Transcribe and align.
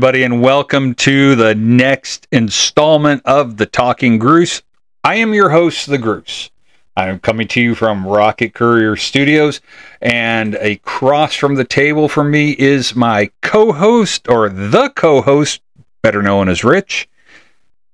Everybody, 0.00 0.22
and 0.22 0.40
welcome 0.40 0.94
to 0.94 1.34
the 1.34 1.54
next 1.54 2.26
installment 2.32 3.20
of 3.26 3.58
the 3.58 3.66
Talking 3.66 4.18
Groose. 4.18 4.62
I 5.04 5.16
am 5.16 5.34
your 5.34 5.50
host, 5.50 5.90
The 5.90 5.98
Groose. 5.98 6.48
I'm 6.96 7.18
coming 7.18 7.46
to 7.48 7.60
you 7.60 7.74
from 7.74 8.06
Rocket 8.06 8.54
Courier 8.54 8.96
Studios, 8.96 9.60
and 10.00 10.54
across 10.54 11.34
from 11.34 11.56
the 11.56 11.66
table 11.66 12.08
from 12.08 12.30
me 12.30 12.52
is 12.52 12.94
my 12.96 13.30
co 13.42 13.72
host, 13.72 14.26
or 14.26 14.48
the 14.48 14.88
co 14.88 15.20
host, 15.20 15.60
better 16.00 16.22
known 16.22 16.48
as 16.48 16.64
Rich. 16.64 17.06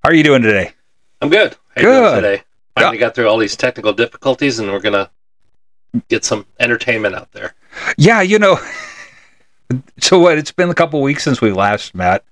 How 0.05 0.11
are 0.11 0.15
you 0.15 0.23
doing 0.23 0.43
today? 0.43 0.71
I'm 1.21 1.29
good. 1.29 1.57
How 1.75 1.83
you 1.83 1.89
Good. 1.89 2.03
doing 2.03 2.23
today? 2.23 2.43
Finally 2.77 2.99
got 2.99 3.17
through 3.17 3.29
all 3.29 3.39
these 3.39 3.57
technical 3.57 3.93
difficulties, 3.93 4.61
and 4.61 4.71
we're 4.71 4.79
gonna 4.79 5.11
get 6.07 6.25
some 6.25 6.47
entertainment 6.61 7.17
out 7.17 7.33
there. 7.33 7.57
Yeah, 7.97 8.23
you 8.23 8.39
know, 8.39 8.61
so 9.99 10.19
what? 10.19 10.39
It's 10.39 10.53
been 10.53 10.71
a 10.71 10.75
couple 10.75 11.01
weeks 11.03 11.25
since 11.25 11.41
we 11.41 11.53
last 11.53 11.95
met, 11.95 12.25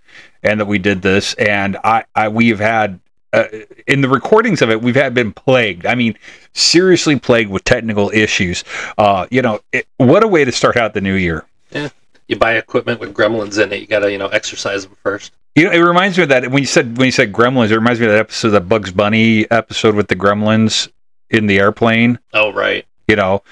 and 0.42 0.61
that 0.61 0.66
we 0.66 0.79
did 0.79 1.02
this, 1.02 1.34
and 1.34 1.77
I, 1.84 2.05
I 2.15 2.29
we've 2.29 2.61
had 2.61 3.01
uh, 3.34 3.48
in 3.87 4.01
the 4.01 4.09
recordings 4.09 4.62
of 4.62 4.70
it, 4.70 4.80
we've 4.80 4.95
had 4.95 5.12
been 5.12 5.33
plagued. 5.33 5.87
I 5.87 5.95
mean, 5.95 6.16
seriously 6.52 7.19
plagued 7.19 7.51
with 7.51 7.65
technical 7.65 8.11
issues. 8.11 8.62
Uh, 8.97 9.27
you 9.30 9.42
know, 9.42 9.61
it, 9.73 9.87
what 9.97 10.23
a 10.23 10.28
way 10.28 10.45
to 10.45 10.52
start 10.52 10.77
out 10.77 10.95
the 10.95 11.01
new 11.01 11.15
year. 11.15 11.45
Yeah, 11.73 11.89
You 12.28 12.37
buy 12.37 12.55
equipment 12.55 13.01
with 13.01 13.12
gremlins 13.12 13.61
in 13.62 13.73
it. 13.73 13.80
You 13.80 13.87
gotta, 13.87 14.12
you 14.12 14.19
know, 14.19 14.28
exercise 14.28 14.87
them 14.87 14.97
first. 15.03 15.33
You 15.56 15.64
know, 15.64 15.72
it 15.72 15.81
reminds 15.81 16.16
me 16.16 16.25
of 16.25 16.28
that 16.31 16.48
when 16.50 16.62
you 16.62 16.66
said 16.66 16.97
when 16.97 17.06
you 17.06 17.12
said 17.12 17.33
Gremlins. 17.33 17.70
It 17.70 17.77
reminds 17.77 18.00
me 18.00 18.06
of 18.06 18.12
that 18.12 18.19
episode, 18.19 18.50
that 18.50 18.69
Bugs 18.69 18.91
Bunny 18.91 19.50
episode 19.50 19.94
with 19.94 20.09
the 20.09 20.16
Gremlins 20.16 20.91
in 21.31 21.47
the 21.47 21.59
airplane. 21.59 22.19
Oh, 22.33 22.53
right. 22.53 22.84
you 23.09 23.16
know 23.16 23.42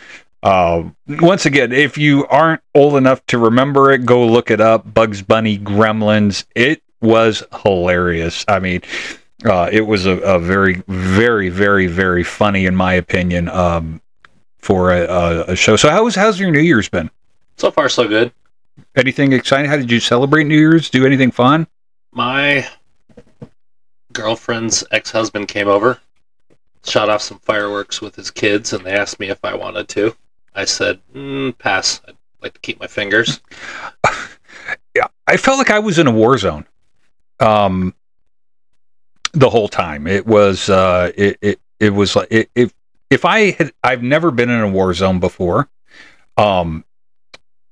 uh, 0.42 0.82
once 1.08 1.46
again 1.46 1.72
if 1.72 1.96
you 1.96 2.26
aren't 2.26 2.60
old 2.74 2.96
enough 2.96 3.24
to 3.26 3.38
remember 3.38 3.90
it 3.92 4.04
go 4.04 4.26
look 4.26 4.50
it 4.50 4.60
up 4.60 4.92
bugs 4.92 5.22
bunny 5.22 5.58
gremlins. 5.58 6.44
It 6.54 6.82
was 7.00 7.42
hilarious. 7.62 8.44
I 8.48 8.58
mean 8.58 8.82
uh, 9.44 9.68
it 9.72 9.82
was 9.82 10.06
a, 10.06 10.18
a 10.18 10.38
very 10.38 10.82
very 10.88 11.48
very 11.48 11.86
very 11.86 12.24
funny 12.24 12.66
in 12.66 12.76
my 12.76 12.94
opinion 12.94 13.48
um, 13.48 14.00
for 14.58 14.92
a, 14.92 15.04
a, 15.04 15.40
a 15.52 15.56
show. 15.56 15.76
So 15.76 15.90
how's 15.90 16.14
how's 16.14 16.38
your 16.38 16.50
new 16.50 16.60
year's 16.60 16.88
been? 16.88 17.10
So 17.56 17.70
far, 17.70 17.88
so 17.88 18.08
good. 18.08 18.32
anything 18.96 19.32
exciting? 19.32 19.70
How 19.70 19.76
did 19.76 19.90
you 19.90 20.00
celebrate 20.00 20.44
new 20.44 20.56
year's? 20.56 20.90
Do 20.90 21.06
anything 21.06 21.30
fun? 21.30 21.66
My 22.12 22.66
girlfriend's 24.12 24.84
ex-husband 24.90 25.48
came 25.48 25.68
over, 25.68 26.00
shot 26.84 27.08
off 27.08 27.22
some 27.22 27.38
fireworks 27.38 28.00
with 28.00 28.16
his 28.16 28.30
kids, 28.30 28.72
and 28.72 28.84
they 28.84 28.92
asked 28.92 29.20
me 29.20 29.28
if 29.28 29.38
I 29.44 29.54
wanted 29.54 29.88
to. 29.90 30.14
I 30.54 30.64
said, 30.64 31.00
mm, 31.14 31.56
"Pass. 31.58 32.00
I'd 32.06 32.16
like 32.40 32.54
to 32.54 32.60
keep 32.60 32.80
my 32.80 32.86
fingers." 32.86 33.40
yeah, 34.94 35.06
I 35.26 35.36
felt 35.36 35.58
like 35.58 35.70
I 35.70 35.78
was 35.78 35.98
in 35.98 36.06
a 36.06 36.10
war 36.10 36.36
zone. 36.38 36.66
Um, 37.40 37.94
the 39.32 39.50
whole 39.50 39.68
time 39.68 40.06
it 40.06 40.26
was, 40.26 40.68
uh, 40.68 41.12
it 41.16 41.38
it 41.40 41.60
it 41.80 41.90
was 41.90 42.14
like 42.14 42.28
it, 42.30 42.50
if 42.54 42.72
if 43.10 43.24
I 43.24 43.52
had, 43.52 43.72
I've 43.82 44.02
never 44.02 44.30
been 44.30 44.50
in 44.50 44.60
a 44.60 44.68
war 44.68 44.94
zone 44.94 45.20
before, 45.20 45.68
um, 46.36 46.84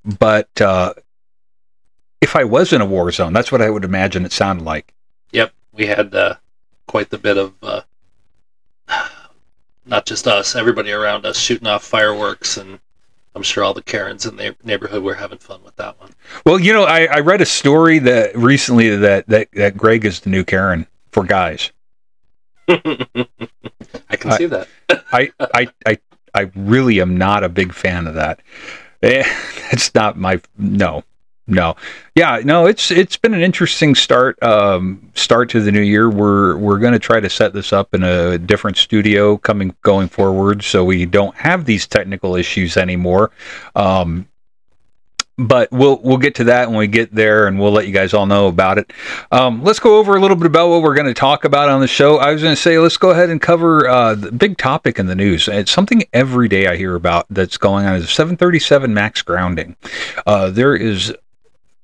but 0.04 0.48
uh, 0.60 0.94
if 2.20 2.36
I 2.36 2.44
was 2.44 2.72
in 2.72 2.80
a 2.80 2.86
war 2.86 3.10
zone, 3.10 3.32
that's 3.32 3.50
what 3.52 3.62
I 3.62 3.70
would 3.70 3.84
imagine 3.84 4.24
it 4.24 4.32
sounded 4.32 4.64
like. 4.64 4.92
Yep, 5.32 5.52
we 5.72 5.86
had 5.86 6.14
uh, 6.14 6.36
quite 6.86 7.10
the 7.10 7.18
bit 7.18 7.38
of 7.38 7.54
uh, 7.62 7.82
not 9.90 10.06
just 10.06 10.26
us, 10.26 10.56
everybody 10.56 10.92
around 10.92 11.26
us 11.26 11.38
shooting 11.38 11.66
off 11.66 11.84
fireworks, 11.84 12.56
and 12.56 12.78
I'm 13.34 13.42
sure 13.42 13.62
all 13.64 13.74
the 13.74 13.82
Karens 13.82 14.24
in 14.24 14.36
the 14.36 14.56
neighborhood 14.64 15.02
were 15.02 15.14
having 15.14 15.38
fun 15.38 15.62
with 15.64 15.76
that 15.76 16.00
one. 16.00 16.10
Well, 16.46 16.58
you 16.58 16.72
know, 16.72 16.84
I, 16.84 17.06
I 17.06 17.18
read 17.20 17.40
a 17.40 17.46
story 17.46 17.98
that 18.00 18.34
recently 18.36 18.96
that 18.96 19.26
that 19.28 19.48
that 19.52 19.76
Greg 19.76 20.04
is 20.04 20.20
the 20.20 20.30
new 20.30 20.44
Karen 20.44 20.86
for 21.12 21.24
guys. 21.24 21.70
I 22.68 22.76
can 24.16 24.30
I- 24.32 24.36
see 24.38 24.46
that. 24.46 24.68
I, 25.12 25.30
I, 25.40 25.68
I, 25.86 25.98
I 26.34 26.50
really 26.54 27.00
am 27.00 27.16
not 27.16 27.42
a 27.44 27.48
big 27.48 27.72
fan 27.72 28.06
of 28.06 28.14
that. 28.14 28.40
Eh, 29.02 29.24
It's 29.72 29.94
not 29.94 30.16
my 30.18 30.40
no, 30.58 31.04
no. 31.50 31.76
Yeah, 32.14 32.40
no. 32.44 32.66
It's 32.66 32.90
it's 32.90 33.16
been 33.16 33.34
an 33.34 33.42
interesting 33.42 33.94
start 33.94 34.40
um, 34.42 35.10
start 35.14 35.50
to 35.50 35.60
the 35.60 35.72
new 35.72 35.80
year. 35.80 36.08
We're 36.08 36.56
we're 36.56 36.78
going 36.78 36.92
to 36.92 36.98
try 36.98 37.20
to 37.20 37.28
set 37.28 37.52
this 37.52 37.72
up 37.72 37.94
in 37.94 38.02
a 38.02 38.38
different 38.38 38.76
studio 38.76 39.36
coming 39.36 39.74
going 39.82 40.08
forward, 40.08 40.62
so 40.62 40.84
we 40.84 41.06
don't 41.06 41.36
have 41.36 41.64
these 41.64 41.86
technical 41.86 42.36
issues 42.36 42.76
anymore. 42.76 43.30
Um, 43.74 44.28
but 45.40 45.70
we'll 45.72 45.98
we'll 46.02 46.18
get 46.18 46.34
to 46.36 46.44
that 46.44 46.68
when 46.68 46.78
we 46.78 46.86
get 46.86 47.14
there, 47.14 47.46
and 47.46 47.58
we'll 47.58 47.72
let 47.72 47.86
you 47.86 47.92
guys 47.92 48.12
all 48.12 48.26
know 48.26 48.46
about 48.46 48.78
it. 48.78 48.92
Um, 49.32 49.64
let's 49.64 49.80
go 49.80 49.96
over 49.98 50.16
a 50.16 50.20
little 50.20 50.36
bit 50.36 50.46
about 50.46 50.68
what 50.68 50.82
we're 50.82 50.94
going 50.94 51.06
to 51.06 51.14
talk 51.14 51.44
about 51.44 51.68
on 51.68 51.80
the 51.80 51.88
show. 51.88 52.18
I 52.18 52.32
was 52.32 52.42
going 52.42 52.54
to 52.54 52.60
say 52.60 52.78
let's 52.78 52.98
go 52.98 53.10
ahead 53.10 53.30
and 53.30 53.40
cover 53.40 53.88
uh, 53.88 54.14
the 54.14 54.30
big 54.30 54.58
topic 54.58 54.98
in 54.98 55.06
the 55.06 55.14
news. 55.14 55.48
It's 55.48 55.70
something 55.70 56.04
every 56.12 56.48
day 56.48 56.66
I 56.66 56.76
hear 56.76 56.94
about 56.94 57.26
that's 57.30 57.56
going 57.56 57.86
on 57.86 57.96
is 57.96 58.10
737 58.10 58.92
max 58.92 59.22
grounding. 59.22 59.76
Uh, 60.26 60.50
there 60.50 60.76
is 60.76 61.14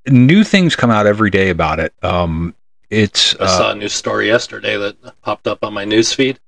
new 0.08 0.44
things 0.44 0.76
come 0.76 0.90
out 0.90 1.06
every 1.06 1.30
day 1.30 1.50
about 1.50 1.80
it. 1.80 1.92
Um, 2.02 2.54
it's 2.90 3.34
I 3.40 3.44
uh, 3.44 3.48
saw 3.48 3.70
a 3.72 3.74
news 3.74 3.92
story 3.92 4.28
yesterday 4.28 4.76
that 4.76 4.96
popped 5.22 5.46
up 5.46 5.64
on 5.64 5.74
my 5.74 5.84
news 5.84 6.12
feed. 6.12 6.38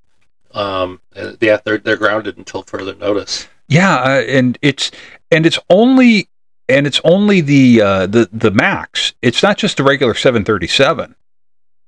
Um, 0.52 1.00
uh, 1.16 1.32
yeah, 1.40 1.58
they're 1.64 1.78
they're 1.78 1.96
grounded 1.96 2.38
until 2.38 2.62
further 2.62 2.94
notice. 2.94 3.48
Yeah, 3.68 3.96
uh, 3.96 4.22
and 4.22 4.58
it's 4.62 4.90
and 5.30 5.44
it's 5.46 5.58
only 5.68 6.28
and 6.68 6.86
it's 6.86 7.00
only 7.04 7.40
the 7.40 7.80
uh, 7.80 8.06
the 8.06 8.28
the 8.32 8.50
max. 8.50 9.14
It's 9.22 9.42
not 9.42 9.58
just 9.58 9.76
the 9.76 9.84
regular 9.84 10.14
737. 10.14 11.14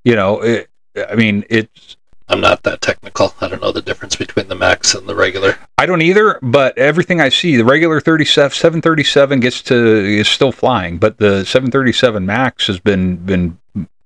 You 0.04 0.16
know, 0.16 0.40
it, 0.40 0.68
I 1.08 1.14
mean, 1.14 1.44
it's 1.48 1.96
I'm 2.30 2.40
not 2.40 2.62
that 2.62 2.80
technical. 2.80 3.34
I 3.40 3.48
don't 3.48 3.60
know 3.60 3.72
the 3.72 3.82
difference 3.82 4.14
between 4.14 4.46
the 4.46 4.54
max 4.54 4.94
and 4.94 5.08
the 5.08 5.16
regular. 5.16 5.58
I 5.76 5.84
don't 5.84 6.00
either, 6.00 6.38
but 6.40 6.78
everything 6.78 7.20
I 7.20 7.28
see, 7.28 7.56
the 7.56 7.64
regular 7.64 8.00
37 8.00 8.54
737 8.54 9.40
gets 9.40 9.60
to 9.62 9.74
is 9.74 10.28
still 10.28 10.52
flying, 10.52 10.98
but 10.98 11.18
the 11.18 11.44
737 11.44 12.24
Max 12.24 12.68
has 12.68 12.78
been 12.78 13.16
been 13.16 13.58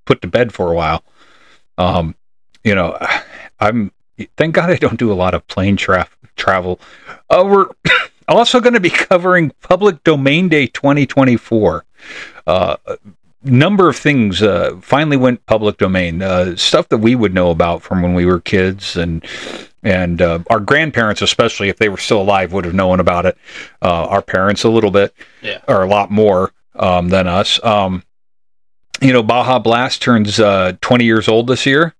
put 0.06 0.22
to 0.22 0.28
bed 0.28 0.54
for 0.54 0.72
a 0.72 0.74
while. 0.74 1.04
Um, 1.76 2.14
you 2.64 2.74
know, 2.74 2.96
I'm 3.60 3.92
thank 4.38 4.54
God 4.54 4.70
I 4.70 4.76
don't 4.76 4.98
do 4.98 5.12
a 5.12 5.14
lot 5.14 5.34
of 5.34 5.46
plane 5.46 5.76
tra- 5.76 6.08
travel. 6.34 6.80
Uh, 7.28 7.44
we're 7.46 7.68
also 8.28 8.58
going 8.58 8.74
to 8.74 8.80
be 8.80 8.90
covering 8.90 9.50
Public 9.60 10.02
Domain 10.02 10.48
Day 10.48 10.66
2024. 10.66 11.84
Uh, 12.46 12.76
number 13.44 13.88
of 13.88 13.96
things 13.96 14.42
uh, 14.42 14.76
finally 14.80 15.16
went 15.16 15.44
public 15.46 15.76
domain. 15.78 16.22
Uh, 16.22 16.56
stuff 16.56 16.88
that 16.88 16.98
we 16.98 17.14
would 17.14 17.34
know 17.34 17.50
about 17.50 17.82
from 17.82 18.02
when 18.02 18.14
we 18.14 18.26
were 18.26 18.40
kids, 18.40 18.96
and 18.96 19.24
and 19.82 20.20
uh, 20.22 20.38
our 20.48 20.60
grandparents, 20.60 21.20
especially 21.22 21.68
if 21.68 21.76
they 21.76 21.88
were 21.88 21.96
still 21.98 22.20
alive, 22.22 22.52
would 22.52 22.64
have 22.64 22.74
known 22.74 23.00
about 23.00 23.26
it. 23.26 23.36
Uh, 23.82 24.06
our 24.06 24.22
parents 24.22 24.64
a 24.64 24.68
little 24.70 24.90
bit, 24.90 25.14
Yeah. 25.42 25.60
or 25.68 25.82
a 25.82 25.86
lot 25.88 26.10
more 26.10 26.52
um, 26.74 27.08
than 27.10 27.26
us. 27.28 27.62
Um, 27.64 28.02
you 29.00 29.12
know, 29.12 29.22
Baja 29.22 29.58
Blast 29.58 30.00
turns 30.00 30.40
uh, 30.40 30.72
20 30.80 31.04
years 31.04 31.28
old 31.28 31.46
this 31.46 31.66
year. 31.66 31.94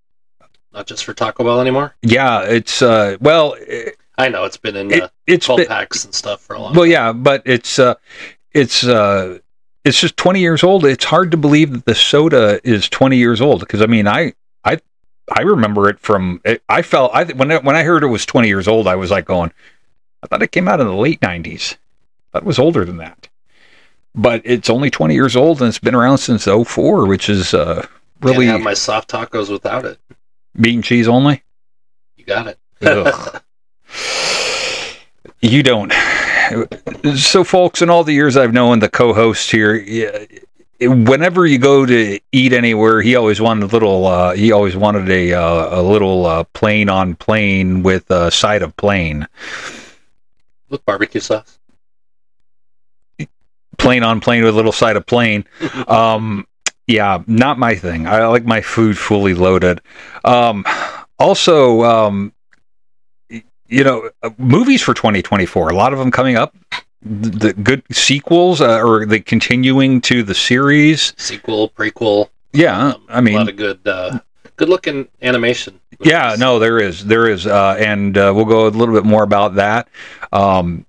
Not 0.73 0.87
just 0.87 1.05
for 1.05 1.13
Taco 1.13 1.43
Bell 1.43 1.61
anymore. 1.61 1.95
Yeah, 2.01 2.41
it's 2.41 2.81
uh, 2.81 3.17
well, 3.21 3.55
it, 3.59 3.95
I 4.17 4.29
know 4.29 4.45
it's 4.45 4.57
been 4.57 4.75
in 4.75 4.91
it, 4.91 5.11
it's 5.27 5.45
12 5.45 5.57
been- 5.59 5.67
packs 5.67 6.05
and 6.05 6.13
stuff 6.13 6.41
for 6.41 6.55
a 6.55 6.59
long. 6.59 6.73
well, 6.73 6.83
time. 6.85 6.91
yeah, 6.91 7.13
but 7.13 7.43
it's 7.45 7.77
uh, 7.79 7.95
it's 8.51 8.83
uh, 8.85 9.37
it's 9.85 10.01
just 10.01 10.17
20 10.17 10.39
years 10.39 10.63
old. 10.63 10.83
It's 10.83 11.05
hard 11.05 11.31
to 11.31 11.37
believe 11.37 11.71
that 11.71 11.85
the 11.85 11.95
soda 11.95 12.59
is 12.63 12.89
20 12.89 13.17
years 13.17 13.39
old 13.39 13.61
because 13.61 13.81
I 13.81 13.85
mean, 13.85 14.07
I 14.07 14.33
I 14.63 14.79
I 15.31 15.43
remember 15.43 15.87
it 15.87 15.99
from 15.99 16.41
it, 16.43 16.63
I 16.67 16.81
felt 16.81 17.11
I 17.13 17.25
when 17.25 17.51
I, 17.51 17.59
when 17.59 17.75
I 17.75 17.83
heard 17.83 18.03
it 18.03 18.07
was 18.07 18.25
20 18.25 18.47
years 18.47 18.67
old, 18.67 18.87
I 18.87 18.95
was 18.95 19.11
like 19.11 19.25
going, 19.25 19.51
I 20.23 20.27
thought 20.27 20.41
it 20.41 20.51
came 20.51 20.67
out 20.67 20.81
in 20.81 20.87
the 20.87 20.93
late 20.93 21.21
90s. 21.21 21.77
That 22.33 22.43
was 22.43 22.59
older 22.59 22.83
than 22.83 22.97
that. 22.97 23.29
But 24.15 24.41
it's 24.43 24.69
only 24.69 24.89
20 24.89 25.13
years 25.13 25.35
old 25.35 25.61
and 25.61 25.69
it's 25.69 25.79
been 25.79 25.95
around 25.95 26.17
since 26.17 26.45
04, 26.45 27.05
which 27.05 27.29
is 27.29 27.53
uh, 27.53 27.85
really 28.21 28.45
Can't 28.45 28.57
have 28.57 28.61
my 28.61 28.73
soft 28.73 29.09
tacos 29.09 29.49
without 29.49 29.85
it. 29.85 29.99
Bean 30.59 30.75
and 30.75 30.83
cheese 30.83 31.07
only. 31.07 31.43
You 32.17 32.25
got 32.25 32.47
it. 32.47 32.57
You 35.41 35.61
don't. 35.61 35.93
So, 37.15 37.43
folks, 37.43 37.81
in 37.81 37.89
all 37.89 38.03
the 38.03 38.13
years 38.13 38.37
I've 38.37 38.53
known 38.53 38.79
the 38.79 38.89
co-host 38.89 39.51
here, 39.51 39.83
whenever 40.81 41.45
you 41.45 41.57
go 41.57 41.85
to 41.85 42.19
eat 42.31 42.53
anywhere, 42.53 43.01
he 43.01 43.15
always 43.15 43.39
wanted 43.39 43.63
a 43.63 43.67
little. 43.67 44.05
Uh, 44.05 44.33
he 44.33 44.51
always 44.51 44.75
wanted 44.75 45.09
a 45.09 45.33
uh, 45.33 45.81
a 45.81 45.81
little 45.81 46.25
uh, 46.25 46.43
plain 46.53 46.89
on 46.89 47.15
plain 47.15 47.83
with 47.83 48.09
a 48.11 48.31
side 48.31 48.61
of 48.61 48.75
plain. 48.77 49.27
With 50.69 50.85
barbecue 50.85 51.21
sauce. 51.21 51.59
Plain 53.77 54.03
on 54.03 54.19
plain 54.19 54.43
with 54.43 54.53
a 54.53 54.57
little 54.57 54.71
side 54.71 54.95
of 54.97 55.05
plain. 55.05 55.45
Um, 55.87 56.47
yeah, 56.87 57.23
not 57.25 57.57
my 57.57 57.75
thing. 57.75 58.05
I 58.05 58.27
like 58.27 58.45
my 58.45 58.61
food 58.61 58.95
fully 58.95 59.33
loaded. 59.33 59.81
Um, 60.23 60.63
also, 61.17 61.81
um, 61.81 62.31
you 63.67 63.83
know, 63.83 64.09
uh, 64.23 64.29
movies 64.37 64.81
for 64.81 64.93
2024. 64.93 65.69
A 65.69 65.75
lot 65.75 65.93
of 65.93 65.99
them 65.99 66.11
coming 66.11 66.35
up. 66.35 66.55
the 67.01 67.53
good 67.53 67.83
sequels 67.91 68.61
uh, 68.61 68.81
or 68.81 69.05
the 69.05 69.19
continuing 69.19 70.01
to 70.01 70.23
the 70.23 70.33
series. 70.33 71.13
Sequel, 71.17 71.69
prequel. 71.69 72.29
Yeah, 72.51 72.93
um, 72.93 73.03
I 73.09 73.21
mean, 73.21 73.35
a 73.35 73.39
lot 73.39 73.49
of 73.49 73.55
good, 73.57 73.87
uh, 73.87 74.19
good 74.55 74.69
looking 74.69 75.07
animation. 75.21 75.79
yeah, 75.99 76.35
no, 76.39 76.57
there 76.57 76.79
is, 76.79 77.05
there 77.05 77.27
is, 77.27 77.45
uh, 77.45 77.75
and 77.77 78.17
uh, 78.17 78.31
we'll 78.35 78.45
go 78.45 78.67
a 78.67 78.69
little 78.69 78.95
bit 78.95 79.05
more 79.05 79.23
about 79.23 79.55
that. 79.55 79.87
Um, 80.31 80.85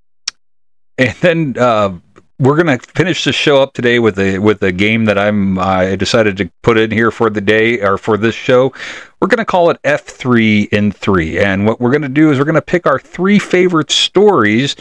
and 0.99 1.15
then 1.21 1.57
uh, 1.59 1.99
we're 2.39 2.57
gonna 2.57 2.79
finish 2.79 3.25
the 3.25 3.33
show 3.33 3.63
up 3.63 3.73
today 3.73 3.99
with 3.99 4.19
a 4.19 4.39
with 4.39 4.63
a 4.63 4.73
game 4.73 5.07
that 5.07 5.19
I'm 5.19 5.59
I 5.59 5.97
decided 5.97 6.37
to 6.39 6.51
put 6.63 6.77
in 6.77 6.91
here 6.91 7.11
for 7.11 7.31
the 7.31 7.41
day 7.41 7.81
or 7.81 7.97
for 7.97 8.17
this 8.17 8.35
show. 8.35 8.73
We're 9.21 9.29
gonna 9.29 9.45
call 9.45 9.71
it 9.71 9.79
F 9.85 10.03
three 10.03 10.63
in 10.65 10.93
three, 10.93 11.39
and 11.39 11.67
what 11.67 11.81
we're 11.81 11.93
gonna 11.93 12.09
do 12.09 12.31
is 12.31 12.39
we're 12.39 12.45
gonna 12.45 12.61
pick 12.61 12.87
our 12.87 12.99
three 12.99 13.39
favorite 13.39 13.91
stories 13.91 14.77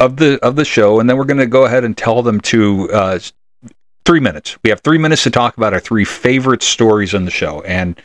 of 0.00 0.16
the 0.16 0.38
of 0.44 0.56
the 0.56 0.64
show, 0.64 0.98
and 0.98 1.08
then 1.08 1.16
we're 1.16 1.24
gonna 1.24 1.46
go 1.46 1.66
ahead 1.66 1.84
and 1.84 1.96
tell 1.96 2.22
them 2.22 2.40
to. 2.42 2.90
Uh, 2.90 3.18
Three 4.06 4.18
minutes. 4.18 4.58
We 4.64 4.70
have 4.70 4.80
three 4.80 4.96
minutes 4.98 5.22
to 5.24 5.30
talk 5.30 5.56
about 5.58 5.74
our 5.74 5.78
three 5.78 6.06
favorite 6.06 6.62
stories 6.62 7.12
in 7.12 7.26
the 7.26 7.30
show, 7.30 7.60
and 7.60 8.00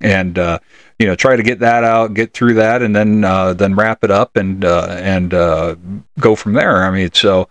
and 0.00 0.38
uh, 0.38 0.58
you 0.98 1.06
know 1.06 1.14
try 1.14 1.36
to 1.36 1.42
get 1.42 1.60
that 1.60 1.84
out, 1.84 2.14
get 2.14 2.34
through 2.34 2.54
that, 2.54 2.82
and 2.82 2.94
then 2.94 3.24
uh, 3.24 3.54
then 3.54 3.74
wrap 3.74 4.02
it 4.02 4.10
up 4.10 4.36
and 4.36 4.64
uh, 4.64 4.88
and 4.90 5.32
uh, 5.32 5.76
go 6.18 6.34
from 6.34 6.54
there. 6.54 6.84
I 6.84 6.90
mean, 6.90 7.10
so 7.12 7.48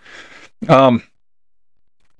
um, 0.69 1.03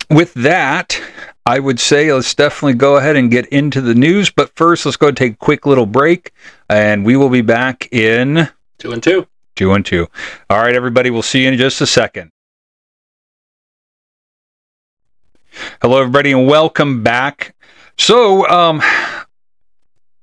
with 0.09 0.33
that, 0.35 0.99
I 1.45 1.59
would 1.59 1.79
say 1.79 2.11
let's 2.11 2.33
definitely 2.33 2.73
go 2.75 2.97
ahead 2.97 3.15
and 3.15 3.29
get 3.31 3.45
into 3.47 3.81
the 3.81 3.95
news. 3.95 4.29
But 4.29 4.55
first, 4.55 4.85
let's 4.85 4.97
go 4.97 5.11
take 5.11 5.33
a 5.33 5.37
quick 5.37 5.65
little 5.65 5.85
break, 5.85 6.31
and 6.69 7.05
we 7.05 7.15
will 7.15 7.29
be 7.29 7.41
back 7.41 7.87
in 7.91 8.49
Two 8.77 8.91
and 8.91 9.01
two. 9.01 9.27
two 9.55 9.73
and 9.73 9.85
two. 9.85 10.07
All 10.49 10.59
right, 10.59 10.75
everybody, 10.75 11.09
we'll 11.09 11.21
see 11.21 11.43
you 11.43 11.49
in 11.49 11.57
just 11.57 11.81
a 11.81 11.87
second. 11.87 12.31
Hello, 15.81 15.99
everybody, 15.99 16.31
and 16.31 16.47
welcome 16.47 17.01
back. 17.03 17.55
So, 17.97 18.47
um, 18.49 18.81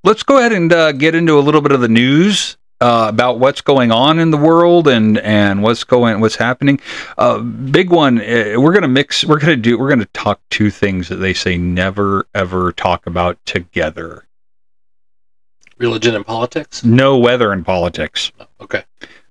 let's 0.05 0.23
go 0.23 0.39
ahead 0.39 0.53
and 0.53 0.73
uh, 0.73 0.93
get 0.93 1.15
into 1.15 1.39
a 1.39 1.41
little 1.41 1.63
bit 1.63 1.73
of 1.73 1.81
the 1.81 1.89
news 1.89 2.59
uh, 2.83 3.07
about 3.09 3.39
what's 3.39 3.61
going 3.61 3.93
on 3.93 4.19
in 4.19 4.33
the 4.33 4.37
world 4.37 4.89
and 4.89 5.17
and 5.19 5.63
what's 5.63 5.85
going 5.85 6.21
what's 6.21 6.35
happening. 6.35 6.81
Uh, 7.17 7.39
big 7.39 7.91
one. 7.91 8.19
Uh, 8.21 8.55
we're 8.59 8.73
gonna 8.73 8.89
mix. 8.89 9.25
We're 9.25 9.39
gonna 9.39 9.57
do. 9.57 9.79
We're 9.79 9.89
gonna 9.89 10.05
talk 10.07 10.41
two 10.51 10.69
things 10.69 11.09
that 11.09 11.17
they 11.17 11.33
say 11.33 11.57
never 11.57 12.27
ever 12.35 12.73
talk 12.73 13.07
about 13.07 13.39
together. 13.47 14.27
Religion 15.79 16.17
and 16.17 16.27
politics. 16.27 16.85
No 16.85 17.19
weather 17.19 17.53
and 17.53 17.65
politics. 17.65 18.33
Oh, 18.41 18.47
okay. 18.63 18.83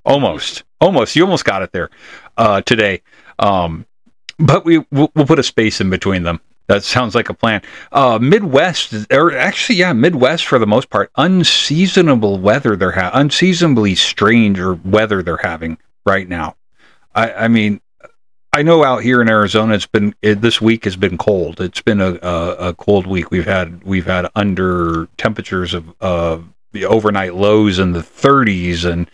Almost, 0.06 0.64
almost. 0.80 1.16
You 1.18 1.24
almost 1.24 1.44
got 1.44 1.62
it 1.62 1.74
there 1.74 1.90
uh, 2.38 2.62
today. 2.62 3.02
Um, 3.38 3.86
but 4.40 4.64
we 4.64 4.80
we'll, 4.92 5.12
we'll 5.14 5.28
put 5.28 5.40
a 5.40 5.44
space 5.44 5.82
in 5.82 5.90
between 5.90 6.24
them. 6.24 6.40
That 6.72 6.86
sounds 6.86 7.16
like 7.16 7.28
a 7.28 7.34
plan. 7.34 7.62
Uh, 7.92 8.18
Midwest, 8.22 8.94
or 9.12 9.36
actually, 9.36 9.76
yeah, 9.76 9.92
Midwest 9.92 10.46
for 10.46 10.58
the 10.58 10.66
most 10.66 10.90
part, 10.90 11.12
unseasonable 11.18 12.40
weather 12.40 12.78
they're 12.78 12.92
having, 12.92 13.20
unseasonably 13.20 13.94
strange 13.94 14.58
or 14.58 14.76
weather 14.76 15.22
they're 15.22 15.36
having 15.36 15.78
right 16.06 16.30
now. 16.30 16.56
I, 17.14 17.34
I 17.34 17.48
mean, 17.50 17.82
I 18.54 18.62
know 18.62 18.86
out 18.86 19.04
here 19.04 19.22
in 19.22 19.28
Arizona, 19.28 19.74
it's 19.74 19.86
been 19.86 20.16
it, 20.22 20.40
this 20.40 20.62
week 20.62 20.86
has 20.86 20.96
been 20.96 21.18
cold. 21.18 21.60
It's 21.60 21.82
been 21.82 22.00
a, 22.00 22.18
a, 22.22 22.70
a 22.70 22.74
cold 22.74 23.06
week. 23.06 23.32
We've 23.32 23.44
had 23.44 23.84
we've 23.84 24.06
had 24.06 24.30
under 24.36 25.10
temperatures 25.18 25.74
of 25.74 25.94
uh, 26.00 26.40
the 26.72 26.86
overnight 26.86 27.36
lows 27.36 27.80
in 27.80 27.92
the 27.92 28.00
30s, 28.00 28.90
and 28.90 29.12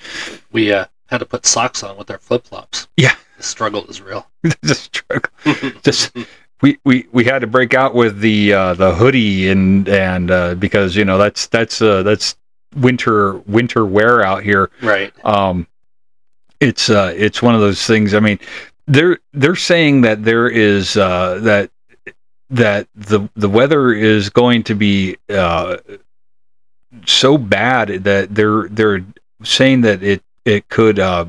We 0.52 0.72
uh, 0.72 0.86
had 1.08 1.22
to 1.22 1.26
put 1.26 1.48
socks 1.48 1.82
on 1.82 1.98
with 1.98 2.12
our 2.12 2.20
flip 2.20 2.46
flops. 2.46 2.88
Yeah. 2.98 3.16
The 3.38 3.44
struggle 3.44 3.88
is 3.88 4.00
real. 4.00 4.30
just 4.64 4.96
struggle. 4.96 5.32
just 5.82 6.16
we, 6.62 6.80
we 6.84 7.08
we 7.12 7.24
had 7.24 7.40
to 7.40 7.48
break 7.48 7.74
out 7.74 7.94
with 7.94 8.20
the 8.20 8.54
uh, 8.54 8.74
the 8.74 8.96
hoodie 8.96 9.50
and 9.50 9.88
and 9.88 10.32
uh, 10.32 10.56
because 10.56 10.96
you 10.96 11.06
know 11.06 11.18
that's 11.18 11.48
that's 11.48 11.82
uh, 11.82 12.04
that's 12.04 12.36
winter 12.76 13.38
winter 13.40 13.86
wear 13.86 14.26
out 14.26 14.44
here. 14.44 14.70
right. 14.82 15.14
Um, 15.26 15.68
it's 16.60 16.90
uh 16.90 17.14
it's 17.16 17.42
one 17.42 17.54
of 17.56 17.62
those 17.62 17.86
things. 17.86 18.14
I 18.14 18.20
mean, 18.20 18.40
they're 18.88 19.20
they're 19.34 19.56
saying 19.56 20.02
that 20.02 20.24
there 20.24 20.50
is 20.50 20.98
uh, 20.98 21.40
that 21.44 21.70
that 22.50 22.88
the 22.96 23.30
the 23.36 23.50
weather 23.50 23.92
is 23.94 24.30
going 24.30 24.64
to 24.64 24.76
be 24.76 25.18
uh, 25.30 25.78
so 27.06 27.38
bad 27.38 28.04
that 28.04 28.34
they're 28.34 28.68
they're 28.70 29.06
saying 29.44 29.82
that 29.82 30.02
it 30.02 30.24
it 30.46 30.68
could 30.70 30.98
uh, 30.98 31.26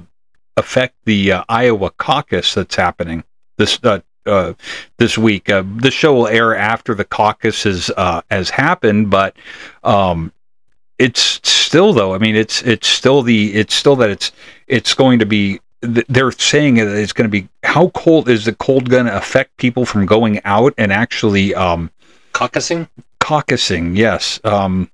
affect 0.57 0.95
the 1.05 1.33
uh, 1.33 1.45
Iowa 1.49 1.91
caucus 1.91 2.55
that's 2.55 2.77
happening 2.77 3.25
this 3.59 3.79
uh, 3.83 4.01
uh, 4.29 4.55
this 4.99 5.17
week. 5.19 5.49
Uh, 5.51 5.65
this 5.67 5.95
show 5.95 6.15
will 6.15 6.29
air 6.29 6.55
after 6.55 6.95
the 6.95 7.05
caucus 7.05 7.63
has 7.65 7.91
uh, 7.97 8.21
has 8.31 8.51
happened, 8.51 9.11
but 9.11 9.35
um, 9.85 10.33
it's 10.99 11.41
still 11.49 11.93
though. 11.93 12.15
I 12.15 12.19
mean, 12.19 12.37
it's 12.37 12.63
it's 12.63 12.87
still 12.89 13.23
the 13.23 13.55
it's 13.55 13.75
still 13.75 13.97
that 13.97 14.11
it's 14.11 14.33
it's 14.67 14.95
going 14.95 15.19
to 15.21 15.27
be. 15.27 15.61
They're 15.81 16.33
saying 16.33 16.75
that 16.75 16.89
it's 16.89 17.13
going 17.13 17.31
to 17.31 17.41
be 17.41 17.49
how 17.63 17.91
cold 17.91 18.29
is 18.29 18.45
the 18.45 18.53
cold 18.55 18.91
going 18.91 19.07
to 19.07 19.17
affect 19.17 19.57
people 19.59 19.85
from 19.87 20.07
going 20.07 20.41
out 20.45 20.75
and 20.77 20.93
actually 20.93 21.55
um, 21.55 21.91
Caucusing. 22.33 22.89
caucusing? 23.21 23.97
Yes, 23.97 24.41
um, 24.45 24.91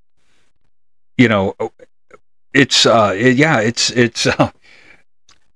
you 1.17 1.27
know, 1.29 1.55
it's 2.53 2.85
uh, 2.85 3.15
it- 3.17 3.37
yeah, 3.37 3.61
it's 3.61 3.91
it's. 3.91 4.27
Uh, 4.27 4.51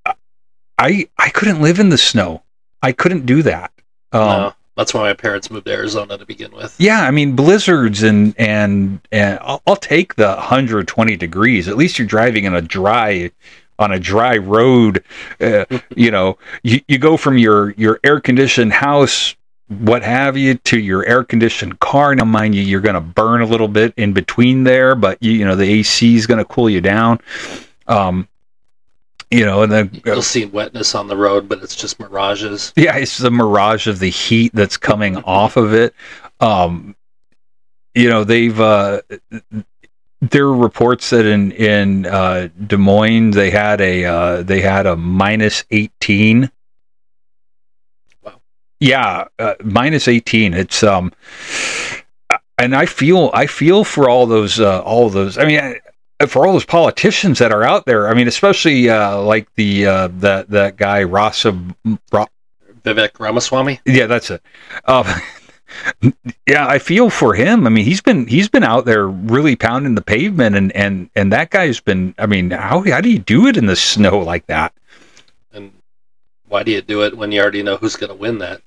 I 0.79 1.07
I 1.17 1.29
couldn't 1.29 1.61
live 1.61 1.79
in 1.79 1.89
the 1.89 1.97
snow. 1.97 2.41
I 2.81 2.91
couldn't 2.91 3.25
do 3.25 3.43
that. 3.43 3.71
Um, 4.11 4.21
no, 4.21 4.53
that's 4.75 4.93
why 4.93 5.01
my 5.01 5.13
parents 5.13 5.51
moved 5.51 5.65
to 5.65 5.73
Arizona 5.73 6.17
to 6.17 6.25
begin 6.25 6.51
with. 6.51 6.75
Yeah, 6.79 7.01
I 7.01 7.11
mean 7.11 7.35
blizzards 7.35 8.01
and 8.03 8.33
and 8.37 9.01
and 9.11 9.37
I'll, 9.41 9.61
I'll 9.67 9.75
take 9.75 10.15
the 10.15 10.27
120 10.27 11.17
degrees. 11.17 11.67
At 11.67 11.75
least 11.75 11.99
you're 11.99 12.07
driving 12.07 12.45
in 12.45 12.55
a 12.55 12.61
dry 12.61 13.31
on 13.77 13.91
a 13.91 13.99
dry 13.99 14.37
road. 14.37 15.03
Uh, 15.41 15.65
you 15.95 16.11
know, 16.11 16.37
you, 16.63 16.79
you 16.87 16.97
go 16.97 17.17
from 17.17 17.37
your 17.37 17.71
your 17.71 17.99
air 18.03 18.21
conditioned 18.21 18.71
house, 18.71 19.35
what 19.67 20.01
have 20.01 20.37
you, 20.37 20.55
to 20.55 20.79
your 20.79 21.05
air 21.05 21.25
conditioned 21.25 21.79
car. 21.81 22.15
Now, 22.15 22.23
mind 22.23 22.55
you, 22.55 22.61
you're 22.61 22.79
going 22.79 22.95
to 22.95 23.01
burn 23.01 23.41
a 23.41 23.45
little 23.45 23.67
bit 23.67 23.93
in 23.97 24.13
between 24.13 24.63
there, 24.63 24.95
but 24.95 25.21
you, 25.21 25.33
you 25.33 25.43
know 25.43 25.57
the 25.57 25.69
AC 25.69 26.15
is 26.15 26.25
going 26.25 26.37
to 26.37 26.45
cool 26.45 26.69
you 26.69 26.79
down. 26.79 27.19
Um, 27.85 28.28
you 29.31 29.45
know, 29.45 29.61
and 29.61 29.71
then 29.71 30.01
You'll 30.05 30.21
see 30.21 30.45
wetness 30.45 30.95
on 30.95 31.07
the 31.07 31.15
road, 31.17 31.47
but 31.47 31.61
it's 31.61 31.75
just 31.75 31.99
mirages. 31.99 32.73
yeah, 32.75 32.95
it's 32.97 33.17
the 33.17 33.29
mirage 33.31 33.87
of 33.87 33.99
the 33.99 34.09
heat 34.09 34.51
that's 34.53 34.77
coming 34.77 35.17
off 35.25 35.55
of 35.57 35.73
it. 35.73 35.93
Um, 36.39 36.95
you 37.93 38.09
know, 38.09 38.23
they've 38.23 38.59
uh, 38.59 39.01
there 40.21 40.45
are 40.45 40.55
reports 40.55 41.09
that 41.11 41.25
in 41.25 41.51
in 41.51 42.05
uh, 42.05 42.49
Des 42.65 42.77
Moines 42.77 43.31
they 43.31 43.49
had 43.51 43.81
a 43.81 44.05
uh, 44.05 44.43
they 44.43 44.61
had 44.61 44.85
a 44.85 44.95
minus 44.95 45.63
eighteen. 45.71 46.51
Wow. 48.23 48.41
Yeah, 48.79 49.25
uh, 49.37 49.55
minus 49.63 50.07
eighteen. 50.07 50.53
It's 50.53 50.81
um, 50.83 51.11
and 52.57 52.75
I 52.75 52.85
feel 52.85 53.31
I 53.33 53.45
feel 53.47 53.83
for 53.83 54.09
all 54.09 54.25
those 54.25 54.59
uh, 54.59 54.81
all 54.81 55.09
those. 55.09 55.37
I 55.37 55.45
mean. 55.45 55.59
I, 55.59 55.79
for 56.27 56.45
all 56.45 56.53
those 56.53 56.65
politicians 56.65 57.39
that 57.39 57.51
are 57.51 57.63
out 57.63 57.85
there, 57.85 58.09
I 58.09 58.13
mean, 58.13 58.27
especially 58.27 58.89
uh, 58.89 59.21
like 59.21 59.53
the 59.55 59.85
uh, 59.85 60.09
that 60.19 60.49
that 60.49 60.77
guy 60.77 61.03
Rasa, 61.03 61.57
Ra, 62.11 62.25
Vivek 62.83 63.19
Ramaswamy. 63.19 63.79
yeah, 63.85 64.05
that's 64.05 64.29
it. 64.29 64.41
Uh, 64.85 65.19
yeah, 66.47 66.67
I 66.67 66.79
feel 66.79 67.09
for 67.09 67.33
him. 67.33 67.65
I 67.65 67.69
mean, 67.69 67.85
he's 67.85 68.01
been 68.01 68.27
he's 68.27 68.49
been 68.49 68.63
out 68.63 68.85
there 68.85 69.07
really 69.07 69.55
pounding 69.55 69.95
the 69.95 70.01
pavement, 70.01 70.55
and 70.55 70.75
and 70.75 71.09
and 71.15 71.31
that 71.31 71.51
guy's 71.51 71.79
been. 71.79 72.13
I 72.17 72.25
mean, 72.25 72.51
how 72.51 72.81
how 72.81 73.01
do 73.01 73.09
you 73.09 73.19
do 73.19 73.47
it 73.47 73.55
in 73.55 73.65
the 73.67 73.75
snow 73.75 74.19
like 74.19 74.45
that? 74.47 74.73
And 75.53 75.71
why 76.47 76.63
do 76.63 76.71
you 76.71 76.81
do 76.81 77.03
it 77.03 77.17
when 77.17 77.31
you 77.31 77.41
already 77.41 77.63
know 77.63 77.77
who's 77.77 77.95
going 77.95 78.11
to 78.11 78.15
win 78.15 78.39
that? 78.39 78.61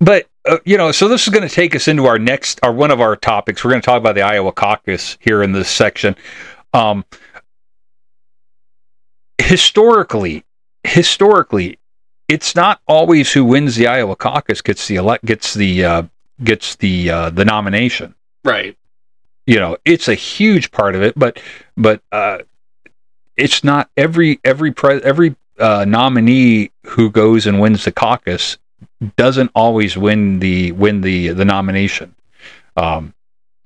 But 0.00 0.26
uh, 0.48 0.58
you 0.64 0.76
know, 0.76 0.92
so 0.92 1.08
this 1.08 1.26
is 1.26 1.32
going 1.32 1.46
to 1.46 1.54
take 1.54 1.74
us 1.76 1.88
into 1.88 2.06
our 2.06 2.18
next, 2.18 2.60
our 2.62 2.72
one 2.72 2.90
of 2.90 3.00
our 3.00 3.16
topics. 3.16 3.64
We're 3.64 3.70
going 3.70 3.82
to 3.82 3.86
talk 3.86 3.98
about 3.98 4.14
the 4.14 4.22
Iowa 4.22 4.52
caucus 4.52 5.16
here 5.20 5.42
in 5.42 5.52
this 5.52 5.68
section. 5.68 6.16
Um, 6.72 7.04
historically, 9.38 10.44
historically, 10.84 11.78
it's 12.28 12.54
not 12.54 12.80
always 12.86 13.32
who 13.32 13.44
wins 13.44 13.76
the 13.76 13.86
Iowa 13.86 14.16
caucus 14.16 14.62
gets 14.62 14.86
the 14.86 14.96
elect 14.96 15.24
gets 15.24 15.54
the 15.54 15.84
uh, 15.84 16.02
gets 16.44 16.76
the 16.76 17.10
uh, 17.10 17.30
the 17.30 17.44
nomination. 17.44 18.14
Right. 18.44 18.76
You 19.46 19.58
know, 19.58 19.76
it's 19.84 20.08
a 20.08 20.14
huge 20.14 20.70
part 20.70 20.94
of 20.94 21.02
it, 21.02 21.18
but 21.18 21.42
but 21.76 22.02
uh, 22.12 22.38
it's 23.36 23.64
not 23.64 23.90
every 23.96 24.38
every 24.44 24.72
pre- 24.72 25.02
every 25.02 25.34
uh, 25.58 25.84
nominee 25.86 26.70
who 26.86 27.10
goes 27.10 27.46
and 27.46 27.60
wins 27.60 27.84
the 27.84 27.92
caucus 27.92 28.58
doesn't 29.16 29.50
always 29.54 29.96
win 29.96 30.38
the 30.40 30.72
win 30.72 31.00
the 31.00 31.28
the 31.28 31.44
nomination. 31.44 32.14
Um, 32.76 33.14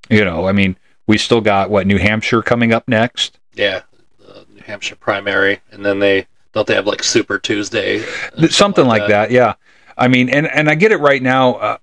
you 0.09 0.25
know, 0.25 0.47
I 0.47 0.53
mean, 0.53 0.77
we 1.07 1.19
still 1.19 1.41
got 1.41 1.71
what 1.71 1.87
New 1.87 1.99
Hampshire 1.99 2.43
coming 2.43 2.73
up 2.73 2.87
next. 2.89 3.39
Yeah. 3.55 3.83
The 4.19 4.47
New 4.55 4.63
Hampshire 4.63 4.97
primary, 4.97 5.61
and 5.71 5.85
then 5.85 5.99
they 5.99 6.27
Don't 6.53 6.67
they 6.67 6.75
have 6.75 6.87
like 6.87 7.03
Super 7.03 7.39
Tuesday? 7.39 8.05
Th- 8.39 8.53
something 8.53 8.87
like 8.87 9.09
that. 9.09 9.31
yeah 9.31 9.55
i 9.97 10.09
mean 10.09 10.29
and 10.29 10.47
and 10.49 10.69
i 10.69 10.75
get 10.75 10.91
it 10.91 10.97
right 10.97 11.23
now 11.23 11.55
uh, 11.55 11.79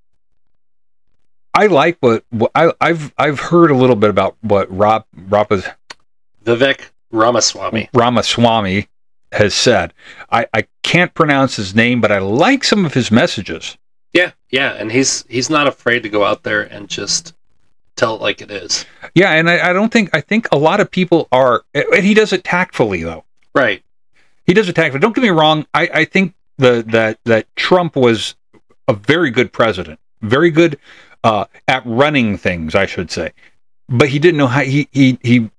i 1.53 1.67
like 1.67 1.97
what, 2.01 2.25
what 2.29 2.51
I, 2.53 2.73
i've 2.81 3.13
i've 3.17 3.39
heard 3.39 3.71
a 3.71 3.75
little 3.75 3.95
bit 3.95 4.09
about 4.09 4.35
what 4.41 4.67
rob 4.75 5.05
Rapa's, 5.15 5.65
Vivek 6.43 6.81
Ramaswamy. 7.11 7.89
ramaswamy 7.93 8.87
has 9.33 9.53
said 9.53 9.93
I, 10.31 10.47
I 10.53 10.67
can't 10.83 11.13
pronounce 11.13 11.55
his 11.55 11.73
name 11.75 12.01
but 12.01 12.11
i 12.11 12.19
like 12.19 12.63
some 12.63 12.85
of 12.85 12.93
his 12.93 13.11
messages 13.11 13.77
Yeah, 14.13 14.31
yeah, 14.49 14.73
and 14.73 14.91
he's 14.91 15.23
he's 15.29 15.49
not 15.49 15.67
afraid 15.67 16.03
to 16.03 16.09
go 16.09 16.23
out 16.25 16.43
there 16.43 16.61
and 16.63 16.89
just 16.89 17.33
tell 17.95 18.15
it 18.15 18.21
like 18.21 18.41
it 18.41 18.51
is. 18.51 18.85
yeah 19.15 19.31
and 19.31 19.49
I, 19.49 19.69
I 19.69 19.73
don't 19.73 19.91
think 19.91 20.09
i 20.15 20.21
think 20.21 20.47
a 20.51 20.57
lot 20.57 20.79
of 20.79 20.89
people 20.91 21.27
are 21.31 21.63
and 21.73 22.03
he 22.05 22.13
does 22.13 22.33
it 22.33 22.43
tactfully 22.43 23.03
though 23.03 23.23
Right. 23.53 23.83
he 24.45 24.53
does 24.53 24.69
it 24.69 24.73
tactfully. 24.75 25.01
don't 25.01 25.13
get 25.15 25.21
me 25.23 25.29
wrong. 25.29 25.65
I, 25.73 25.89
I 25.93 26.05
think 26.05 26.33
the 26.57 26.83
that 26.87 27.19
that 27.25 27.53
Trump 27.57 27.95
was 27.97 28.35
a 28.87 28.93
very 28.93 29.29
good 29.29 29.51
president, 29.51 29.99
very 30.21 30.51
good 30.51 30.77
uh, 31.23 31.45
at 31.67 31.83
running 31.85 32.37
things, 32.37 32.73
I 32.75 32.85
should 32.85 33.11
say. 33.11 33.33
But 33.89 34.07
he 34.09 34.19
didn't 34.19 34.37
know 34.37 34.47
how 34.47 34.61
he 34.61 34.87
he 34.93 35.17
he 35.21 35.49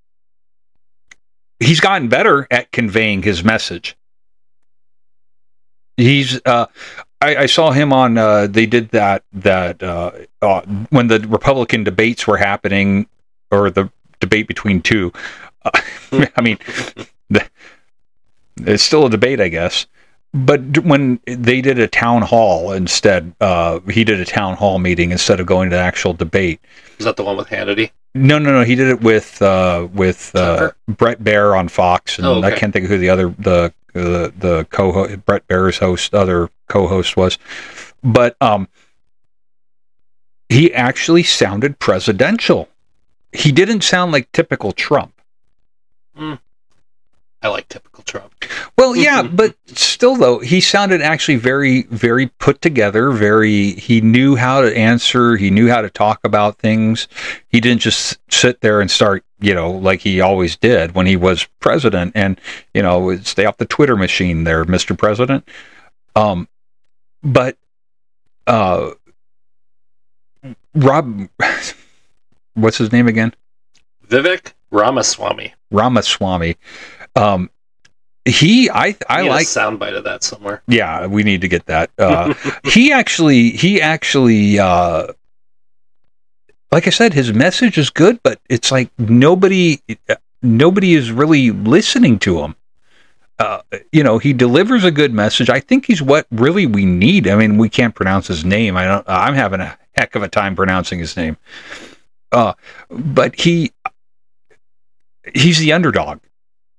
he's 1.62 1.80
gotten 1.80 2.08
better 2.08 2.46
at 2.50 2.70
conveying 2.72 3.22
his 3.22 3.44
message. 3.44 3.96
He's 5.96 6.40
uh, 6.44 6.66
I, 7.20 7.36
I 7.36 7.46
saw 7.46 7.70
him 7.70 7.92
on. 7.92 8.18
Uh, 8.18 8.46
they 8.48 8.66
did 8.66 8.90
that 8.90 9.24
that 9.32 9.82
uh, 9.82 10.10
uh, 10.40 10.62
when 10.90 11.06
the 11.06 11.20
Republican 11.20 11.84
debates 11.84 12.26
were 12.26 12.36
happening, 12.36 13.06
or 13.50 13.70
the 13.70 13.90
debate 14.20 14.48
between 14.48 14.82
two. 14.82 15.12
Uh, 15.64 15.70
I 16.36 16.40
mean, 16.40 16.58
the, 17.30 17.46
it's 18.56 18.82
still 18.82 19.06
a 19.06 19.10
debate, 19.10 19.40
I 19.40 19.48
guess. 19.48 19.86
But 20.34 20.78
when 20.78 21.20
they 21.26 21.60
did 21.60 21.78
a 21.78 21.86
town 21.86 22.22
hall 22.22 22.72
instead, 22.72 23.34
uh, 23.40 23.80
he 23.80 24.02
did 24.02 24.18
a 24.18 24.24
town 24.24 24.56
hall 24.56 24.78
meeting 24.78 25.10
instead 25.12 25.40
of 25.40 25.46
going 25.46 25.68
to 25.70 25.76
the 25.76 25.82
actual 25.82 26.14
debate. 26.14 26.60
Is 26.98 27.04
that 27.04 27.16
the 27.16 27.24
one 27.24 27.36
with 27.36 27.48
Hannity? 27.48 27.90
No, 28.14 28.38
no, 28.38 28.50
no. 28.52 28.64
He 28.64 28.74
did 28.74 28.88
it 28.88 29.02
with 29.02 29.42
uh, 29.42 29.88
with 29.92 30.34
uh, 30.34 30.72
Bret 30.88 31.22
Baier 31.22 31.58
on 31.58 31.68
Fox, 31.68 32.18
and 32.18 32.26
Oh, 32.26 32.36
okay. 32.38 32.48
I 32.48 32.58
can't 32.58 32.72
think 32.72 32.84
of 32.84 32.90
who 32.90 32.98
the 32.98 33.10
other 33.10 33.34
the 33.38 33.74
the, 33.92 34.32
the 34.36 34.66
co 34.70 35.16
Bret 35.18 35.46
Baier's 35.48 35.78
host 35.78 36.14
other 36.14 36.50
co-host 36.68 37.16
was, 37.16 37.38
but 38.02 38.36
um, 38.40 38.68
he 40.48 40.72
actually 40.72 41.22
sounded 41.22 41.78
presidential. 41.78 42.68
He 43.32 43.52
didn't 43.52 43.82
sound 43.82 44.12
like 44.12 44.30
typical 44.32 44.72
Trump. 44.72 45.14
I 47.42 47.48
like 47.48 47.68
typical 47.68 48.04
Trump. 48.04 48.32
Well, 48.78 48.94
yeah, 48.94 49.22
but 49.22 49.56
still, 49.66 50.14
though, 50.14 50.38
he 50.38 50.60
sounded 50.60 51.02
actually 51.02 51.36
very, 51.36 51.82
very 51.84 52.28
put 52.28 52.60
together. 52.62 53.10
Very, 53.10 53.72
he 53.72 54.00
knew 54.00 54.36
how 54.36 54.60
to 54.60 54.76
answer. 54.76 55.36
He 55.36 55.50
knew 55.50 55.68
how 55.68 55.80
to 55.80 55.90
talk 55.90 56.20
about 56.22 56.58
things. 56.58 57.08
He 57.48 57.60
didn't 57.60 57.80
just 57.80 58.18
sit 58.30 58.60
there 58.60 58.80
and 58.80 58.88
start, 58.88 59.24
you 59.40 59.54
know, 59.54 59.72
like 59.72 60.00
he 60.00 60.20
always 60.20 60.56
did 60.56 60.94
when 60.94 61.06
he 61.06 61.16
was 61.16 61.44
president, 61.58 62.12
and 62.14 62.40
you 62.74 62.82
know, 62.82 63.16
stay 63.18 63.44
off 63.44 63.56
the 63.56 63.66
Twitter 63.66 63.96
machine, 63.96 64.44
there, 64.44 64.64
Mister 64.64 64.94
President. 64.94 65.46
Um, 66.14 66.48
but, 67.24 67.56
uh, 68.46 68.92
Rob, 70.74 71.28
what's 72.54 72.78
his 72.78 72.92
name 72.92 73.08
again? 73.08 73.34
Vivek 74.06 74.52
Ramaswamy. 74.70 75.54
Ramaswamy. 75.70 76.56
Um, 77.14 77.50
he, 78.24 78.70
I, 78.70 78.96
I 79.08 79.22
like. 79.22 79.46
soundbite 79.46 79.96
of 79.96 80.04
that 80.04 80.22
somewhere. 80.22 80.62
Yeah, 80.68 81.06
we 81.06 81.24
need 81.24 81.40
to 81.40 81.48
get 81.48 81.66
that. 81.66 81.90
Uh, 81.98 82.34
he 82.64 82.92
actually, 82.92 83.50
he 83.50 83.80
actually, 83.80 84.58
uh, 84.58 85.08
like 86.70 86.86
I 86.86 86.90
said, 86.90 87.12
his 87.12 87.32
message 87.32 87.78
is 87.78 87.90
good, 87.90 88.22
but 88.22 88.40
it's 88.48 88.70
like 88.70 88.90
nobody, 88.98 89.80
nobody 90.40 90.94
is 90.94 91.10
really 91.10 91.50
listening 91.50 92.18
to 92.20 92.40
him. 92.40 92.54
Uh, 93.38 93.60
you 93.90 94.04
know, 94.04 94.18
he 94.18 94.32
delivers 94.32 94.84
a 94.84 94.92
good 94.92 95.12
message. 95.12 95.50
I 95.50 95.58
think 95.58 95.86
he's 95.86 96.00
what 96.00 96.26
really 96.30 96.64
we 96.66 96.84
need. 96.84 97.26
I 97.26 97.34
mean, 97.34 97.58
we 97.58 97.68
can't 97.68 97.94
pronounce 97.94 98.28
his 98.28 98.44
name. 98.44 98.76
I 98.76 98.84
don't. 98.84 99.04
I'm 99.08 99.34
having 99.34 99.60
a 99.60 99.76
heck 99.96 100.14
of 100.14 100.22
a 100.22 100.28
time 100.28 100.54
pronouncing 100.54 101.00
his 101.00 101.16
name. 101.16 101.36
Uh, 102.30 102.54
but 102.88 103.34
he, 103.34 103.72
he's 105.34 105.58
the 105.58 105.72
underdog 105.72 106.20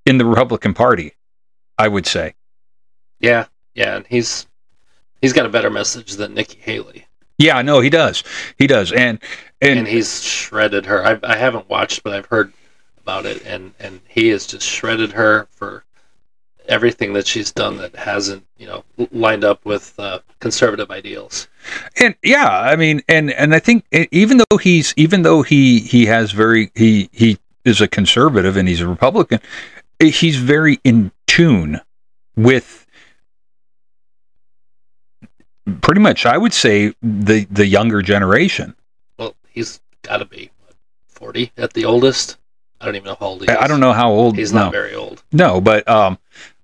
in 0.05 0.17
the 0.17 0.25
Republican 0.25 0.73
Party. 0.73 1.13
I 1.77 1.87
would 1.87 2.05
say. 2.05 2.35
Yeah, 3.19 3.45
yeah, 3.73 3.97
and 3.97 4.07
he's 4.07 4.47
he's 5.21 5.33
got 5.33 5.45
a 5.45 5.49
better 5.49 5.69
message 5.69 6.13
than 6.13 6.33
Nikki 6.33 6.59
Haley, 6.59 7.05
Yeah, 7.37 7.61
no, 7.61 7.79
he 7.79 7.89
does. 7.89 8.23
He 8.57 8.67
does, 8.67 8.91
and 8.91 9.19
and, 9.61 9.79
and, 9.79 9.87
he's 9.87 10.21
shredded 10.21 10.85
her. 10.85 11.05
I, 11.05 11.19
I 11.23 11.37
haven't 11.37 11.69
watched, 11.69 12.03
but 12.03 12.13
I've 12.13 12.25
heard 12.25 12.53
about 13.01 13.25
it, 13.25 13.45
and 13.45 13.73
and 13.79 14.01
he 14.07 14.29
has 14.29 14.45
just 14.45 14.67
shredded 14.67 15.13
her 15.13 15.47
for 15.51 15.83
everything 16.67 17.11
that 17.13 17.27
she's 17.27 17.51
done 17.51 17.77
that 17.77 17.95
hasn't 17.95 18.45
you 18.57 18.67
know 18.67 18.83
lined 19.11 19.43
up 19.43 19.65
with 19.65 19.97
uh, 19.99 20.19
conservative 20.39 20.91
ideals. 20.91 21.47
and 21.99 22.15
yeah, 22.23 22.49
I 22.49 22.75
mean, 22.75 23.01
and 23.07 23.31
and 23.31 23.55
I 23.55 23.59
think 23.59 23.85
even 24.11 24.41
though 24.49 24.57
he's 24.57 24.93
even 24.97 25.23
though 25.23 25.41
he 25.41 25.79
he 25.79 26.05
has 26.05 26.31
very 26.31 26.71
he 26.75 27.09
he 27.13 27.39
is 27.65 27.79
a 27.79 27.87
conservative 27.87 28.57
and 28.57 28.67
he's 28.67 28.81
a 28.81 28.87
Republican, 28.87 29.39
he's 30.09 30.37
very 30.37 30.79
in 30.83 31.11
tune 31.27 31.81
with 32.35 32.85
pretty 35.81 36.01
much 36.01 36.25
I 36.25 36.37
would 36.37 36.53
say 36.53 36.93
the 37.01 37.45
the 37.49 37.65
younger 37.65 38.01
generation. 38.01 38.75
Well, 39.17 39.35
he's 39.49 39.81
got 40.01 40.17
to 40.17 40.25
be 40.25 40.51
what, 40.65 40.75
forty 41.07 41.51
at 41.57 41.73
the 41.73 41.85
oldest. 41.85 42.37
I 42.81 42.85
don't 42.85 42.95
even 42.95 43.07
know 43.07 43.17
how 43.19 43.27
old 43.27 43.41
he 43.41 43.51
is. 43.51 43.57
I 43.57 43.63
I 43.63 43.67
don't 43.67 43.79
know 43.79 43.93
how 43.93 44.11
old. 44.11 44.37
He's 44.37 44.51
no. 44.53 44.63
not 44.63 44.71
very 44.71 44.93
old. 44.93 45.23
No, 45.31 45.61
but 45.61 45.87
um, 45.87 46.17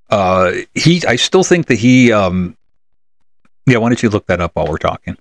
uh, 0.10 0.52
he. 0.76 1.04
I 1.08 1.16
still 1.16 1.44
think 1.44 1.68
that 1.68 1.76
he. 1.76 2.12
Um, 2.12 2.58
yeah, 3.66 3.78
why 3.78 3.90
don't 3.90 4.02
you 4.02 4.10
look 4.10 4.26
that 4.28 4.42
up 4.42 4.56
while 4.56 4.68
we're 4.68 4.78
talking? 4.78 5.18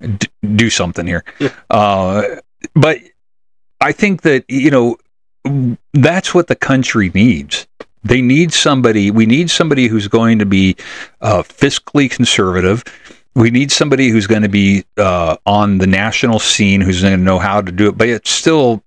D- 0.00 0.28
do 0.56 0.68
something 0.68 1.06
here. 1.06 1.24
Uh, 1.70 2.22
but 2.74 2.98
I 3.80 3.92
think 3.92 4.22
that 4.22 4.44
you 4.48 4.70
know 4.70 4.96
that's 5.92 6.34
what 6.34 6.46
the 6.46 6.56
country 6.56 7.10
needs. 7.14 7.66
They 8.04 8.22
need 8.22 8.52
somebody. 8.52 9.10
We 9.10 9.26
need 9.26 9.50
somebody 9.50 9.88
who's 9.88 10.08
going 10.08 10.38
to 10.38 10.46
be 10.46 10.76
uh, 11.20 11.42
fiscally 11.42 12.10
conservative. 12.10 12.84
We 13.34 13.50
need 13.50 13.72
somebody 13.72 14.08
who's 14.08 14.26
going 14.26 14.42
to 14.42 14.48
be 14.48 14.84
uh, 14.96 15.36
on 15.44 15.78
the 15.78 15.86
national 15.86 16.38
scene, 16.38 16.80
who's 16.80 17.02
going 17.02 17.16
to 17.16 17.22
know 17.22 17.38
how 17.38 17.60
to 17.60 17.72
do 17.72 17.88
it. 17.88 17.98
But 17.98 18.08
it's 18.08 18.30
still 18.30 18.82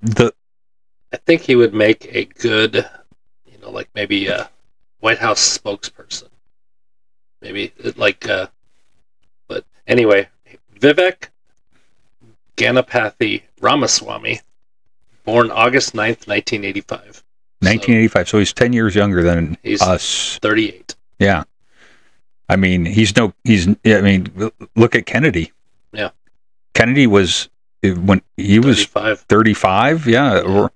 the 0.00 0.32
I 1.12 1.16
think 1.16 1.42
he 1.42 1.56
would 1.56 1.74
make 1.74 2.08
a 2.14 2.24
good, 2.24 2.88
you 3.46 3.58
know, 3.60 3.70
like 3.70 3.88
maybe 3.94 4.28
a 4.28 4.48
White 5.00 5.18
House 5.18 5.58
spokesperson. 5.58 6.28
Maybe 7.42 7.72
like, 7.96 8.28
uh, 8.28 8.46
but 9.48 9.64
anyway, 9.86 10.28
Vivek 10.78 11.28
Ganapathy 12.56 13.42
Ramaswamy, 13.60 14.40
born 15.24 15.50
August 15.50 15.92
9th, 15.92 16.26
1985. 16.26 17.22
1985. 17.60 18.28
So 18.28 18.38
he's 18.38 18.52
10 18.52 18.72
years 18.72 18.94
younger 18.94 19.22
than 19.22 19.56
He's 19.62 19.82
us. 19.82 20.38
38. 20.40 20.94
Yeah. 21.18 21.44
I 22.48 22.56
mean, 22.56 22.84
he's 22.84 23.14
no, 23.16 23.32
he's, 23.44 23.68
I 23.68 24.00
mean, 24.00 24.50
look 24.74 24.94
at 24.94 25.06
Kennedy. 25.06 25.52
Yeah. 25.92 26.10
Kennedy 26.74 27.06
was, 27.06 27.48
when 27.82 28.22
he 28.36 28.58
was 28.58 28.86
35. 28.86 29.20
35. 29.20 30.06
Yeah. 30.06 30.40
Or, 30.40 30.72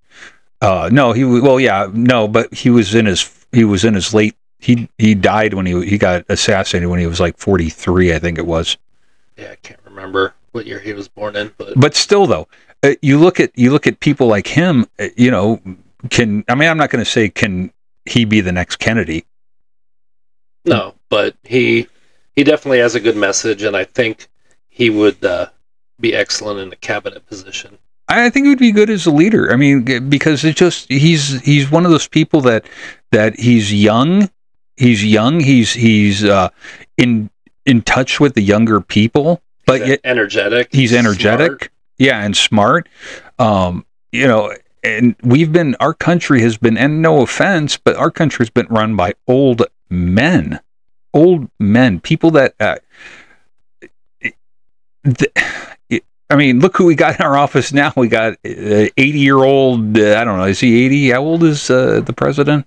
uh, 0.61 0.89
no, 0.93 1.13
he, 1.13 1.25
was 1.25 1.43
well, 1.43 1.59
yeah, 1.59 1.89
no, 1.93 2.29
but 2.29 2.53
he 2.55 2.71
was 2.71 2.95
in 2.95 3.07
his, 3.07 3.47
he 3.51 3.65
was 3.65 3.85
in 3.85 3.95
his 3.95 4.15
late, 4.15 4.37
he, 4.59 4.89
he 4.99 5.15
died 5.15 5.55
when 5.55 5.67
he, 5.67 5.85
he 5.85 5.99
got 5.99 6.25
assassinated 6.29 6.89
when 6.89 7.01
he 7.01 7.07
was 7.07 7.21
like 7.21 7.37
43, 7.39 8.15
I 8.15 8.19
think 8.19 8.39
it 8.39 8.47
was. 8.47 8.77
Yeah, 9.37 9.51
I 9.51 9.57
can't 9.57 9.81
remember 9.85 10.35
what 10.53 10.67
year 10.67 10.79
he 10.79 10.93
was 10.93 11.09
born 11.09 11.35
in, 11.35 11.53
but 11.59 11.75
But 11.77 11.97
still 11.97 12.27
though, 12.27 12.47
you 13.03 13.19
look 13.19 13.41
at, 13.41 13.51
you 13.57 13.71
look 13.71 13.87
at 13.87 14.01
people 14.01 14.27
like 14.27 14.47
him, 14.47 14.87
uh, 14.99 15.09
you 15.17 15.31
know, 15.31 15.61
can, 16.11 16.45
I 16.49 16.55
mean, 16.55 16.69
I'm 16.69 16.77
not 16.79 16.91
going 16.91 17.05
to 17.05 17.11
say, 17.11 17.29
can 17.29 17.73
he 18.07 18.25
be 18.25 18.41
the 18.41 18.53
next 18.53 18.77
Kennedy? 18.77 19.25
no, 20.65 20.95
but 21.11 21.37
he 21.45 21.87
he 22.35 22.43
definitely 22.45 22.79
has 22.79 22.95
a 22.95 23.01
good 23.01 23.17
message, 23.17 23.63
and 23.63 23.77
I 23.77 23.85
think 23.85 24.29
he 24.69 24.91
would 24.91 25.25
uh, 25.25 25.49
be 26.01 26.15
excellent 26.15 26.59
in 26.61 26.73
a 26.73 26.77
cabinet 26.77 27.27
position. 27.27 27.79
I 28.09 28.29
think 28.31 28.45
he 28.47 28.51
would 28.51 28.59
be 28.59 28.73
good 28.73 28.91
as 28.91 29.07
a 29.07 29.11
leader. 29.11 29.53
I 29.53 29.57
mean, 29.57 30.09
because 30.09 30.45
it's 30.45 30.59
just 30.59 30.91
he's 30.91 31.41
he's 31.43 31.71
one 31.71 31.85
of 31.85 31.91
those 31.91 32.09
people 32.09 32.41
that 32.43 32.67
that 33.13 33.39
he's 33.39 33.73
young, 33.73 34.31
he's 34.77 35.05
young, 35.05 35.41
he's 35.41 35.73
he's 35.75 36.25
uh, 36.25 36.49
in 36.97 37.31
in 37.67 37.83
touch 37.83 38.19
with 38.21 38.35
the 38.35 38.43
younger 38.43 38.81
people, 38.81 39.43
but 39.67 39.81
He's 39.81 39.89
yet 39.91 40.01
energetic. 40.05 40.69
he's 40.73 40.93
energetic, 40.93 41.47
smart. 41.47 41.71
Yeah, 41.99 42.25
and 42.25 42.37
smart. 42.37 42.89
Um, 43.39 43.85
you 44.13 44.27
know, 44.27 44.55
and 44.83 45.17
we've 45.23 45.53
been 45.53 45.77
our 45.81 45.95
country 45.95 46.41
has 46.43 46.57
been 46.57 46.77
and 46.77 47.01
no 47.01 47.23
offense 47.23 47.77
but 47.77 47.97
our 47.97 48.11
country's 48.11 48.51
been 48.51 48.67
run 48.67 48.95
by 48.95 49.15
old 49.27 49.63
men 49.89 50.61
old 51.15 51.49
men 51.59 51.99
people 52.01 52.31
that 52.31 52.55
uh, 52.61 52.77
the, 55.05 55.31
I 56.31 56.37
mean, 56.37 56.61
look 56.61 56.77
who 56.77 56.87
we 56.87 56.95
got 56.95 57.21
in 57.21 57.25
our 57.25 57.37
office 57.37 57.73
now. 57.73 57.93
We 57.97 58.09
got 58.09 58.37
80 58.45 58.93
year 58.97 59.37
old. 59.37 59.97
Uh, 59.97 60.17
I 60.19 60.25
don't 60.25 60.39
know. 60.39 60.45
Is 60.45 60.61
he 60.61 60.85
80? 60.87 61.11
How 61.11 61.21
old 61.21 61.45
is 61.45 61.71
uh, 61.71 62.01
the 62.01 62.13
president? 62.13 62.67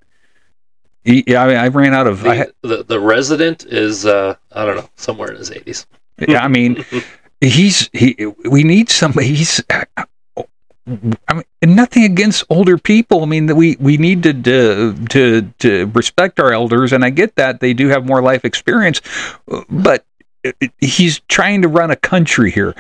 Yeah, 1.03 1.43
I 1.43 1.47
mean, 1.47 1.57
I 1.57 1.67
ran 1.67 1.93
out 1.93 2.05
of. 2.05 2.23
The, 2.23 2.29
I, 2.29 2.47
the, 2.61 2.83
the 2.83 2.99
resident 2.99 3.65
is, 3.65 4.05
uh, 4.05 4.35
I 4.51 4.65
don't 4.65 4.75
know, 4.75 4.89
somewhere 4.95 5.31
in 5.31 5.37
his 5.37 5.49
80s. 5.49 5.85
yeah, 6.27 6.43
I 6.43 6.47
mean, 6.47 6.85
he's 7.41 7.89
he. 7.93 8.15
We 8.45 8.63
need 8.63 8.89
somebody. 8.89 9.27
He's. 9.27 9.63
I 9.69 11.33
mean, 11.33 11.43
nothing 11.75 12.05
against 12.05 12.45
older 12.49 12.77
people. 12.77 13.21
I 13.21 13.25
mean, 13.25 13.47
that 13.47 13.55
we 13.55 13.75
we 13.79 13.97
need 13.97 14.23
to, 14.23 14.33
to 14.33 15.05
to 15.09 15.41
to 15.59 15.85
respect 15.87 16.39
our 16.39 16.53
elders, 16.53 16.93
and 16.93 17.03
I 17.03 17.09
get 17.09 17.35
that 17.35 17.59
they 17.59 17.73
do 17.73 17.89
have 17.89 18.05
more 18.05 18.21
life 18.21 18.45
experience, 18.45 19.01
but 19.69 20.05
he's 20.79 21.19
trying 21.27 21.61
to 21.61 21.67
run 21.67 21.91
a 21.91 21.95
country 21.95 22.51
here 22.51 22.75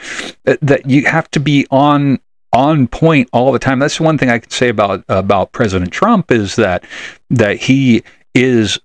uh, 0.45 0.55
that 0.61 0.89
you 0.89 1.05
have 1.05 1.29
to 1.31 1.39
be 1.39 1.67
on 1.69 2.19
on 2.53 2.87
point 2.87 3.29
all 3.33 3.51
the 3.51 3.59
time. 3.59 3.79
That's 3.79 3.99
one 3.99 4.17
thing 4.17 4.29
I 4.29 4.39
can 4.39 4.49
say 4.49 4.69
about 4.69 5.03
about 5.09 5.51
President 5.51 5.91
Trump 5.91 6.31
is 6.31 6.55
that 6.55 6.83
that 7.29 7.57
he 7.57 8.03
is 8.33 8.79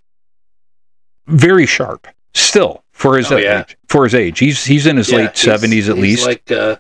very 1.27 1.67
sharp 1.67 2.09
still 2.35 2.82
for 3.03 3.17
his 3.17 3.33
Oh, 3.33 3.37
yeah. 3.37 3.61
age, 3.63 3.77
for 3.89 4.05
his 4.05 4.15
age. 4.15 4.39
He's 4.39 4.65
he's 4.65 4.87
in 4.87 4.97
his 4.97 5.11
Yeah, 5.11 5.19
late 5.19 5.37
seventies 5.37 5.89
at 5.89 5.97
he's 5.97 6.03
least. 6.03 6.27
Like, 6.27 6.51
uh, 6.53 6.77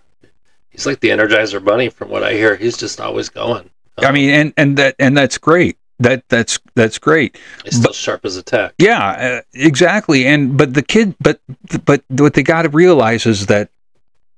he's 0.70 0.86
like 0.86 1.00
the 1.00 1.08
Energizer 1.08 1.62
Bunny, 1.62 1.88
from 1.88 2.08
what 2.10 2.22
I 2.22 2.32
hear. 2.34 2.54
He's 2.56 2.76
just 2.76 3.00
always 3.00 3.28
going. 3.28 3.68
I 3.98 4.12
mean, 4.12 4.30
and 4.30 4.54
and 4.56 4.76
that 4.78 4.94
and 4.98 5.16
that's 5.16 5.36
great. 5.36 5.76
That 5.98 6.24
that's 6.28 6.58
that's 6.74 6.98
great. 6.98 7.38
he's 7.64 7.76
still 7.76 7.92
sharp 7.92 8.24
as 8.24 8.36
a 8.36 8.42
tack. 8.42 8.72
Yeah, 8.78 9.04
uh, 9.04 9.40
exactly. 9.52 10.26
And 10.26 10.56
but 10.56 10.74
the 10.74 10.82
kid, 10.82 11.14
but 11.20 11.40
but 11.84 12.02
what 12.08 12.34
they 12.34 12.42
got 12.42 12.62
to 12.62 12.68
realize 12.70 13.26
is 13.26 13.46
that 13.46 13.68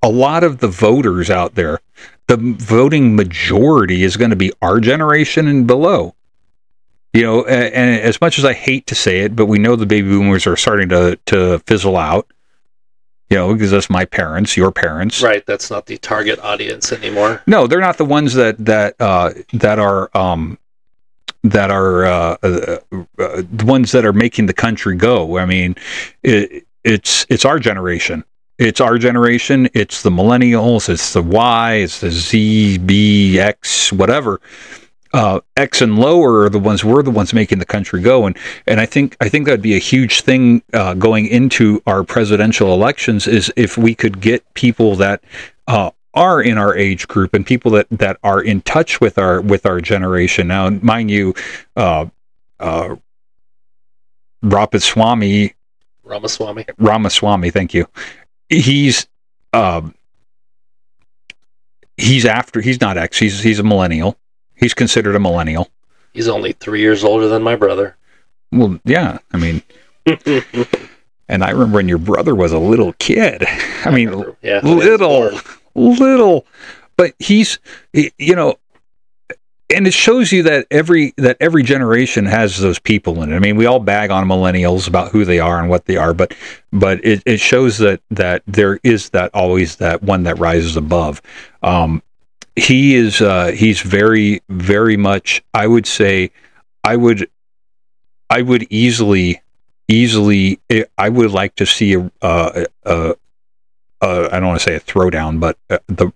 a 0.03 0.09
lot 0.09 0.43
of 0.45 0.59
the 0.59 0.69
voters 0.69 1.31
out 1.31 1.55
there, 1.55 1.81
the 2.27 2.37
voting 2.37 3.15
majority 3.17 4.03
is 4.03 4.17
going 4.17 4.31
to 4.31 4.37
be 4.37 4.53
our 4.61 4.81
generation 4.81 5.47
and 5.49 5.67
below. 5.67 6.15
You 7.15 7.23
know, 7.23 7.45
and 7.45 8.01
as 8.01 8.21
much 8.21 8.41
as 8.41 8.45
I 8.45 8.53
hate 8.53 8.89
to 8.89 8.97
say 8.97 9.21
it, 9.21 9.37
but 9.37 9.47
we 9.47 9.59
know 9.59 9.77
the 9.77 9.87
baby 9.87 10.09
boomers 10.09 10.49
are 10.49 10.57
starting 10.57 10.89
to 10.89 11.17
to 11.27 11.61
fizzle 11.61 11.97
out. 11.97 12.27
You 13.31 13.39
know, 13.39 13.53
because 13.55 13.71
that's 13.71 13.89
my 13.89 14.05
parents, 14.05 14.57
your 14.57 14.71
parents. 14.71 15.23
Right, 15.23 15.45
that's 15.47 15.71
not 15.71 15.87
the 15.87 15.97
target 15.97 16.39
audience 16.41 16.93
anymore. 16.93 17.41
No, 17.47 17.67
they're 17.67 17.81
not 17.81 17.99
the 17.99 18.05
ones 18.05 18.35
that 18.35 18.63
that 18.65 18.97
uh, 19.01 19.33
that 19.53 19.79
are 19.79 20.11
um, 20.15 20.59
that 21.45 21.71
are 21.71 22.05
uh, 22.05 22.37
uh, 22.43 22.79
uh, 22.93 23.43
the 23.51 23.65
ones 23.65 23.93
that 23.93 24.05
are 24.05 24.13
making 24.13 24.47
the 24.47 24.53
country 24.53 24.97
go. 24.97 25.39
I 25.39 25.47
mean, 25.47 25.77
it, 26.23 26.67
it's 26.83 27.27
it's 27.29 27.45
our 27.45 27.61
generation. 27.61 28.25
It's 28.59 28.81
our 28.81 28.99
generation. 28.99 29.69
It's 29.75 30.03
the 30.03 30.11
millennials. 30.11 30.89
It's 30.89 31.13
the 31.13 31.23
Y. 31.23 31.75
It's 31.75 32.01
the 32.01 32.11
Z, 32.11 32.79
B, 32.79 33.39
X, 33.39 33.93
whatever. 33.93 34.41
Uh, 35.15 35.39
X 35.57 35.81
and 35.81 35.97
lower 35.97 36.41
are 36.41 36.49
the 36.49 36.59
ones 36.59 36.85
we're 36.85 37.01
the 37.05 37.11
ones 37.11 37.33
making 37.33 37.61
the 37.61 37.65
country 37.65 38.01
go, 38.01 38.27
and 38.27 38.37
and 38.67 38.81
I 38.81 38.87
think 38.87 39.17
I 39.21 39.29
think 39.29 39.47
that'd 39.47 39.63
be 39.63 39.77
a 39.77 39.79
huge 39.79 40.23
thing 40.23 40.61
uh, 40.73 40.95
going 40.95 41.29
into 41.29 41.81
our 41.87 42.03
presidential 42.03 42.75
elections 42.75 43.29
is 43.29 43.53
if 43.57 43.79
we 43.79 43.95
could 43.95 44.21
get 44.21 44.43
people 44.55 44.97
that 44.97 45.23
uh, 45.69 45.93
are 46.15 46.43
in 46.43 46.59
our 46.59 46.77
age 46.77 47.07
group 47.07 47.33
and 47.33 47.47
people 47.47 47.71
that 47.71 47.87
that 47.93 48.19
are 48.25 48.43
in 48.43 48.61
touch 48.63 49.01
with 49.01 49.17
our 49.17 49.41
with 49.41 49.67
our 49.67 49.81
generation. 49.81 50.49
Now, 50.49 50.69
mind 50.71 51.13
you, 51.13 51.35
uh, 51.77 52.07
uh, 52.59 52.97
Ramaswamy 54.43 55.55
Ramaswamy. 56.03 56.67
Ramaswamy, 56.79 57.51
thank 57.51 57.73
you. 57.73 57.87
He's 58.49 59.07
um, 59.53 59.95
he's 61.97 62.25
after 62.25 62.61
he's 62.61 62.81
not 62.81 62.97
X. 62.97 63.17
He's 63.17 63.41
he's 63.41 63.61
a 63.61 63.63
millennial. 63.63 64.19
He's 64.57 64.75
considered 64.75 65.15
a 65.17 65.21
millennial. 65.21 65.69
He's 66.13 66.29
only 66.29 66.53
three 66.53 66.81
years 66.81 67.03
older 67.05 67.29
than 67.29 67.43
my 67.43 67.57
brother. 67.57 67.97
Well, 68.53 68.79
yeah. 68.85 69.19
I 69.33 69.37
mean, 69.37 69.63
and 71.29 71.43
I 71.45 71.51
remember 71.51 71.77
when 71.77 71.89
your 71.89 71.99
brother 71.99 72.35
was 72.35 72.53
a 72.53 72.59
little 72.59 72.93
kid. 72.95 73.45
I 73.85 73.91
mean, 73.91 74.11
yeah, 74.43 74.61
when 74.63 74.67
he 74.67 74.75
was 74.77 74.85
little, 75.01 75.41
little, 75.75 76.47
but 76.97 77.15
he's, 77.19 77.59
he- 77.93 78.13
you 78.19 78.37
know, 78.37 78.57
and 79.75 79.87
it 79.89 79.95
shows 79.95 80.31
you 80.31 80.43
that 80.45 80.67
every 80.71 81.15
that 81.17 81.37
every 81.41 81.63
generation 81.65 82.27
has 82.27 82.59
those 82.61 82.79
people 82.79 83.23
in 83.23 83.33
it. 83.33 83.37
I 83.37 83.39
mean, 83.41 83.57
we 83.57 83.67
all 83.67 83.81
bag 83.81 84.11
on 84.11 84.29
millennials 84.29 84.87
about 84.87 85.11
who 85.11 85.25
they 85.25 85.41
are 85.41 85.59
and 85.59 85.69
what 85.69 85.87
they 85.87 85.97
are, 85.97 86.15
but 86.15 86.35
but 86.73 87.05
it, 87.05 87.23
it 87.27 87.41
shows 87.41 87.79
that 87.79 88.01
that 88.11 88.43
there 88.47 88.79
is 88.85 89.09
that 89.11 89.31
always 89.35 89.77
that 89.77 90.03
one 90.03 90.23
that 90.25 90.39
rises 90.39 90.77
above. 90.77 91.21
Um, 91.63 92.03
he 92.57 92.95
is 92.95 93.21
uh, 93.21 93.49
he's 93.49 93.81
very 93.81 94.43
very 94.49 94.97
much. 94.97 95.43
I 95.53 95.67
would 95.67 95.87
say, 95.87 96.31
I 96.83 96.97
would 96.97 97.29
I 98.31 98.43
would 98.43 98.67
easily 98.71 99.43
easily 99.89 100.61
I 100.97 101.09
would 101.09 101.31
like 101.31 101.55
to 101.57 101.67
see 101.67 101.95
a, 101.95 102.11
a, 102.23 102.67
a 102.85 103.15
uh, 104.01 104.29
I 104.31 104.39
don't 104.39 104.49
want 104.49 104.61
to 104.61 104.65
say 104.65 104.77
a 104.77 104.81
throwdown, 104.81 105.41
but 105.41 105.59
uh, 105.71 105.79
the 105.87 106.13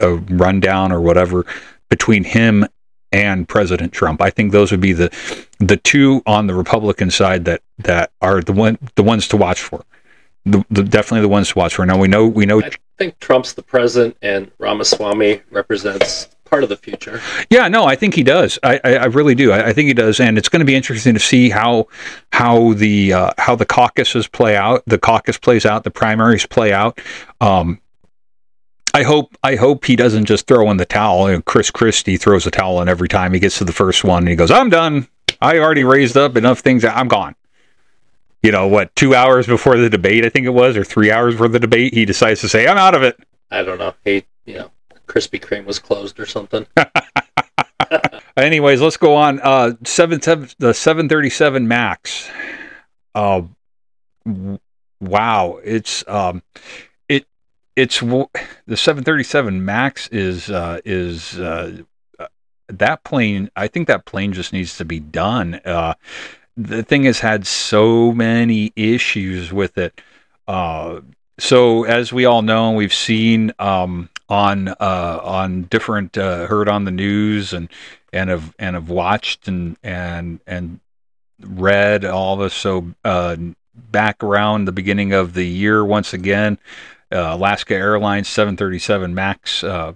a 0.00 0.14
rundown 0.14 0.92
or 0.92 1.00
whatever 1.00 1.46
between 1.88 2.24
him 2.24 2.66
and 3.12 3.48
President 3.48 3.92
Trump. 3.92 4.22
I 4.22 4.30
think 4.30 4.52
those 4.52 4.70
would 4.70 4.80
be 4.80 4.92
the 4.92 5.10
the 5.58 5.76
two 5.76 6.22
on 6.26 6.46
the 6.46 6.54
Republican 6.54 7.10
side 7.10 7.44
that 7.44 7.62
that 7.78 8.12
are 8.20 8.40
the 8.40 8.52
one 8.52 8.78
the 8.94 9.02
ones 9.02 9.28
to 9.28 9.36
watch 9.36 9.60
for. 9.60 9.84
The, 10.44 10.64
the 10.70 10.82
definitely 10.82 11.20
the 11.20 11.28
ones 11.28 11.50
to 11.50 11.58
watch 11.58 11.76
for. 11.76 11.86
Now 11.86 11.98
we 11.98 12.08
know 12.08 12.26
we 12.26 12.46
know 12.46 12.60
I 12.60 12.70
think 12.98 13.18
Trump's 13.20 13.54
the 13.54 13.62
present, 13.62 14.16
and 14.22 14.50
Ramaswamy 14.58 15.42
represents 15.50 16.28
part 16.52 16.62
of 16.62 16.68
the 16.68 16.76
future. 16.76 17.20
Yeah, 17.48 17.68
no, 17.68 17.84
I 17.86 17.96
think 17.96 18.14
he 18.14 18.22
does. 18.22 18.58
I, 18.62 18.78
I, 18.84 18.94
I 18.96 19.04
really 19.06 19.34
do. 19.34 19.52
I, 19.52 19.68
I 19.68 19.72
think 19.72 19.86
he 19.86 19.94
does, 19.94 20.20
and 20.20 20.36
it's 20.36 20.50
going 20.50 20.60
to 20.60 20.66
be 20.66 20.74
interesting 20.74 21.14
to 21.14 21.20
see 21.20 21.48
how 21.48 21.86
how 22.32 22.74
the 22.74 23.12
uh, 23.14 23.30
how 23.38 23.54
the 23.56 23.64
caucuses 23.64 24.28
play 24.28 24.54
out. 24.54 24.82
The 24.86 24.98
caucus 24.98 25.38
plays 25.38 25.64
out. 25.64 25.84
The 25.84 25.90
primaries 25.90 26.44
play 26.44 26.72
out. 26.72 27.00
Um, 27.40 27.80
I 28.94 29.02
hope 29.02 29.34
I 29.42 29.56
hope 29.56 29.86
he 29.86 29.96
doesn't 29.96 30.26
just 30.26 30.46
throw 30.46 30.70
in 30.70 30.76
the 30.76 30.84
towel. 30.84 31.30
You 31.30 31.36
know, 31.36 31.42
Chris 31.42 31.70
Christie 31.70 32.18
throws 32.18 32.46
a 32.46 32.50
towel 32.50 32.82
in 32.82 32.88
every 32.88 33.08
time 33.08 33.32
he 33.32 33.40
gets 33.40 33.58
to 33.58 33.64
the 33.64 33.72
first 33.72 34.04
one, 34.04 34.24
and 34.24 34.28
he 34.28 34.36
goes, 34.36 34.50
"I'm 34.50 34.68
done. 34.68 35.08
I 35.40 35.58
already 35.58 35.84
raised 35.84 36.16
up 36.16 36.36
enough 36.36 36.60
things. 36.60 36.84
I'm 36.84 37.08
gone." 37.08 37.34
You 38.42 38.50
know 38.50 38.66
what? 38.66 38.94
Two 38.96 39.14
hours 39.14 39.46
before 39.46 39.76
the 39.76 39.88
debate, 39.88 40.24
I 40.24 40.28
think 40.28 40.46
it 40.46 40.50
was, 40.50 40.76
or 40.76 40.84
three 40.84 41.10
hours 41.12 41.34
before 41.34 41.48
the 41.48 41.60
debate, 41.60 41.94
he 41.94 42.04
decides 42.04 42.40
to 42.40 42.48
say, 42.48 42.66
"I'm 42.66 42.76
out 42.76 42.94
of 42.94 43.02
it." 43.02 43.18
I 43.50 43.62
don't 43.62 43.78
know. 43.78 43.94
He, 44.04 44.24
you 44.44 44.54
know, 44.54 44.70
Krispy 45.06 45.40
Kreme 45.40 45.64
was 45.64 45.78
closed 45.78 46.18
or 46.18 46.26
something. 46.26 46.66
Anyways, 48.36 48.80
let's 48.80 48.96
go 48.96 49.14
on. 49.14 49.40
Uh, 49.40 49.74
seven, 49.84 50.20
seven 50.20 50.48
the 50.58 50.74
seven 50.74 51.08
thirty 51.08 51.30
seven 51.30 51.68
Max. 51.68 52.30
Uh, 53.14 53.42
wow, 55.00 55.60
it's 55.62 56.02
um, 56.08 56.42
it 57.08 57.26
it's 57.76 58.00
the 58.00 58.76
seven 58.76 59.04
thirty 59.04 59.24
seven 59.24 59.64
Max 59.64 60.08
is 60.08 60.50
uh, 60.50 60.80
is 60.84 61.38
uh, 61.38 61.82
that 62.68 63.04
plane. 63.04 63.50
I 63.54 63.68
think 63.68 63.86
that 63.88 64.06
plane 64.06 64.32
just 64.32 64.52
needs 64.52 64.76
to 64.78 64.84
be 64.84 64.98
done. 64.98 65.60
Uh, 65.64 65.94
the 66.56 66.82
thing 66.82 67.04
has 67.04 67.20
had 67.20 67.46
so 67.46 68.12
many 68.12 68.72
issues 68.76 69.52
with 69.52 69.78
it. 69.78 70.00
Uh, 70.46 71.00
so 71.38 71.84
as 71.84 72.12
we 72.12 72.24
all 72.24 72.42
know, 72.42 72.72
we've 72.72 72.94
seen 72.94 73.52
um, 73.58 74.08
on 74.28 74.68
uh, 74.68 75.20
on 75.22 75.62
different 75.64 76.16
uh, 76.16 76.46
heard 76.46 76.68
on 76.68 76.84
the 76.84 76.90
news 76.90 77.52
and 77.52 77.68
and 78.12 78.30
have 78.30 78.54
and 78.58 78.74
have 78.74 78.90
watched 78.90 79.48
and 79.48 79.76
and 79.82 80.40
and 80.46 80.80
read 81.40 82.04
all 82.04 82.36
this. 82.36 82.54
So 82.54 82.92
uh, 83.04 83.36
back 83.74 84.22
around 84.22 84.66
the 84.66 84.72
beginning 84.72 85.12
of 85.12 85.34
the 85.34 85.46
year, 85.46 85.84
once 85.84 86.12
again, 86.12 86.58
uh, 87.10 87.34
Alaska 87.34 87.74
Airlines 87.74 88.28
737 88.28 89.14
Max 89.14 89.64
uh, 89.64 89.94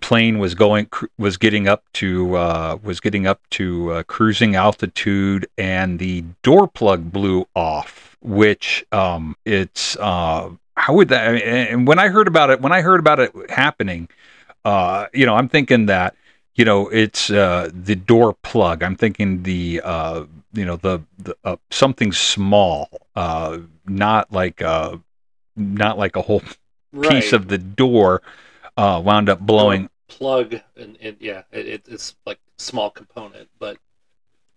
plane 0.00 0.38
was 0.38 0.54
going 0.54 0.88
was 1.18 1.36
getting 1.36 1.68
up 1.68 1.84
to 1.94 2.36
uh, 2.36 2.78
was 2.82 3.00
getting 3.00 3.26
up 3.26 3.40
to 3.50 3.92
uh, 3.92 4.02
cruising 4.04 4.56
altitude, 4.56 5.46
and 5.56 5.98
the 5.98 6.24
door 6.42 6.66
plug 6.66 7.12
blew 7.12 7.46
off. 7.54 8.16
Which 8.20 8.86
um, 8.90 9.36
it's 9.44 9.96
uh, 9.96 10.50
how 10.76 10.94
would 10.94 11.08
that? 11.08 11.42
And 11.42 11.86
when 11.86 11.98
I 11.98 12.08
heard 12.08 12.26
about 12.26 12.50
it, 12.50 12.60
when 12.60 12.72
I 12.72 12.80
heard 12.80 13.00
about 13.00 13.20
it 13.20 13.32
happening, 13.50 14.08
uh, 14.64 15.06
you 15.12 15.26
know, 15.26 15.34
I'm 15.34 15.48
thinking 15.48 15.86
that 15.86 16.14
you 16.54 16.64
know 16.64 16.88
it's 16.88 17.30
uh, 17.30 17.70
the 17.72 17.94
door 17.94 18.34
plug. 18.42 18.82
I'm 18.82 18.96
thinking 18.96 19.42
the 19.42 19.80
uh, 19.84 20.24
you 20.54 20.64
know 20.64 20.76
the, 20.76 21.02
the 21.18 21.36
uh, 21.44 21.56
something 21.70 22.12
small, 22.12 22.88
uh, 23.14 23.58
not 23.86 24.32
like 24.32 24.62
uh, 24.62 24.96
not 25.56 25.98
like 25.98 26.16
a 26.16 26.22
whole 26.22 26.42
piece 27.02 27.32
of 27.32 27.48
the 27.48 27.58
door 27.58 28.22
uh, 28.76 29.00
wound 29.04 29.28
up 29.28 29.40
blowing 29.40 29.88
plug 30.08 30.56
and, 30.76 30.96
and 31.00 31.16
yeah, 31.20 31.42
it, 31.52 31.66
it- 31.66 31.88
it's 31.88 32.14
like 32.26 32.38
small 32.58 32.90
component, 32.90 33.48
but 33.58 33.78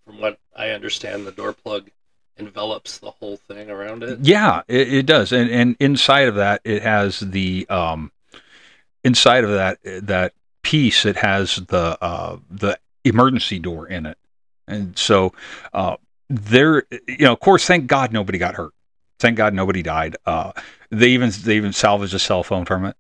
from 0.05 0.19
what 0.21 0.39
I 0.55 0.69
understand, 0.69 1.25
the 1.25 1.31
door 1.31 1.53
plug 1.53 1.89
envelops 2.37 2.99
the 2.99 3.11
whole 3.11 3.37
thing 3.37 3.69
around 3.69 4.03
it. 4.03 4.19
Yeah, 4.21 4.61
it, 4.67 4.93
it 4.93 5.05
does, 5.05 5.31
and 5.31 5.49
and 5.49 5.75
inside 5.79 6.27
of 6.27 6.35
that, 6.35 6.61
it 6.63 6.81
has 6.83 7.19
the 7.19 7.67
um, 7.69 8.11
inside 9.03 9.43
of 9.43 9.49
that 9.51 9.79
that 9.83 10.33
piece, 10.61 11.05
it 11.05 11.17
has 11.17 11.55
the 11.55 11.97
uh, 12.01 12.37
the 12.49 12.77
emergency 13.03 13.59
door 13.59 13.87
in 13.87 14.05
it, 14.05 14.17
and 14.67 14.97
so 14.97 15.33
uh, 15.73 15.97
there, 16.29 16.83
you 17.07 17.17
know, 17.25 17.33
of 17.33 17.39
course, 17.39 17.65
thank 17.65 17.87
God 17.87 18.11
nobody 18.11 18.37
got 18.37 18.55
hurt. 18.55 18.73
Thank 19.19 19.37
God 19.37 19.53
nobody 19.53 19.81
died. 19.81 20.15
Uh, 20.25 20.51
they 20.91 21.09
even 21.09 21.31
they 21.43 21.57
even 21.57 21.73
salvaged 21.73 22.13
a 22.13 22.19
cell 22.19 22.43
phone 22.43 22.65
from 22.65 22.85
it. 22.85 22.95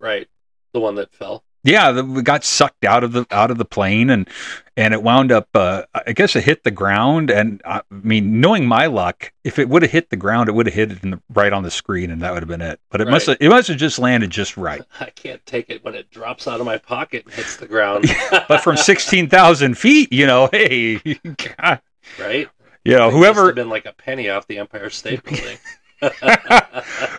Right, 0.00 0.28
the 0.74 0.80
one 0.80 0.96
that 0.96 1.14
fell. 1.14 1.42
Yeah, 1.62 1.92
the, 1.92 2.04
we 2.04 2.20
got 2.20 2.44
sucked 2.44 2.84
out 2.84 3.04
of 3.04 3.12
the 3.12 3.26
out 3.30 3.50
of 3.50 3.56
the 3.56 3.64
plane, 3.64 4.10
and 4.10 4.28
and 4.76 4.92
it 4.92 5.02
wound 5.02 5.32
up. 5.32 5.48
Uh, 5.54 5.84
I 5.94 6.12
guess 6.12 6.36
it 6.36 6.44
hit 6.44 6.62
the 6.62 6.70
ground, 6.70 7.30
and 7.30 7.62
I 7.64 7.80
mean, 7.90 8.38
knowing 8.38 8.66
my 8.66 8.84
luck, 8.84 9.32
if 9.44 9.58
it 9.58 9.70
would 9.70 9.80
have 9.80 9.90
hit 9.90 10.10
the 10.10 10.16
ground, 10.16 10.50
it 10.50 10.52
would 10.52 10.66
have 10.66 10.74
hit 10.74 10.92
it 10.92 11.02
in 11.02 11.12
the, 11.12 11.22
right 11.30 11.54
on 11.54 11.62
the 11.62 11.70
screen, 11.70 12.10
and 12.10 12.20
that 12.20 12.34
would 12.34 12.42
have 12.42 12.50
been 12.50 12.60
it. 12.60 12.80
But 12.90 13.00
it 13.00 13.08
must 13.08 13.26
have 13.28 13.38
it 13.40 13.48
must 13.48 13.68
have 13.68 13.78
just 13.78 13.98
landed 13.98 14.28
just 14.28 14.58
right. 14.58 14.82
I 15.00 15.08
can't 15.08 15.44
take 15.46 15.70
it 15.70 15.82
when 15.82 15.94
it 15.94 16.10
drops 16.10 16.46
out 16.46 16.60
of 16.60 16.66
my 16.66 16.76
pocket 16.76 17.24
and 17.24 17.32
hits 17.32 17.56
the 17.56 17.66
ground. 17.66 18.04
But 18.46 18.60
from 18.60 18.76
sixteen 18.76 19.30
thousand 19.30 19.78
feet, 19.78 20.12
you 20.12 20.26
know, 20.26 20.50
hey, 20.52 20.98
God, 20.98 21.80
right, 22.20 22.48
you 22.84 22.92
know, 22.92 23.06
must 23.06 23.16
whoever 23.16 23.46
have 23.46 23.54
been 23.54 23.70
like 23.70 23.86
a 23.86 23.94
penny 23.94 24.28
off 24.28 24.46
the 24.46 24.58
Empire 24.58 24.90
State 24.90 25.22
Building. 25.24 25.56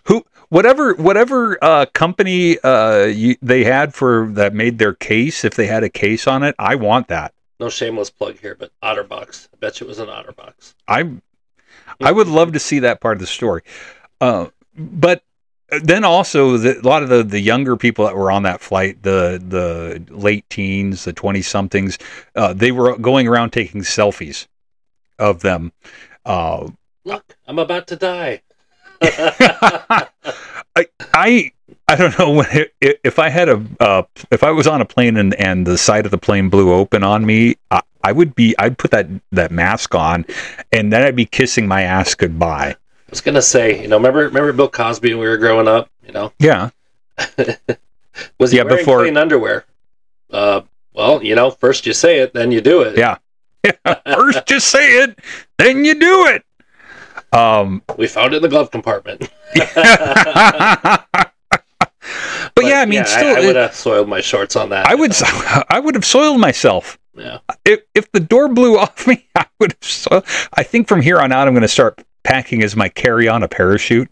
who 0.05 0.23
whatever 0.49 0.93
whatever 0.95 1.58
uh, 1.63 1.86
company 1.93 2.60
uh, 2.60 3.05
you, 3.05 3.36
they 3.41 3.63
had 3.63 3.93
for 3.93 4.27
that 4.34 4.53
made 4.53 4.77
their 4.79 4.93
case, 4.93 5.43
if 5.43 5.55
they 5.55 5.67
had 5.67 5.84
a 5.84 5.89
case 5.89 6.27
on 6.27 6.43
it, 6.43 6.55
I 6.60 6.75
want 6.75 7.08
that. 7.10 7.34
no 7.60 7.69
shameless 7.69 8.10
plug 8.10 8.39
here, 8.39 8.55
but 8.55 8.71
OtterBox. 8.84 9.49
I 9.53 9.58
bet 9.60 9.79
you 9.79 9.86
it 9.86 9.89
was 9.89 9.99
an 9.99 10.08
OtterBox. 10.08 10.73
I 10.88 11.10
I 12.01 12.12
would 12.12 12.27
love 12.27 12.51
to 12.53 12.60
see 12.60 12.79
that 12.79 12.99
part 13.01 13.15
of 13.15 13.21
the 13.21 13.27
story. 13.27 13.62
Uh, 14.19 14.47
but 14.77 15.23
then 15.81 16.03
also 16.03 16.58
the, 16.58 16.79
a 16.79 16.81
lot 16.81 17.03
of 17.03 17.10
the, 17.10 17.23
the 17.23 17.39
younger 17.39 17.75
people 17.75 18.05
that 18.05 18.15
were 18.15 18.31
on 18.31 18.43
that 18.43 18.62
flight, 18.62 19.01
the 19.03 19.41
the 19.45 20.03
late 20.13 20.49
teens, 20.49 21.05
the 21.05 21.13
twenty 21.13 21.41
somethings, 21.41 21.97
uh, 22.36 22.53
they 22.53 22.71
were 22.71 22.97
going 22.97 23.27
around 23.27 23.51
taking 23.51 23.81
selfies 23.81 24.47
of 25.17 25.41
them. 25.41 25.71
Uh, 26.25 26.69
Look, 27.03 27.36
I'm 27.47 27.60
about 27.60 27.88
to 27.88 27.95
die. 27.95 28.41
I 29.01 30.86
I 31.13 31.51
I 31.88 31.95
don't 31.95 32.17
know 32.17 32.31
when 32.31 32.47
it, 32.81 32.99
if 33.03 33.19
I 33.19 33.29
had 33.29 33.49
a 33.49 33.63
uh, 33.79 34.03
if 34.31 34.43
I 34.43 34.51
was 34.51 34.67
on 34.67 34.81
a 34.81 34.86
plane 34.86 35.17
and, 35.17 35.34
and 35.36 35.65
the 35.65 35.77
side 35.77 36.05
of 36.05 36.12
the 36.12 36.17
plane 36.17 36.49
blew 36.49 36.73
open 36.73 37.03
on 37.03 37.25
me, 37.25 37.55
I, 37.71 37.81
I 38.03 38.12
would 38.12 38.36
be 38.36 38.55
I'd 38.60 38.77
put 38.77 38.91
that 38.91 39.08
that 39.31 39.51
mask 39.51 39.95
on, 39.95 40.25
and 40.71 40.91
then 40.91 41.03
I'd 41.03 41.15
be 41.15 41.25
kissing 41.25 41.67
my 41.67 41.84
ass 41.84 42.15
goodbye. 42.15 42.71
I 42.71 43.12
was 43.12 43.21
gonna 43.21 43.41
say, 43.41 43.81
you 43.81 43.88
know, 43.88 43.97
remember 43.97 44.25
remember 44.25 44.51
Bill 44.53 44.69
Cosby 44.69 45.10
when 45.13 45.19
we 45.21 45.27
were 45.27 45.38
growing 45.38 45.67
up? 45.67 45.89
You 46.05 46.12
know, 46.13 46.34
Yeah, 46.39 46.69
was 48.39 48.51
he 48.51 48.58
Yeah, 48.58 48.63
wearing 48.63 48.77
before- 48.77 48.99
plain 49.01 49.17
underwear? 49.17 49.65
Uh, 50.31 50.62
well, 50.93 51.23
you 51.23 51.36
know, 51.36 51.51
first 51.51 51.86
you 51.86 51.93
say 51.93 52.19
it, 52.19 52.34
then 52.34 52.51
you 52.51 52.62
do 52.62 52.81
it. 52.81 52.97
Yeah. 52.97 53.17
First 54.05 54.49
you 54.51 54.60
say 54.60 55.03
it, 55.03 55.17
then 55.58 55.84
you 55.86 55.99
do 55.99 56.27
it. 56.27 56.44
Um, 57.31 57.81
We 57.97 58.07
found 58.07 58.33
it 58.33 58.38
in 58.38 58.41
the 58.43 58.49
glove 58.49 58.71
compartment. 58.71 59.29
but, 62.55 62.63
yeah, 62.63 62.81
I 62.81 62.85
mean, 62.85 63.05
still, 63.05 63.35
I, 63.35 63.41
it- 63.41 63.47
would 63.47 63.55
have 63.55 63.75
soiled 63.75 64.07
my 64.07 64.21
shorts 64.21 64.55
on 64.55 64.69
that. 64.69 64.88
I 64.88 64.95
would, 64.95 65.11
I 65.69 65.79
would 65.79 65.95
have 65.95 66.05
soiled 66.05 66.39
myself 66.39 66.97
Yeah. 67.15 67.39
if 67.65 67.81
if 67.93 68.11
the 68.11 68.19
door 68.19 68.47
blew 68.49 68.77
off 68.77 69.07
me. 69.07 69.27
I 69.35 69.45
would 69.59 69.71
have. 69.73 69.83
So, 69.89 70.23
I 70.53 70.63
think 70.63 70.88
from 70.88 71.01
here 71.01 71.19
on 71.19 71.31
out, 71.31 71.47
I'm 71.47 71.53
going 71.53 71.61
to 71.63 71.67
start 71.67 71.99
packing 72.23 72.63
as 72.63 72.75
my 72.75 72.89
carry-on 72.89 73.43
a 73.43 73.47
parachute. 73.47 74.09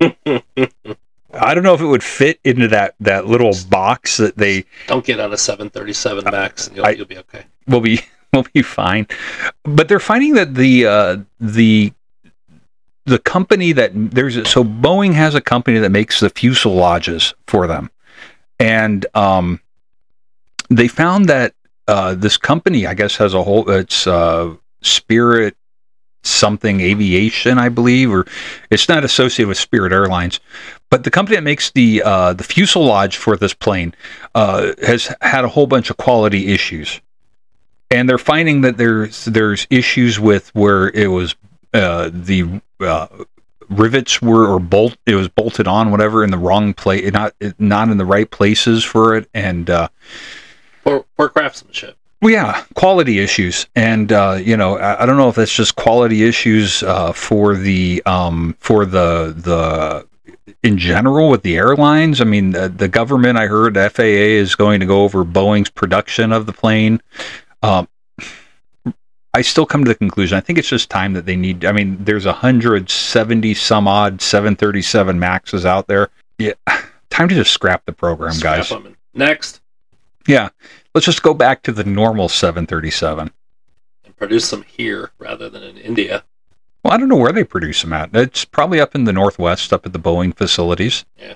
I 0.00 1.54
don't 1.54 1.62
know 1.62 1.74
if 1.74 1.80
it 1.80 1.86
would 1.86 2.02
fit 2.02 2.38
into 2.44 2.68
that 2.68 2.94
that 3.00 3.26
little 3.26 3.52
box 3.70 4.16
that 4.18 4.36
they 4.36 4.64
Don't 4.86 5.04
get 5.04 5.18
on 5.20 5.32
a 5.32 5.36
737 5.38 6.24
Max, 6.30 6.66
and 6.68 6.76
you'll, 6.76 6.86
I- 6.86 6.90
you'll 6.90 7.06
be 7.06 7.18
okay. 7.18 7.44
We'll 7.66 7.80
be 7.80 8.00
we'll 8.32 8.46
be 8.52 8.62
fine. 8.62 9.06
But 9.64 9.88
they're 9.88 10.00
finding 10.00 10.34
that 10.34 10.54
the 10.54 10.86
uh, 10.86 11.16
the 11.40 11.92
the 13.04 13.18
company 13.18 13.72
that 13.72 13.92
there's 13.94 14.48
so 14.48 14.64
Boeing 14.64 15.14
has 15.14 15.34
a 15.34 15.40
company 15.40 15.78
that 15.78 15.90
makes 15.90 16.20
the 16.20 16.30
fuselages 16.30 17.34
for 17.46 17.66
them, 17.66 17.90
and 18.58 19.04
um, 19.14 19.60
they 20.70 20.88
found 20.88 21.28
that 21.28 21.54
uh, 21.88 22.14
this 22.14 22.36
company, 22.36 22.86
I 22.86 22.94
guess, 22.94 23.16
has 23.16 23.34
a 23.34 23.42
whole 23.42 23.68
it's 23.70 24.06
uh, 24.06 24.54
Spirit 24.82 25.56
something 26.22 26.80
aviation, 26.80 27.58
I 27.58 27.68
believe, 27.68 28.12
or 28.12 28.26
it's 28.70 28.88
not 28.88 29.04
associated 29.04 29.48
with 29.48 29.58
Spirit 29.58 29.92
Airlines, 29.92 30.40
but 30.90 31.04
the 31.04 31.10
company 31.10 31.36
that 31.36 31.42
makes 31.42 31.70
the 31.70 32.02
uh, 32.04 32.32
the 32.32 32.44
fuselage 32.44 33.16
for 33.16 33.36
this 33.36 33.54
plane 33.54 33.94
uh, 34.34 34.72
has 34.84 35.14
had 35.20 35.44
a 35.44 35.48
whole 35.48 35.66
bunch 35.66 35.90
of 35.90 35.96
quality 35.96 36.52
issues. 36.52 37.00
And 37.90 38.08
they're 38.08 38.18
finding 38.18 38.62
that 38.62 38.78
there's 38.78 39.24
there's 39.26 39.66
issues 39.68 40.18
with 40.18 40.54
where 40.54 40.88
it 40.90 41.08
was 41.08 41.34
uh, 41.74 42.10
the 42.12 42.60
uh, 42.82 43.06
rivets 43.68 44.20
were 44.20 44.46
or 44.46 44.58
bolt 44.60 44.96
it 45.06 45.14
was 45.14 45.28
bolted 45.28 45.66
on 45.66 45.90
whatever 45.90 46.22
in 46.24 46.30
the 46.30 46.38
wrong 46.38 46.74
place 46.74 47.10
not 47.12 47.32
not 47.58 47.88
in 47.88 47.96
the 47.96 48.04
right 48.04 48.30
places 48.30 48.84
for 48.84 49.16
it 49.16 49.28
and 49.34 49.70
uh, 49.70 49.88
Poor, 50.84 51.04
poor 51.16 51.28
craftsmanship. 51.28 51.96
well, 52.20 52.32
yeah 52.32 52.64
quality 52.74 53.18
issues 53.20 53.66
and 53.74 54.12
uh, 54.12 54.38
you 54.42 54.56
know 54.56 54.76
I, 54.78 55.02
I 55.02 55.06
don't 55.06 55.16
know 55.16 55.28
if 55.28 55.36
that's 55.36 55.54
just 55.54 55.76
quality 55.76 56.24
issues 56.24 56.82
uh, 56.82 57.12
for 57.12 57.56
the 57.56 58.02
um, 58.04 58.56
for 58.58 58.84
the 58.84 59.32
the 59.36 60.06
in 60.62 60.76
general 60.76 61.28
with 61.30 61.42
the 61.42 61.56
airlines 61.56 62.20
I 62.20 62.24
mean 62.24 62.50
the, 62.50 62.68
the 62.68 62.88
government 62.88 63.38
I 63.38 63.46
heard 63.46 63.74
FAA 63.76 64.02
is 64.42 64.54
going 64.54 64.80
to 64.80 64.86
go 64.86 65.02
over 65.04 65.24
Boeing's 65.24 65.70
production 65.70 66.32
of 66.32 66.46
the 66.46 66.52
plane 66.52 67.00
um, 67.62 67.88
I 69.34 69.40
still 69.42 69.64
come 69.66 69.82
to 69.84 69.88
the 69.88 69.94
conclusion. 69.94 70.36
I 70.36 70.40
think 70.40 70.58
it's 70.58 70.68
just 70.68 70.90
time 70.90 71.14
that 71.14 71.24
they 71.26 71.36
need. 71.36 71.64
I 71.64 71.72
mean, 71.72 71.96
there's 72.04 72.26
a 72.26 72.32
hundred 72.32 72.90
seventy 72.90 73.54
some 73.54 73.88
odd 73.88 74.20
737 74.20 75.18
Maxes 75.18 75.64
out 75.64 75.86
there. 75.86 76.10
Yeah, 76.38 76.52
time 77.10 77.28
to 77.28 77.34
just 77.34 77.50
scrap 77.52 77.84
the 77.86 77.92
program, 77.92 78.32
Scrap 78.32 78.56
guys. 78.58 78.72
'em. 78.72 78.96
Next, 79.14 79.60
Yeah, 80.26 80.48
let's 80.94 81.04
just 81.06 81.22
go 81.22 81.34
back 81.34 81.62
to 81.64 81.72
the 81.72 81.84
normal 81.84 82.28
737. 82.28 83.30
and 84.04 84.16
produce 84.16 84.50
them 84.50 84.62
here 84.66 85.10
rather 85.18 85.48
than 85.50 85.62
in 85.62 85.76
India. 85.78 86.24
Well, 86.82 86.92
I 86.94 86.96
don't 86.96 87.08
know 87.08 87.16
where 87.16 87.32
they 87.32 87.44
produce 87.44 87.82
them 87.82 87.92
at. 87.92 88.10
It's 88.14 88.44
probably 88.44 88.80
up 88.80 88.94
in 88.94 89.04
the 89.04 89.12
northwest, 89.12 89.72
up 89.72 89.86
at 89.86 89.92
the 89.92 89.98
Boeing 89.98 90.34
facilities. 90.36 91.04
Yeah. 91.18 91.34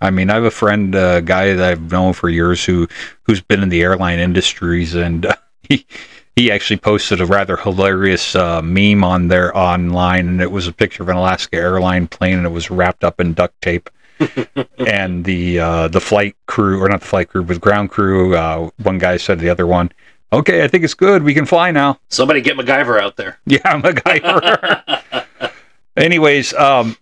I 0.00 0.10
mean, 0.10 0.30
I 0.30 0.34
have 0.34 0.44
a 0.44 0.50
friend, 0.50 0.94
a 0.96 1.22
guy 1.22 1.54
that 1.54 1.64
I've 1.70 1.92
known 1.92 2.12
for 2.12 2.28
years 2.28 2.64
who 2.64 2.88
who's 3.22 3.40
been 3.40 3.62
in 3.62 3.68
the 3.68 3.82
airline 3.82 4.18
industries, 4.18 4.94
and 4.96 5.26
uh, 5.26 5.34
he 5.68 5.86
he 6.36 6.50
actually 6.50 6.78
posted 6.78 7.20
a 7.20 7.26
rather 7.26 7.56
hilarious 7.56 8.34
uh, 8.34 8.62
meme 8.62 9.04
on 9.04 9.28
there 9.28 9.56
online, 9.56 10.28
and 10.28 10.40
it 10.40 10.50
was 10.50 10.66
a 10.66 10.72
picture 10.72 11.02
of 11.02 11.08
an 11.08 11.16
Alaska 11.16 11.56
airline 11.56 12.06
plane, 12.06 12.38
and 12.38 12.46
it 12.46 12.50
was 12.50 12.70
wrapped 12.70 13.04
up 13.04 13.20
in 13.20 13.34
duct 13.34 13.60
tape. 13.60 13.90
and 14.78 15.24
the 15.24 15.58
uh, 15.58 15.88
the 15.88 16.00
flight 16.00 16.36
crew, 16.46 16.80
or 16.80 16.88
not 16.88 17.00
the 17.00 17.06
flight 17.06 17.28
crew, 17.28 17.42
but 17.42 17.54
the 17.54 17.60
ground 17.60 17.90
crew, 17.90 18.36
uh, 18.36 18.70
one 18.82 18.98
guy 18.98 19.16
said 19.16 19.38
to 19.38 19.42
the 19.42 19.50
other 19.50 19.66
one, 19.66 19.90
"Okay, 20.32 20.62
I 20.62 20.68
think 20.68 20.84
it's 20.84 20.94
good. 20.94 21.24
We 21.24 21.34
can 21.34 21.44
fly 21.44 21.72
now." 21.72 21.98
Somebody 22.08 22.40
get 22.40 22.56
MacGyver 22.56 23.00
out 23.00 23.16
there. 23.16 23.38
Yeah, 23.46 23.80
guy. 23.80 25.22
Anyways, 25.96 26.54
um, 26.54 26.96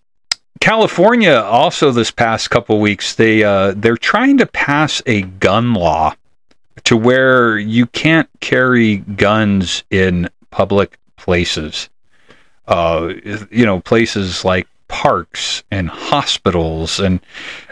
California 0.60 1.34
also 1.34 1.90
this 1.90 2.10
past 2.10 2.50
couple 2.50 2.80
weeks 2.80 3.14
they 3.14 3.42
uh, 3.42 3.74
they're 3.76 3.96
trying 3.96 4.38
to 4.38 4.46
pass 4.46 5.02
a 5.06 5.22
gun 5.22 5.74
law 5.74 6.14
to 6.84 6.96
where 6.96 7.58
you 7.58 7.86
can't 7.86 8.28
carry 8.40 8.98
guns 8.98 9.84
in 9.90 10.28
public 10.50 10.98
places. 11.16 11.88
Uh, 12.66 13.14
you 13.50 13.66
know, 13.66 13.80
places 13.80 14.44
like 14.44 14.68
parks 14.88 15.62
and 15.70 15.88
hospitals 15.88 16.98
and 16.98 17.20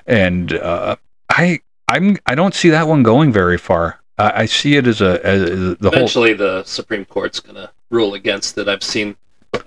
and 0.07 0.53
uh, 0.55 0.97
I 1.29 1.61
I'm 1.89 2.17
I 2.27 2.35
don't 2.35 2.55
see 2.55 2.71
that 2.71 2.87
one 2.89 3.03
going 3.03 3.33
very 3.33 3.59
far. 3.59 4.01
I, 4.19 4.43
I 4.43 4.47
see 4.47 4.77
it 4.77 4.87
as 4.87 5.01
a 5.01 5.25
as 5.25 5.41
the 5.51 5.77
whole 5.83 5.93
Eventually, 5.95 6.33
the 6.33 6.65
Supreme 6.65 7.05
Court's 7.05 7.41
going 7.41 7.57
to 7.57 7.71
rule 7.91 8.15
against 8.15 8.59
it. 8.59 8.69
I've 8.69 8.83
seen 8.83 9.17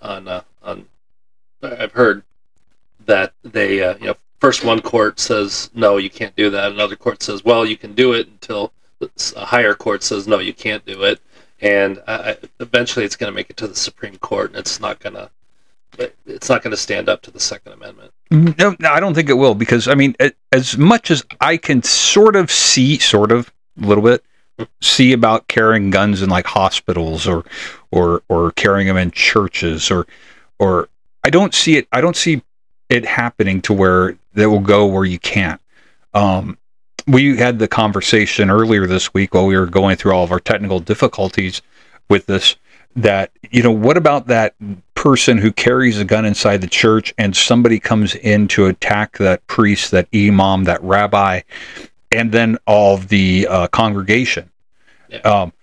on 0.01 0.27
uh, 0.27 0.43
on 0.63 0.85
I've 1.61 1.91
heard 1.93 2.23
that 3.05 3.33
they 3.43 3.83
uh, 3.83 3.97
you 3.97 4.07
know 4.07 4.15
first 4.39 4.63
one 4.63 4.81
court 4.81 5.19
says 5.19 5.69
no, 5.73 5.97
you 5.97 6.09
can't 6.09 6.35
do 6.35 6.49
that. 6.49 6.71
Another 6.71 6.95
court 6.95 7.21
says 7.23 7.43
well, 7.43 7.65
you 7.65 7.77
can 7.77 7.93
do 7.93 8.13
it 8.13 8.27
until 8.27 8.73
a 9.35 9.45
higher 9.45 9.73
court 9.73 10.03
says 10.03 10.27
no, 10.27 10.39
you 10.39 10.53
can't 10.53 10.85
do 10.85 11.03
it. 11.03 11.19
And 11.61 12.01
I, 12.07 12.37
eventually, 12.59 13.05
it's 13.05 13.15
going 13.15 13.31
to 13.31 13.35
make 13.35 13.49
it 13.49 13.57
to 13.57 13.67
the 13.67 13.75
Supreme 13.75 14.17
Court, 14.17 14.49
and 14.49 14.59
it's 14.59 14.79
not 14.79 14.99
going 14.99 15.13
to 15.13 15.29
it's 16.25 16.49
not 16.49 16.63
going 16.63 16.71
to 16.71 16.77
stand 16.77 17.09
up 17.09 17.21
to 17.23 17.31
the 17.31 17.39
Second 17.39 17.73
Amendment. 17.73 18.11
No, 18.31 18.75
no, 18.79 18.89
I 18.89 18.99
don't 18.99 19.13
think 19.13 19.29
it 19.29 19.33
will 19.33 19.55
because 19.55 19.87
I 19.87 19.95
mean, 19.95 20.15
as 20.51 20.77
much 20.77 21.11
as 21.11 21.23
I 21.41 21.57
can 21.57 21.83
sort 21.83 22.35
of 22.35 22.49
see, 22.49 22.97
sort 22.97 23.31
of 23.31 23.51
a 23.81 23.85
little 23.85 24.03
bit, 24.03 24.23
see 24.79 25.11
about 25.11 25.47
carrying 25.47 25.89
guns 25.89 26.21
in 26.21 26.29
like 26.29 26.45
hospitals 26.45 27.27
or 27.27 27.43
or 27.91 28.23
or 28.29 28.51
carrying 28.51 28.87
them 28.87 28.97
in 28.97 29.11
churches 29.11 29.91
or 29.91 30.07
or 30.59 30.87
I 31.23 31.29
don't 31.29 31.53
see 31.53 31.77
it. 31.77 31.87
I 31.91 32.01
don't 32.01 32.15
see 32.15 32.41
it 32.89 33.05
happening 33.05 33.61
to 33.63 33.73
where 33.73 34.17
that 34.33 34.49
will 34.49 34.59
go 34.59 34.85
where 34.85 35.05
you 35.05 35.19
can't. 35.19 35.61
Um, 36.13 36.57
we 37.07 37.37
had 37.37 37.59
the 37.59 37.67
conversation 37.67 38.49
earlier 38.49 38.85
this 38.87 39.13
week 39.13 39.33
while 39.33 39.45
we 39.45 39.57
were 39.57 39.65
going 39.65 39.95
through 39.95 40.11
all 40.13 40.23
of 40.23 40.31
our 40.31 40.39
technical 40.39 40.79
difficulties 40.79 41.61
with 42.09 42.25
this 42.25 42.55
that 42.95 43.31
you 43.51 43.63
know 43.63 43.71
what 43.71 43.95
about 43.97 44.27
that 44.27 44.53
person 44.95 45.37
who 45.37 45.51
carries 45.51 45.97
a 45.97 46.03
gun 46.05 46.25
inside 46.25 46.59
the 46.59 46.67
church 46.67 47.13
and 47.17 47.35
somebody 47.35 47.79
comes 47.79 48.15
in 48.15 48.47
to 48.49 48.65
attack 48.65 49.17
that 49.17 49.45
priest 49.47 49.91
that 49.91 50.07
imam 50.13 50.65
that 50.65 50.81
rabbi 50.83 51.39
and 52.11 52.31
then 52.33 52.57
all 52.67 52.95
of 52.95 53.07
the 53.07 53.47
uh, 53.49 53.67
congregation 53.67 54.49
Yeah. 55.09 55.19
um, 55.19 55.53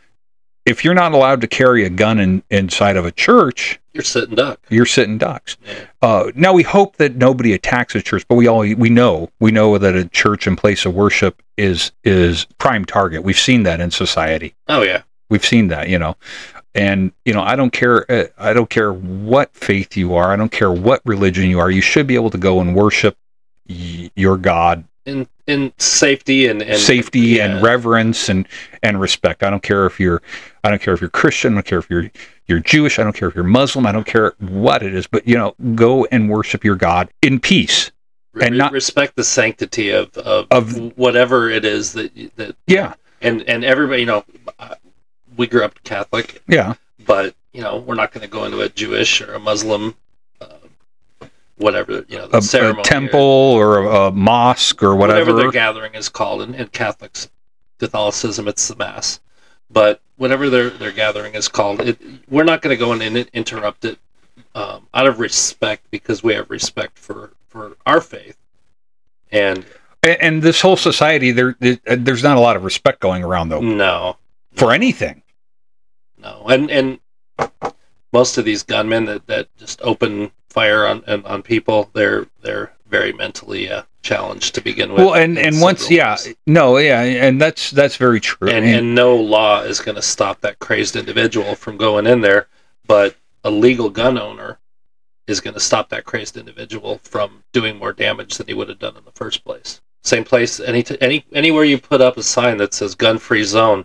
if 0.69 0.85
you're 0.85 0.95
not 0.95 1.13
allowed 1.13 1.41
to 1.41 1.47
carry 1.47 1.85
a 1.85 1.91
gun 1.91 2.19
in, 2.21 2.43
inside 2.51 2.97
of 2.97 3.05
a 3.07 3.11
church 3.13 3.81
You're 3.93 4.05
sitting 4.05 4.35
duck. 4.37 4.61
you're 4.69 4.87
sitting 4.87 5.19
ducks 5.19 5.57
Yeah. 5.67 5.85
uh, 6.03 6.31
now 6.35 6.53
we 6.53 6.63
hope 6.63 6.97
that 6.97 7.17
nobody 7.17 7.53
attacks 7.53 7.95
a 7.95 8.03
church, 8.03 8.25
but 8.29 8.35
we 8.37 8.47
all 8.47 8.61
we 8.61 8.91
know 8.91 9.31
we 9.41 9.51
know 9.51 9.79
that 9.79 9.95
a 9.97 10.05
church 10.09 10.47
and 10.47 10.57
place 10.59 10.85
of 10.87 10.95
worship 10.95 11.43
is 11.57 11.93
is 12.05 12.47
prime 12.59 12.85
target. 12.85 13.23
We've 13.25 13.39
seen 13.39 13.63
that 13.65 13.81
in 13.81 13.91
society. 13.91 14.55
Oh 14.69 14.83
yeah. 14.83 15.03
We've 15.31 15.45
seen 15.45 15.69
that, 15.69 15.89
you 15.89 15.99
know, 15.99 16.17
and 16.75 17.13
you 17.25 17.35
know 17.35 17.43
I 17.43 17.55
don't 17.57 17.73
care. 17.73 18.11
Uh, 18.11 18.25
I 18.39 18.53
don't 18.53 18.71
care 18.71 18.93
what 18.93 19.53
faith 19.55 19.97
you 19.97 20.15
are. 20.15 20.33
I 20.33 20.37
don't 20.37 20.53
care 20.53 20.71
what 20.73 21.03
religion 21.05 21.51
you 21.51 21.59
are. 21.59 21.71
You 21.71 21.81
should 21.83 22.07
be 22.07 22.15
able 22.15 22.31
to 22.31 22.39
go 22.39 22.61
and 22.61 22.75
worship 22.75 23.17
y- 23.69 24.11
your 24.17 24.37
God, 24.39 24.85
In 25.09 25.27
in 25.47 25.73
safety 25.79 26.47
and, 26.49 26.61
and 26.61 26.79
safety 26.79 27.21
yeah. 27.21 27.47
and 27.47 27.63
reverence 27.63 28.29
and 28.29 28.47
and 28.83 29.01
respect. 29.01 29.43
I 29.43 29.49
don't 29.49 29.63
care 29.63 29.87
if 29.87 29.99
you're 29.99 30.21
I 30.63 30.69
don't 30.69 30.83
care 30.83 30.93
if 30.93 31.01
you're 31.01 31.09
Christian. 31.09 31.53
I 31.53 31.57
don't 31.57 31.67
care 31.67 31.79
if 31.79 31.89
you're 31.89 32.11
you're 32.47 32.61
Jewish. 32.61 32.99
I 32.99 33.05
don't 33.05 33.15
care 33.15 33.29
if 33.29 33.35
you're 33.35 33.45
Muslim. 33.45 33.87
I 33.87 33.93
don't 33.93 34.07
care 34.07 34.35
what 34.39 34.83
it 34.83 34.95
is. 34.95 35.07
But 35.07 35.27
you 35.27 35.37
know, 35.37 35.55
go 35.75 36.05
and 36.07 36.29
worship 36.29 36.63
your 36.63 36.77
God 36.77 37.09
in 37.23 37.41
peace. 37.41 37.91
Re- 38.35 38.47
and 38.47 38.59
not- 38.59 38.73
respect 38.73 39.17
the 39.17 39.25
sanctity 39.25 39.91
of, 39.91 40.15
of 40.19 40.47
Of- 40.51 40.97
whatever 40.99 41.49
it 41.49 41.65
is 41.65 41.95
that 41.95 42.15
you- 42.15 42.31
that 42.37 42.55
Yeah, 42.67 42.93
and 43.23 43.43
and 43.49 43.65
everybody 43.65 44.03
you 44.03 44.07
know 44.07 44.25
we 45.39 45.47
grew 45.47 45.65
up 45.65 45.83
Catholic 45.85 46.43
yeah. 46.49 46.75
but 47.07 47.35
you 47.53 47.63
know 47.63 47.79
we're 47.79 47.95
not 47.95 48.13
going 48.13 48.23
to 48.23 48.29
go 48.31 48.45
into 48.45 48.61
a 48.61 48.69
Jewish 48.69 49.23
or 49.23 49.33
a 49.35 49.39
Muslim 49.39 49.95
whatever 51.59 52.05
you 52.09 52.17
know 52.19 52.27
the 52.27 52.37
A, 52.37 52.41
a 52.41 52.43
ceremony 52.43 52.81
or 52.81 52.85
temple 52.85 53.21
or 53.21 53.79
a, 53.79 54.01
a 54.07 54.13
mosque 54.13 54.83
or 54.83 54.95
whatever 54.97 55.21
whatever. 55.33 55.39
their 55.41 55.51
gathering 55.51 55.95
is 55.95 56.09
called 56.09 56.43
in, 56.43 56.55
in 56.55 56.69
Catholics 56.69 57.29
Catholicism 57.79 58.49
it's 58.49 58.67
the 58.69 58.77
mass. 58.77 59.21
But 59.71 60.01
whatever 60.17 60.49
their 60.51 60.71
their 60.71 60.93
gathering 60.93 61.35
is 61.35 61.49
called 61.49 61.81
it 61.81 62.01
we're 62.29 62.45
not 62.45 62.63
going 62.63 62.75
to 62.77 62.79
go 62.79 62.93
in 62.93 63.03
and 63.03 63.29
interrupt 63.33 63.85
it 63.85 63.99
um, 64.55 64.87
out 64.95 65.07
of 65.07 65.21
respect 65.21 65.85
because 65.91 66.23
we 66.23 66.35
have 66.35 66.49
respect 66.51 66.99
for 66.99 67.33
for 67.49 67.77
our 67.87 68.01
faith. 68.01 68.37
And 69.31 69.65
and, 70.03 70.23
and 70.23 70.43
this 70.43 70.61
whole 70.61 70.77
society, 70.77 71.33
there- 71.33 71.57
there's 71.61 72.23
not 72.23 72.37
a 72.37 72.41
lot 72.41 72.55
of 72.57 72.63
respect 72.65 73.01
going 73.01 73.25
around 73.25 73.49
though. 73.49 73.61
No. 73.61 74.17
For 74.55 74.73
anything. 74.73 75.23
No, 76.21 76.47
and 76.49 76.71
and 76.71 76.99
most 78.19 78.37
of 78.37 78.45
these 78.45 78.65
gunmen 78.65 79.05
that, 79.05 79.25
that 79.29 79.47
just 79.59 79.81
open 79.83 80.33
fire 80.49 80.85
on 80.87 81.05
on, 81.25 81.41
people, 81.41 81.89
they're 81.93 82.27
they're 82.43 82.73
very 82.89 83.13
mentally 83.13 83.71
uh, 83.71 83.83
challenged 84.03 84.57
to 84.57 84.61
begin 84.61 84.93
with. 84.93 85.05
Well, 85.05 85.15
and 85.15 85.39
and 85.39 85.61
once, 85.61 85.89
yeah, 85.89 86.17
ways. 86.17 86.35
no, 86.45 86.79
yeah, 86.79 87.03
and 87.03 87.41
that's 87.41 87.71
that's 87.71 87.95
very 87.95 88.19
true. 88.19 88.49
and 88.49 88.65
and 88.65 88.93
no 88.93 89.15
law 89.15 89.61
is 89.63 89.79
going 89.79 89.95
to 89.95 90.03
stop 90.03 90.41
that 90.41 90.59
crazed 90.59 90.97
individual 90.97 91.55
from 91.55 91.77
going 91.77 92.09
in 92.09 92.21
there, 92.21 92.49
but 92.89 93.15
a 93.45 93.51
legal 93.51 93.89
gun 93.89 94.19
owner 94.19 94.59
is 95.29 95.41
going 95.41 95.55
to 95.55 95.61
stop 95.61 95.89
that 95.91 96.05
crazed 96.05 96.37
individual 96.37 96.99
from 97.05 97.45
doing 97.53 97.77
more 97.79 97.93
damage 97.93 98.37
than 98.37 98.49
he 98.49 98.55
would 98.55 98.69
have 98.69 98.81
done 98.81 98.97
in 98.97 99.05
the 99.05 99.13
first 99.13 99.45
place. 99.45 99.81
Same 100.03 100.25
place, 100.25 100.59
any 100.59 100.83
t- 100.83 100.99
any 101.01 101.25
anywhere 101.33 101.63
you 101.63 101.79
put 101.79 102.01
up 102.01 102.17
a 102.17 102.23
sign 102.25 102.57
that 102.57 102.75
says 102.75 102.97
gun 102.97 103.19
free 103.19 103.45
zone, 103.45 103.85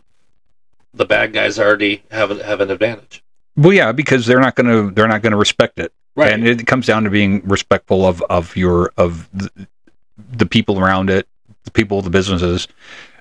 the 0.91 1.06
bad 1.06 1.34
guys 1.34 1.60
already 1.60 2.04
have 2.10 2.32
an, 2.32 2.39
have 2.39 2.62
an 2.62 2.72
advantage. 2.72 3.23
Well, 3.56 3.74
yeah, 3.74 3.92
because 3.92 4.26
they're 4.26 4.39
not 4.39 4.56
going 4.56 4.68
to 4.68 4.94
they're 4.94 5.08
not 5.08 5.22
going 5.22 5.32
to 5.32 5.38
respect 5.38 5.80
it. 5.80 5.94
Right. 6.16 6.32
and 6.32 6.48
it 6.48 6.68
comes 6.68 6.86
down 6.86 7.06
to 7.06 7.10
being 7.10 7.42
respectful 7.48 8.06
of 8.06 8.22
of 8.30 8.56
your 8.56 8.94
of 8.98 9.28
the, 9.34 9.50
the 10.18 10.46
people 10.46 10.80
around 10.80 11.10
it 11.10 11.28
the 11.63 11.72
people 11.72 12.04
the 12.04 12.12
businesses 12.12 12.68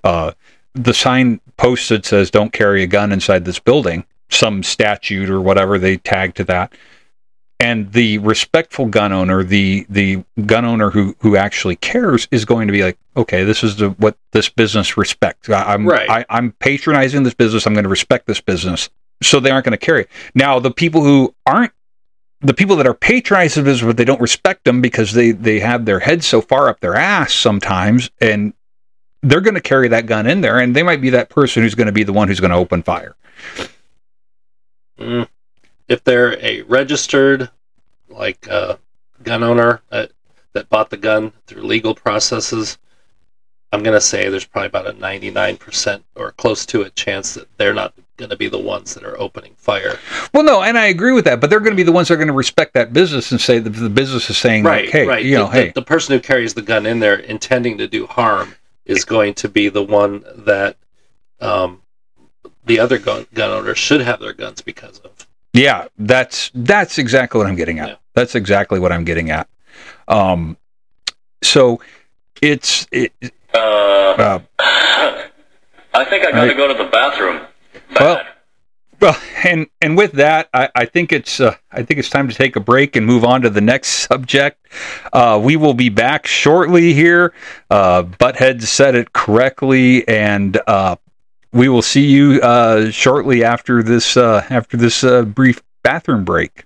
uh 0.05 0.33
the 0.75 0.93
sign 0.93 1.41
posted 1.57 2.05
says 2.05 2.31
don't 2.31 2.53
carry 2.53 2.83
a 2.83 2.87
gun 2.87 3.11
inside 3.11 3.47
this 3.47 3.59
building 3.59 4.05
some 4.29 4.63
statute 4.63 5.31
or 5.31 5.41
whatever 5.41 5.79
they 5.79 5.97
tag 5.97 6.35
to 6.35 6.45
that 6.45 6.75
and 7.61 7.93
the 7.93 8.19
respectful 8.19 8.85
gun 8.85 9.11
owner 9.11 9.43
the 9.43 9.87
the 9.89 10.23
gun 10.45 10.67
owner 10.67 10.91
who 10.91 11.17
who 11.21 11.35
actually 11.35 11.77
cares 11.77 12.29
is 12.31 12.45
going 12.45 12.67
to 12.69 12.73
be 12.73 12.83
like 12.83 12.99
okay 13.17 13.43
this 13.43 13.65
is 13.65 13.77
the 13.77 13.89
what 13.91 14.19
this 14.33 14.51
business 14.51 14.99
respects 14.99 15.49
I, 15.49 15.73
i'm 15.73 15.87
Right. 15.89 16.11
I, 16.11 16.27
i'm 16.29 16.53
patronizing 16.53 17.23
this 17.23 17.33
business 17.35 17.67
i'm 17.67 17.73
going 17.73 17.85
to 17.85 17.89
respect 17.89 18.27
this 18.27 18.41
business 18.43 18.91
so 19.23 19.41
they 19.41 19.51
aren't 19.51 19.65
going 19.65 19.73
to 19.73 19.79
carry 19.79 20.07
now 20.35 20.59
the 20.59 20.71
people 20.71 21.03
who 21.03 21.35
aren't 21.47 21.73
the 22.43 22.55
people 22.55 22.77
that 22.77 22.87
are 22.87 22.95
patronizing 22.95 23.65
this, 23.65 23.83
but 23.83 23.97
they 23.97 24.05
don't 24.05 24.21
respect 24.21 24.65
them 24.65 24.81
because 24.81 25.13
they 25.13 25.31
they 25.31 25.61
have 25.61 25.85
their 25.85 26.01
heads 26.01 26.27
so 26.27 26.41
far 26.41 26.69
up 26.69 26.81
their 26.81 26.97
ass 26.97 27.33
sometimes, 27.33 28.11
and 28.21 28.53
they're 29.23 29.41
going 29.41 29.55
to 29.55 29.61
carry 29.61 29.89
that 29.89 30.07
gun 30.07 30.27
in 30.27 30.41
there, 30.41 30.59
and 30.59 30.75
they 30.75 30.83
might 30.83 31.01
be 31.01 31.11
that 31.11 31.31
person 31.31 31.63
who's 31.63 31.75
going 31.75 31.87
to 31.87 31.93
be 31.93 32.03
the 32.03 32.13
one 32.13 32.29
who's 32.29 32.41
going 32.41 32.51
to 32.51 32.57
open 32.57 32.83
fire. 32.83 33.15
Mm. 34.99 35.29
If 35.89 36.03
they're 36.05 36.39
a 36.45 36.63
registered, 36.63 37.51
like 38.09 38.49
uh, 38.49 38.77
gun 39.23 39.43
owner 39.43 39.81
that, 39.91 40.11
that 40.53 40.69
bought 40.69 40.91
the 40.91 40.97
gun 40.97 41.33
through 41.47 41.63
legal 41.63 41.95
processes, 41.95 42.79
I'm 43.73 43.83
gonna 43.83 44.01
say 44.01 44.29
there's 44.29 44.45
probably 44.45 44.67
about 44.67 44.87
a 44.87 44.93
99% 44.93 46.03
or 46.15 46.33
close 46.33 46.67
to 46.67 46.83
a 46.83 46.91
chance 46.91 47.35
that 47.35 47.49
they're 47.57 47.73
not 47.73 47.95
gonna 48.23 48.37
be 48.37 48.49
the 48.49 48.59
ones 48.59 48.95
that 48.95 49.05
are 49.05 49.19
opening 49.21 49.55
fire. 49.57 49.99
Well, 50.33 50.45
no, 50.45 50.63
and 50.63 50.79
I 50.79 50.87
agree 50.87 51.13
with 51.13 51.25
that, 51.27 51.41
but 51.41 51.51
they're 51.51 51.61
going 51.61 51.73
to 51.73 51.77
be 51.77 51.83
the 51.83 51.93
ones 51.93 52.09
that 52.09 52.15
are 52.15 52.17
going 52.17 52.29
to 52.29 52.33
respect 52.33 52.73
that 52.75 52.93
business 52.93 53.31
and 53.33 53.41
say 53.41 53.59
that 53.59 53.71
the 53.71 53.91
business 53.91 54.31
is 54.31 54.39
saying, 54.39 54.65
Right, 54.65 54.85
like, 54.87 54.93
hey, 54.93 55.07
right. 55.07 55.25
you 55.25 55.37
know, 55.37 55.47
the, 55.47 55.53
hey, 55.53 55.67
the, 55.69 55.75
the 55.75 55.83
person 55.83 56.15
who 56.15 56.21
carries 56.21 56.55
the 56.55 56.63
gun 56.63 56.87
in 56.87 57.01
there 57.01 57.17
intending 57.17 57.77
to 57.79 57.87
do 57.87 58.07
harm 58.07 58.55
is 58.87 59.05
going 59.05 59.35
to 59.35 59.49
be 59.49 59.69
the 59.69 59.83
one 59.83 60.25
that 60.35 60.77
um, 61.41 61.83
the 62.65 62.79
other 62.79 62.99
gun, 62.99 63.27
gun 63.35 63.51
owners 63.51 63.79
should 63.79 64.01
have 64.01 64.21
their 64.21 64.33
guns 64.33 64.63
because 64.63 64.99
of. 65.01 65.27
Yeah, 65.53 65.89
that's 65.99 66.51
that's 66.55 66.97
exactly 66.99 67.39
what 67.39 67.47
I'm 67.47 67.57
getting 67.57 67.79
at. 67.79 67.89
Yeah. 67.89 67.95
That's 68.15 68.35
exactly 68.35 68.81
what 68.81 68.91
I'm 68.91 69.05
getting 69.05 69.31
at. 69.31 69.49
Um, 70.09 70.57
so 71.43 71.81
it's 72.41 72.87
it, 72.91 73.13
Uh, 73.55 73.59
uh, 73.59 74.39
I 74.59 76.05
think 76.07 76.25
I 76.27 76.33
gotta 76.33 76.55
go 76.55 76.69
to 76.69 76.75
the 76.75 76.89
bathroom. 76.91 77.47
Well, 77.99 78.23
well, 79.01 79.17
and 79.45 79.67
and 79.81 79.97
with 79.97 80.13
that, 80.13 80.49
I, 80.55 80.69
I 80.75 80.85
think 80.85 81.13
it's 81.13 81.41
uh, 81.41 81.57
I 81.73 81.83
think 81.83 81.99
it's 81.99 82.09
time 82.09 82.29
to 82.29 82.35
take 82.35 82.57
a 82.57 82.61
break 82.61 82.97
and 82.97 83.05
move 83.05 83.25
on 83.25 83.43
to 83.43 83.51
the 83.51 83.61
next 83.61 83.89
subject. 84.09 84.67
Uh, 85.13 85.41
we 85.43 85.57
will 85.57 85.75
be 85.75 85.89
back 85.89 86.27
shortly 86.27 86.93
here. 86.93 87.35
Uh, 87.71 88.05
Butthead 88.05 88.63
said 88.63 88.95
it 88.95 89.13
correctly, 89.13 90.07
and 90.09 90.61
uh, 90.67 90.97
we 91.53 91.69
will 91.69 91.83
see 91.83 92.07
you 92.07 92.41
uh, 92.43 92.91
shortly 92.91 93.45
after 93.45 93.83
this 93.83 94.17
uh, 94.17 94.47
after 94.49 94.77
this 94.77 95.05
uh, 95.05 95.23
brief 95.23 95.63
bathroom 95.83 96.25
break. 96.25 96.65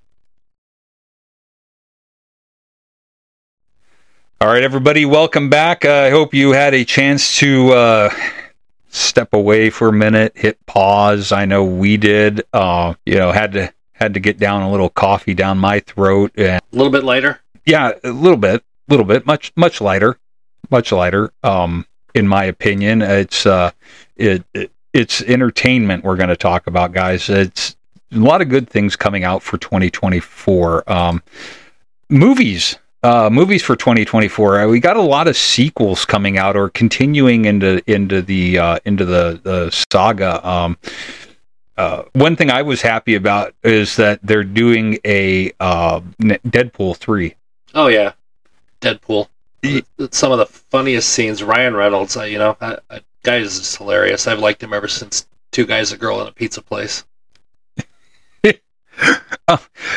All 4.39 4.49
right, 4.49 4.63
everybody, 4.63 5.07
welcome 5.07 5.49
back. 5.49 5.87
Uh, 5.87 5.93
I 5.93 6.11
hope 6.11 6.35
you 6.35 6.53
had 6.53 6.75
a 6.75 6.85
chance 6.85 7.39
to 7.39 7.73
uh, 7.73 8.11
step 8.97 9.33
away 9.35 9.71
for 9.71 9.89
a 9.89 9.93
minute, 9.93 10.33
hit 10.35 10.65
pause. 10.67 11.33
I 11.33 11.45
know 11.45 11.65
we 11.65 11.97
did. 11.97 12.43
Uh, 12.53 12.95
you 13.05 13.17
know, 13.17 13.33
had 13.33 13.53
to 13.53 13.73
had 13.93 14.15
to 14.15 14.21
get 14.21 14.39
down 14.39 14.63
a 14.63 14.71
little 14.71 14.91
coffee 14.91 15.35
down 15.35 15.59
my 15.59 15.81
throat, 15.81 16.33
and 16.37 16.61
A 16.73 16.77
little 16.77 16.93
bit 16.93 17.05
lighter. 17.05 17.41
yeah, 17.65 17.93
a 18.05 18.11
little 18.11 18.37
bit, 18.37 18.63
a 18.89 18.93
little 18.93 19.07
bit, 19.07 19.27
much 19.27 19.53
much 19.57 19.81
lighter, 19.81 20.19
much 20.71 20.93
lighter. 20.93 21.33
Um, 21.43 21.87
in 22.15 22.27
my 22.29 22.45
opinion, 22.45 23.03
it's 23.03 23.47
uh, 23.47 23.71
it, 24.17 24.45
it 24.55 24.71
it's 24.93 25.21
entertainment 25.23 26.05
we're 26.05 26.17
going 26.17 26.29
to 26.31 26.37
talk 26.37 26.67
about, 26.67 26.93
guys. 26.93 27.29
It's 27.29 27.77
a 28.13 28.17
lot 28.19 28.41
of 28.41 28.49
good 28.49 28.69
things 28.69 28.97
coming 28.97 29.25
out 29.25 29.43
for 29.43 29.59
2024. 29.59 30.91
Um, 30.91 31.23
movies. 32.09 32.79
Uh, 33.07 33.31
movies 33.31 33.63
for 33.63 33.77
2024. 33.77 34.59
Uh, 34.59 34.67
we 34.67 34.81
got 34.81 34.97
a 34.97 35.01
lot 35.01 35.29
of 35.29 35.37
sequels 35.37 36.05
coming 36.05 36.39
out 36.39 36.57
or 36.57 36.71
continuing 36.71 37.45
into 37.45 37.81
into 37.89 38.21
the 38.21 38.59
uh, 38.59 38.81
into 38.85 39.05
the 39.05 39.41
the 39.45 39.71
saga. 39.71 40.45
Um, 40.45 40.77
uh, 41.77 42.03
one 42.15 42.35
thing 42.35 42.51
I 42.51 42.63
was 42.63 42.83
happy 42.83 43.15
about 43.15 43.55
is 43.63 43.95
that 43.95 44.19
they're 44.25 44.43
doing 44.43 44.99
a 45.05 45.53
uh, 45.61 46.01
Deadpool 46.21 46.97
three. 46.97 47.37
Oh 47.77 47.87
yeah, 47.87 48.15
Deadpool. 48.81 49.29
Some 50.11 50.33
of 50.33 50.39
the 50.39 50.47
funniest 50.47 51.11
scenes. 51.11 51.45
Ryan 51.45 51.77
Reynolds, 51.77 52.17
you 52.17 52.39
know, 52.39 52.57
I, 52.61 52.79
I, 52.91 53.01
guy 53.23 53.37
is 53.37 53.57
just 53.57 53.77
hilarious. 53.77 54.27
I've 54.27 54.41
liked 54.41 54.61
him 54.61 54.73
ever 54.73 54.89
since 54.89 55.29
Two 55.53 55.65
Guys, 55.65 55.93
a 55.93 55.97
Girl, 55.97 56.21
in 56.23 56.27
a 56.27 56.33
Pizza 56.33 56.61
Place. 56.61 57.05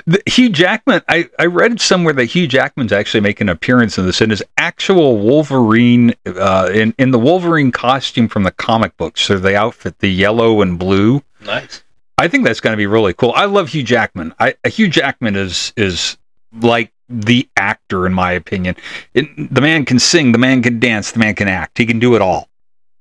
The, 0.10 0.24
Hugh 0.26 0.50
Jackman. 0.50 1.04
I, 1.08 1.30
I 1.38 1.46
read 1.46 1.80
somewhere 1.80 2.14
that 2.16 2.26
Hugh 2.26 2.48
Jackman's 2.48 2.92
actually 2.92 3.22
making 3.22 3.46
an 3.46 3.50
appearance 3.50 4.00
in 4.00 4.08
this 4.08 4.22
in 4.22 4.32
his 4.32 4.42
actual 4.58 5.20
Wolverine 5.20 6.16
uh, 6.26 6.72
in 6.74 6.96
in 6.98 7.12
the 7.12 7.20
Wolverine 7.20 7.72
costume 7.72 8.28
from 8.28 8.42
the 8.42 8.52
comic 8.52 8.98
books. 8.98 9.22
So 9.22 9.38
the 9.38 9.56
outfit, 9.56 10.00
the 10.00 10.10
yellow 10.10 10.64
and 10.64 10.80
blue. 10.80 11.22
Nice. 11.46 11.84
I 12.18 12.28
think 12.28 12.44
that's 12.44 12.60
going 12.60 12.74
to 12.74 12.78
be 12.78 12.88
really 12.88 13.14
cool. 13.14 13.34
I 13.36 13.46
love 13.46 13.70
Hugh 13.70 13.84
Jackman. 13.84 14.34
I 14.40 14.56
Hugh 14.66 14.88
Jackman 14.88 15.36
is 15.36 15.74
is 15.78 16.18
like 16.60 16.92
the 17.08 17.48
actor 17.56 18.08
in 18.08 18.14
my 18.14 18.32
opinion. 18.32 18.78
It, 19.14 19.54
the 19.54 19.62
man 19.62 19.86
can 19.86 20.00
sing, 20.00 20.32
the 20.32 20.40
man 20.40 20.64
can 20.64 20.80
dance, 20.80 21.12
the 21.12 21.20
man 21.20 21.36
can 21.36 21.48
act. 21.48 21.78
He 21.78 21.86
can 21.86 22.00
do 22.00 22.16
it 22.16 22.22
all. 22.24 22.50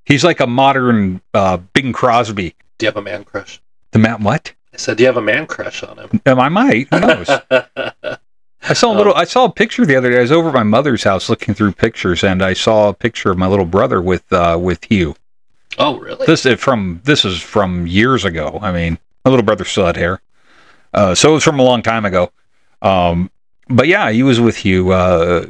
He's 0.04 0.24
like 0.24 0.40
a 0.40 0.46
modern 0.46 1.22
uh, 1.32 1.56
Bing 1.56 1.94
Crosby. 1.94 2.54
Do 2.76 2.84
you 2.84 2.88
have 2.88 2.98
a 2.98 3.02
man 3.02 3.24
crush? 3.24 3.62
The 3.92 3.98
man 3.98 4.22
what? 4.22 4.52
I 4.78 4.80
said, 4.80 4.96
do 4.96 5.02
you 5.02 5.08
have 5.08 5.16
a 5.16 5.20
man 5.22 5.46
crush 5.46 5.82
on 5.82 5.98
him? 5.98 6.20
Um, 6.24 6.38
I 6.38 6.48
might. 6.48 6.86
Who 6.94 7.00
knows? 7.00 7.28
I 8.62 8.74
saw 8.74 8.92
a 8.92 8.96
little. 8.96 9.12
I 9.14 9.24
saw 9.24 9.44
a 9.46 9.50
picture 9.52 9.84
the 9.84 9.96
other 9.96 10.10
day. 10.10 10.18
I 10.18 10.20
was 10.20 10.30
over 10.30 10.48
at 10.48 10.54
my 10.54 10.62
mother's 10.62 11.02
house 11.02 11.28
looking 11.28 11.52
through 11.54 11.72
pictures, 11.72 12.22
and 12.22 12.42
I 12.42 12.52
saw 12.52 12.88
a 12.88 12.94
picture 12.94 13.30
of 13.30 13.38
my 13.38 13.46
little 13.48 13.64
brother 13.64 14.00
with 14.00 14.32
uh, 14.32 14.56
with 14.60 14.84
Hugh. 14.84 15.16
oh, 15.78 15.98
really? 15.98 16.24
This 16.26 16.46
is 16.46 16.60
from 16.60 17.00
this 17.04 17.24
is 17.24 17.40
from 17.42 17.86
years 17.88 18.24
ago. 18.24 18.58
I 18.62 18.70
mean, 18.72 18.98
my 19.24 19.30
little 19.30 19.44
brother 19.44 19.64
still 19.64 19.86
had 19.86 19.96
hair, 19.96 20.20
uh, 20.94 21.14
so 21.14 21.30
it 21.30 21.34
was 21.34 21.44
from 21.44 21.58
a 21.58 21.64
long 21.64 21.82
time 21.82 22.04
ago. 22.04 22.30
Um, 22.82 23.30
but 23.68 23.88
yeah, 23.88 24.10
he 24.10 24.22
was 24.22 24.40
with 24.40 24.56
Hugh. 24.58 24.92
Uh, 24.92 25.46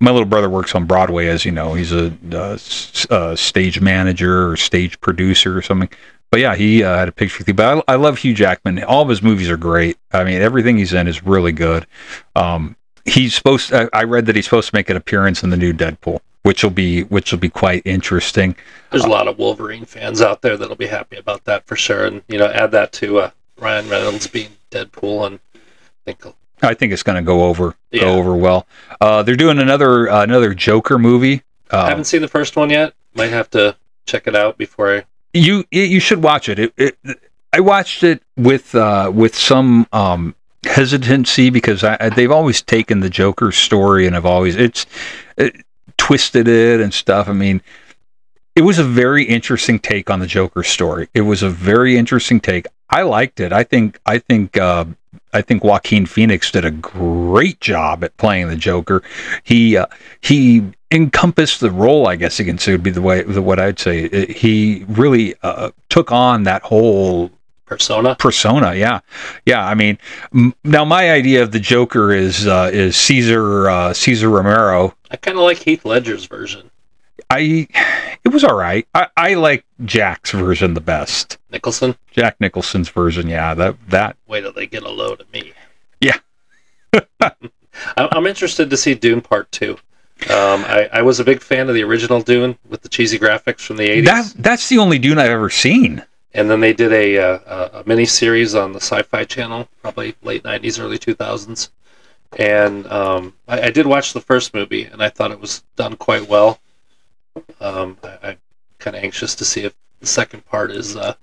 my 0.00 0.10
little 0.10 0.26
brother 0.28 0.48
works 0.50 0.74
on 0.74 0.86
Broadway, 0.86 1.26
as 1.28 1.44
you 1.44 1.52
know. 1.52 1.74
He's 1.74 1.92
a, 1.92 2.12
uh 2.32 2.54
s- 2.54 3.06
uh, 3.10 3.36
stage 3.36 3.80
manager 3.80 4.48
or 4.50 4.56
stage 4.56 5.00
producer 5.00 5.56
or 5.56 5.62
something. 5.62 5.88
But 6.36 6.42
yeah, 6.42 6.54
he 6.54 6.84
uh, 6.84 6.94
had 6.98 7.08
a 7.08 7.12
picture 7.12 7.38
with 7.38 7.46
Hugh. 7.46 7.54
But 7.54 7.82
I, 7.88 7.94
I 7.94 7.96
love 7.96 8.18
Hugh 8.18 8.34
Jackman. 8.34 8.84
All 8.84 9.00
of 9.00 9.08
his 9.08 9.22
movies 9.22 9.48
are 9.48 9.56
great. 9.56 9.96
I 10.12 10.22
mean, 10.22 10.42
everything 10.42 10.76
he's 10.76 10.92
in 10.92 11.08
is 11.08 11.24
really 11.24 11.50
good. 11.52 11.86
Um, 12.34 12.76
he's 13.06 13.34
supposed. 13.34 13.72
I 13.72 13.88
I 13.94 14.04
read 14.04 14.26
that 14.26 14.36
he's 14.36 14.44
supposed 14.44 14.68
to 14.68 14.76
make 14.76 14.90
an 14.90 14.98
appearance 14.98 15.42
in 15.42 15.48
the 15.48 15.56
new 15.56 15.72
Deadpool, 15.72 16.20
which 16.42 16.62
will 16.62 16.68
be 16.70 17.04
which 17.04 17.32
will 17.32 17.38
be 17.38 17.48
quite 17.48 17.80
interesting. 17.86 18.54
There's 18.90 19.04
a 19.04 19.08
lot 19.08 19.28
of 19.28 19.38
Wolverine 19.38 19.86
fans 19.86 20.20
out 20.20 20.42
there 20.42 20.58
that'll 20.58 20.76
be 20.76 20.88
happy 20.88 21.16
about 21.16 21.44
that 21.44 21.66
for 21.66 21.74
sure. 21.74 22.04
And, 22.04 22.22
you 22.28 22.36
know, 22.36 22.48
add 22.48 22.70
that 22.72 22.92
to 22.92 23.18
uh, 23.20 23.30
Ryan 23.58 23.88
Reynolds 23.88 24.26
being 24.26 24.50
Deadpool, 24.70 25.26
and 25.26 25.40
I 26.06 26.12
think 26.12 26.34
I 26.62 26.74
think 26.74 26.92
it's 26.92 27.02
going 27.02 27.16
to 27.16 27.22
go 27.26 27.44
over 27.44 27.76
Yeah. 27.92 28.02
go 28.02 28.12
over 28.18 28.36
well. 28.36 28.66
Uh, 29.00 29.22
they're 29.22 29.36
doing 29.36 29.58
another 29.58 30.10
uh, 30.10 30.22
another 30.22 30.52
Joker 30.52 30.98
movie. 30.98 31.40
I 31.70 31.76
Uh, 31.76 31.88
haven't 31.88 32.04
seen 32.04 32.20
the 32.20 32.28
first 32.28 32.56
one 32.56 32.68
yet. 32.68 32.92
Might 33.14 33.30
have 33.30 33.48
to 33.52 33.76
check 34.04 34.26
it 34.26 34.36
out 34.36 34.58
before 34.58 34.94
I. 34.98 35.04
you 35.36 35.64
you 35.70 36.00
should 36.00 36.22
watch 36.22 36.48
it. 36.48 36.58
It, 36.58 36.72
it. 36.76 36.98
I 37.52 37.60
watched 37.60 38.02
it 38.02 38.22
with 38.36 38.74
uh, 38.74 39.10
with 39.14 39.34
some 39.34 39.86
um, 39.92 40.34
hesitancy 40.64 41.50
because 41.50 41.84
I, 41.84 41.96
I- 42.00 42.08
they've 42.10 42.30
always 42.30 42.62
taken 42.62 43.00
the 43.00 43.10
Joker 43.10 43.52
story 43.52 44.06
and 44.06 44.14
have 44.14 44.26
always 44.26 44.56
it's 44.56 44.86
it, 45.36 45.64
twisted 45.96 46.48
it 46.48 46.80
and 46.80 46.92
stuff. 46.92 47.28
I 47.28 47.32
mean, 47.32 47.62
it 48.54 48.62
was 48.62 48.78
a 48.78 48.84
very 48.84 49.24
interesting 49.24 49.78
take 49.78 50.10
on 50.10 50.20
the 50.20 50.26
Joker 50.26 50.62
story. 50.62 51.08
It 51.14 51.22
was 51.22 51.42
a 51.42 51.50
very 51.50 51.96
interesting 51.96 52.40
take. 52.40 52.66
I 52.90 53.02
liked 53.02 53.40
it. 53.40 53.52
I 53.52 53.62
think 53.64 53.98
I 54.06 54.18
think 54.18 54.56
uh, 54.56 54.84
I 55.32 55.42
think 55.42 55.64
Joaquin 55.64 56.06
Phoenix 56.06 56.50
did 56.50 56.64
a 56.64 56.70
great 56.70 57.60
job 57.60 58.04
at 58.04 58.16
playing 58.16 58.48
the 58.48 58.56
Joker. 58.56 59.02
He 59.44 59.76
uh, 59.76 59.86
he 60.20 60.72
encompassed 60.90 61.60
the 61.60 61.70
role. 61.70 62.06
I 62.08 62.16
guess 62.16 62.38
you 62.38 62.44
can 62.44 62.58
say 62.58 62.72
would 62.72 62.82
be 62.82 62.90
the 62.90 63.02
way 63.02 63.22
the 63.22 63.42
what 63.42 63.58
I'd 63.58 63.78
say. 63.78 64.06
Uh, 64.08 64.32
He 64.32 64.84
really 64.88 65.34
uh, 65.42 65.70
took 65.88 66.12
on 66.12 66.44
that 66.44 66.62
whole 66.62 67.30
Persona. 67.66 68.14
persona. 68.14 68.74
Yeah, 68.74 69.00
yeah. 69.44 69.66
I 69.66 69.74
mean, 69.74 69.98
m- 70.32 70.54
now 70.62 70.84
my 70.84 71.10
idea 71.10 71.42
of 71.42 71.50
the 71.50 71.58
Joker 71.58 72.12
is 72.12 72.46
uh, 72.46 72.70
is 72.72 72.96
Cesar 72.96 73.68
uh, 73.68 73.92
Cesar 73.92 74.28
Romero. 74.30 74.94
I 75.10 75.16
kind 75.16 75.36
of 75.36 75.42
like 75.42 75.58
Heath 75.58 75.84
Ledger's 75.84 76.26
version. 76.26 76.70
I 77.28 77.66
it 78.24 78.28
was 78.28 78.44
all 78.44 78.54
right. 78.54 78.86
I, 78.94 79.08
I 79.16 79.34
like 79.34 79.64
Jack's 79.84 80.30
version 80.30 80.74
the 80.74 80.80
best. 80.80 81.38
Nicholson. 81.50 81.96
Jack 82.12 82.36
Nicholson's 82.40 82.88
version. 82.88 83.26
Yeah, 83.26 83.52
that 83.54 83.74
that 83.88 84.16
Wait 84.28 84.42
till 84.42 84.52
they 84.52 84.68
get 84.68 84.84
a 84.84 84.88
load 84.90 85.20
of 85.20 85.32
me. 85.32 85.52
Yeah. 86.00 86.18
I'm 87.96 88.26
interested 88.28 88.70
to 88.70 88.76
see 88.76 88.94
Dune 88.94 89.20
Part 89.20 89.50
Two. 89.50 89.76
Um, 90.22 90.64
I, 90.64 90.88
I 90.92 91.02
was 91.02 91.20
a 91.20 91.24
big 91.24 91.42
fan 91.42 91.68
of 91.68 91.74
the 91.74 91.84
original 91.84 92.20
Dune 92.22 92.58
with 92.68 92.80
the 92.82 92.88
cheesy 92.88 93.18
graphics 93.18 93.60
from 93.60 93.76
the 93.76 93.88
80s. 93.88 94.04
that 94.06 94.32
that's 94.38 94.68
the 94.68 94.78
only 94.78 94.98
Dune 94.98 95.18
I've 95.18 95.30
ever 95.30 95.50
seen. 95.50 96.02
and 96.34 96.50
then 96.50 96.60
they 96.60 96.72
did 96.72 96.92
a, 96.92 97.18
uh, 97.18 97.38
a, 97.46 97.80
a 97.80 97.82
mini 97.86 98.06
series 98.06 98.54
on 98.54 98.72
the 98.72 98.80
Sci-Fi 98.80 99.24
Channel, 99.24 99.68
probably 99.82 100.14
late 100.22 100.42
'90s, 100.42 100.80
early 100.80 100.98
2000s. 100.98 101.70
And 102.38 102.86
um, 102.88 103.34
I, 103.46 103.62
I 103.62 103.70
did 103.70 103.86
watch 103.86 104.12
the 104.14 104.20
first 104.20 104.52
movie, 104.54 104.84
and 104.84 105.02
I 105.02 105.08
thought 105.10 105.30
it 105.32 105.40
was 105.40 105.62
done 105.76 105.96
quite 105.96 106.28
well. 106.28 106.60
Um, 107.60 107.98
I, 108.02 108.18
I'm 108.22 108.38
kind 108.78 108.96
of 108.96 109.02
anxious 109.04 109.34
to 109.36 109.44
see 109.44 109.64
if 109.64 109.74
the 110.00 110.06
second 110.06 110.44
part 110.46 110.70
is. 110.70 110.96
Uh, 110.96 111.14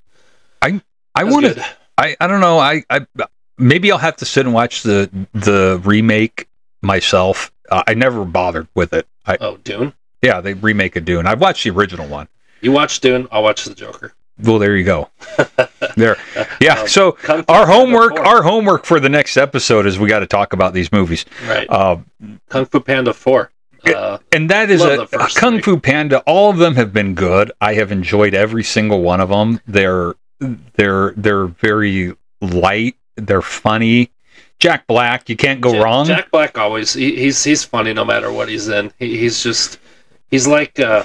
I 0.61 1.23
as 1.25 1.33
want 1.33 1.45
to. 1.45 1.65
I 1.97 2.15
I 2.19 2.27
don't 2.27 2.41
know. 2.41 2.59
I 2.59 2.83
I 2.89 3.05
maybe 3.57 3.91
I'll 3.91 3.97
have 3.97 4.17
to 4.17 4.25
sit 4.25 4.45
and 4.45 4.53
watch 4.53 4.83
the 4.83 5.09
the 5.33 5.79
remake 5.83 6.47
myself. 6.81 7.51
Uh, 7.71 7.83
I 7.87 7.93
never 7.93 8.25
bothered 8.25 8.67
with 8.75 8.93
it. 8.93 9.07
I 9.25 9.37
Oh, 9.39 9.57
Dune. 9.57 9.93
yeah, 10.21 10.41
they 10.41 10.53
remake 10.53 10.95
a 10.95 11.01
Dune. 11.01 11.25
I've 11.27 11.41
watched 11.41 11.63
the 11.63 11.69
original 11.71 12.07
one. 12.07 12.27
You 12.61 12.71
watch 12.71 12.99
Dune. 13.01 13.27
I'll 13.31 13.43
watch 13.43 13.65
the 13.65 13.73
Joker. 13.73 14.13
Well, 14.41 14.57
there 14.59 14.75
you 14.75 14.83
go. 14.83 15.09
There. 15.95 16.17
Yeah. 16.59 16.79
Um, 16.79 16.87
So 16.87 17.17
our 17.47 17.67
homework 17.67 18.19
our 18.19 18.41
homework 18.41 18.85
for 18.85 18.99
the 18.99 19.09
next 19.09 19.37
episode 19.37 19.85
is 19.85 19.99
we 19.99 20.09
got 20.09 20.19
to 20.19 20.25
talk 20.27 20.53
about 20.53 20.73
these 20.73 20.91
movies. 20.91 21.23
right. 21.47 21.67
Uh, 21.69 21.97
Kung 22.49 22.65
Fu 22.65 22.79
Panda 22.79 23.13
Four. 23.13 23.51
Uh, 23.85 24.17
and 24.31 24.49
that 24.49 24.71
is 24.71 24.79
Love 24.81 25.09
a, 25.13 25.17
Kung. 25.35 25.61
Fu 25.61 25.77
Panda. 25.79 26.19
All 26.21 26.49
of 26.49 26.57
them 26.57 26.73
have 26.75 26.91
been 26.93 27.13
good. 27.15 27.51
I 27.61 27.73
have 27.75 27.91
enjoyed 27.91 28.33
every 28.33 28.63
single 28.63 29.01
one 29.03 29.19
of 29.21 29.29
them. 29.29 29.59
They're 29.67 30.15
they're 30.39 31.11
they're 31.15 31.45
very 31.45 32.13
light. 32.41 32.95
They're 33.17 33.41
funny. 33.43 34.09
Jack 34.59 34.87
Black, 34.87 35.29
you 35.29 35.35
can't 35.35 35.59
go 35.61 35.73
Jack, 35.73 35.83
wrong. 35.83 36.05
Jack 36.05 36.31
Black 36.31 36.57
always 36.57 36.93
he, 36.93 37.15
he's 37.15 37.43
he's 37.43 37.63
funny 37.63 37.93
no 37.93 38.05
matter 38.05 38.31
what 38.31 38.47
he's 38.49 38.69
in. 38.69 38.91
He, 38.99 39.17
he's 39.17 39.43
just 39.43 39.77
he's 40.31 40.47
like 40.47 40.79
uh, 40.79 41.03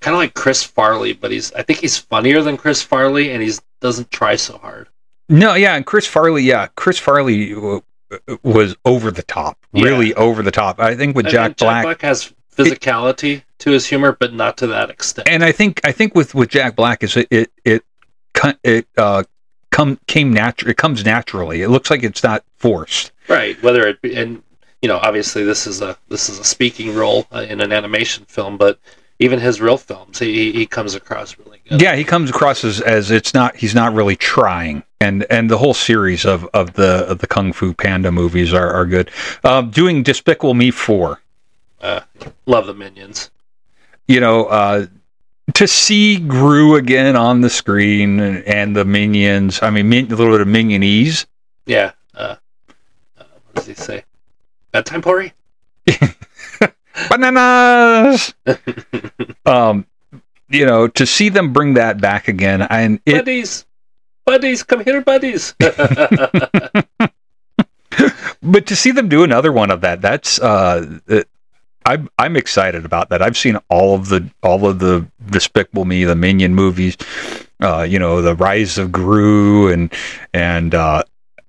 kind 0.00 0.14
of 0.14 0.18
like 0.18 0.34
Chris 0.34 0.62
Farley, 0.62 1.12
but 1.12 1.30
he's 1.30 1.52
I 1.54 1.62
think 1.62 1.80
he's 1.80 1.96
funnier 1.98 2.42
than 2.42 2.56
Chris 2.56 2.82
Farley, 2.82 3.32
and 3.32 3.42
he 3.42 3.52
doesn't 3.80 4.10
try 4.10 4.36
so 4.36 4.58
hard. 4.58 4.88
No, 5.28 5.54
yeah, 5.54 5.74
and 5.74 5.84
Chris 5.84 6.06
Farley, 6.06 6.44
yeah, 6.44 6.68
Chris 6.76 6.98
Farley 6.98 7.52
uh, 7.54 7.80
was 8.44 8.76
over 8.84 9.10
the 9.10 9.24
top, 9.24 9.58
really 9.72 10.14
over 10.14 10.42
the 10.42 10.52
top. 10.52 10.78
I 10.78 10.94
think 10.94 11.16
with 11.16 11.26
And- 11.26 11.32
Jack 11.32 11.46
and 11.46 11.56
Black, 11.56 11.74
Jack 11.78 11.84
Black 11.84 12.00
has 12.02 12.32
physicality 12.54 13.42
to 13.58 13.70
his 13.72 13.86
humor, 13.86 14.16
but 14.18 14.32
not 14.32 14.56
to 14.58 14.66
that 14.68 14.90
extent. 14.90 15.28
and 15.28 15.42
I 15.44 15.50
think 15.50 15.80
I 15.84 15.90
think 15.92 16.14
with 16.14 16.34
with 16.34 16.50
Jack 16.50 16.76
Black 16.76 17.02
is 17.02 17.16
it 17.16 17.26
it 17.32 17.50
it 17.64 17.82
it 18.62 18.86
uh 18.96 19.24
come 19.76 19.98
came 20.06 20.32
natural. 20.32 20.70
It 20.70 20.76
comes 20.78 21.04
naturally. 21.04 21.60
It 21.62 21.68
looks 21.68 21.90
like 21.90 22.02
it's 22.02 22.22
not 22.22 22.42
forced. 22.56 23.12
right, 23.28 23.60
whether 23.62 23.86
it 23.86 24.00
be 24.00 24.14
and 24.16 24.42
you 24.82 24.88
know 24.88 24.98
obviously 25.08 25.44
this 25.44 25.66
is 25.66 25.82
a 25.82 25.96
this 26.08 26.28
is 26.30 26.38
a 26.38 26.44
speaking 26.44 26.94
role 26.94 27.26
uh, 27.32 27.46
in 27.48 27.60
an 27.60 27.72
animation 27.72 28.24
film, 28.24 28.56
but 28.56 28.78
even 29.18 29.38
his 29.40 29.60
real 29.60 29.78
films, 29.78 30.18
he 30.18 30.52
he 30.52 30.64
comes 30.66 30.94
across 30.94 31.38
really 31.38 31.60
good. 31.68 31.80
Yeah, 31.82 31.94
he 31.96 32.04
comes 32.04 32.30
across 32.30 32.64
as, 32.64 32.80
as 32.80 33.10
it's 33.10 33.32
not 33.34 33.56
he's 33.56 33.74
not 33.74 33.92
really 33.94 34.16
trying, 34.16 34.82
and 35.00 35.26
and 35.30 35.50
the 35.50 35.58
whole 35.58 35.74
series 35.74 36.24
of, 36.24 36.44
of 36.54 36.72
the 36.74 37.04
of 37.08 37.18
the 37.18 37.26
Kung 37.26 37.52
Fu 37.52 37.74
Panda 37.74 38.10
movies 38.12 38.52
are 38.54 38.70
are 38.70 38.86
good. 38.86 39.10
Um, 39.44 39.70
doing 39.70 40.02
Despicable 40.02 40.54
Me 40.54 40.70
four, 40.70 41.20
Uh, 41.80 42.00
love 42.46 42.66
the 42.66 42.74
Minions. 42.74 43.30
you 44.08 44.20
know, 44.20 44.46
uh, 44.46 44.86
to 45.56 45.66
see 45.66 46.18
Gru 46.18 46.76
again 46.76 47.16
on 47.16 47.40
the 47.40 47.48
screen 47.48 48.20
and, 48.20 48.44
and 48.44 48.76
the 48.76 48.84
minions. 48.84 49.62
I 49.62 49.70
mean, 49.70 49.88
min, 49.88 50.04
a 50.12 50.14
little 50.14 50.34
bit 50.34 50.42
of 50.42 50.48
minionese. 50.48 51.24
Yeah. 51.64 51.92
Uh, 52.14 52.36
uh, 53.18 53.24
what 53.46 53.54
does 53.54 53.66
he 53.66 53.72
say? 53.72 54.04
Bedtime 54.72 55.00
Pori? 55.00 55.32
Bananas. 57.08 58.34
um, 59.46 59.86
you 60.50 60.66
know, 60.66 60.88
to 60.88 61.06
see 61.06 61.30
them 61.30 61.54
bring 61.54 61.72
that 61.74 62.02
back 62.02 62.28
again, 62.28 62.60
and 62.62 63.00
it 63.06 63.14
buddies, 63.14 63.64
buddies, 64.26 64.62
come 64.62 64.84
here, 64.84 65.00
buddies. 65.00 65.54
but 65.58 65.72
to 68.66 68.76
see 68.76 68.90
them 68.90 69.08
do 69.08 69.24
another 69.24 69.52
one 69.52 69.70
of 69.70 69.80
that, 69.80 70.02
that's 70.02 70.38
uh, 70.38 71.00
it, 71.08 71.28
I'm 71.86 72.08
I'm 72.18 72.36
excited 72.36 72.84
about 72.84 73.08
that. 73.10 73.22
I've 73.22 73.36
seen 73.36 73.58
all 73.70 73.94
of 73.94 74.08
the 74.08 74.28
all 74.42 74.66
of 74.66 74.80
the 74.80 75.06
Despicable 75.30 75.84
Me, 75.84 76.04
the 76.04 76.16
Minion 76.16 76.54
movies, 76.54 76.96
uh, 77.60 77.86
you 77.88 77.98
know, 77.98 78.20
the 78.20 78.34
Rise 78.34 78.76
of 78.76 78.90
Gru, 78.90 79.72
and 79.72 79.92
and 80.34 80.74
uh, 80.74 81.04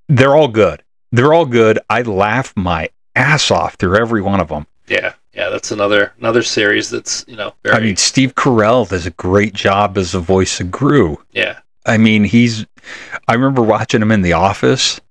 they're 0.07 0.35
all 0.35 0.47
good. 0.47 0.83
They're 1.11 1.33
all 1.33 1.45
good. 1.45 1.79
I 1.89 2.03
laugh 2.03 2.53
my 2.55 2.89
ass 3.15 3.49
off 3.49 3.75
through 3.75 3.97
every 3.97 4.21
one 4.21 4.39
of 4.39 4.49
them. 4.49 4.67
Yeah, 4.88 5.13
yeah, 5.33 5.49
that's 5.49 5.71
another 5.71 6.13
another 6.19 6.43
series 6.43 6.91
that's 6.91 7.25
you 7.27 7.35
know 7.35 7.53
very 7.63 7.75
I 7.75 7.79
mean, 7.79 7.97
Steve 7.97 8.35
Carell 8.35 8.88
does 8.88 9.07
a 9.07 9.11
great 9.11 9.53
job 9.53 9.97
as 9.97 10.11
the 10.11 10.19
voice 10.19 10.59
of 10.59 10.69
Gru. 10.71 11.17
yeah 11.31 11.59
I 11.85 11.97
mean, 11.97 12.25
he's. 12.25 12.65
I 13.27 13.33
remember 13.33 13.61
watching 13.61 14.01
him 14.01 14.11
in 14.11 14.21
The 14.21 14.33
Office, 14.33 15.01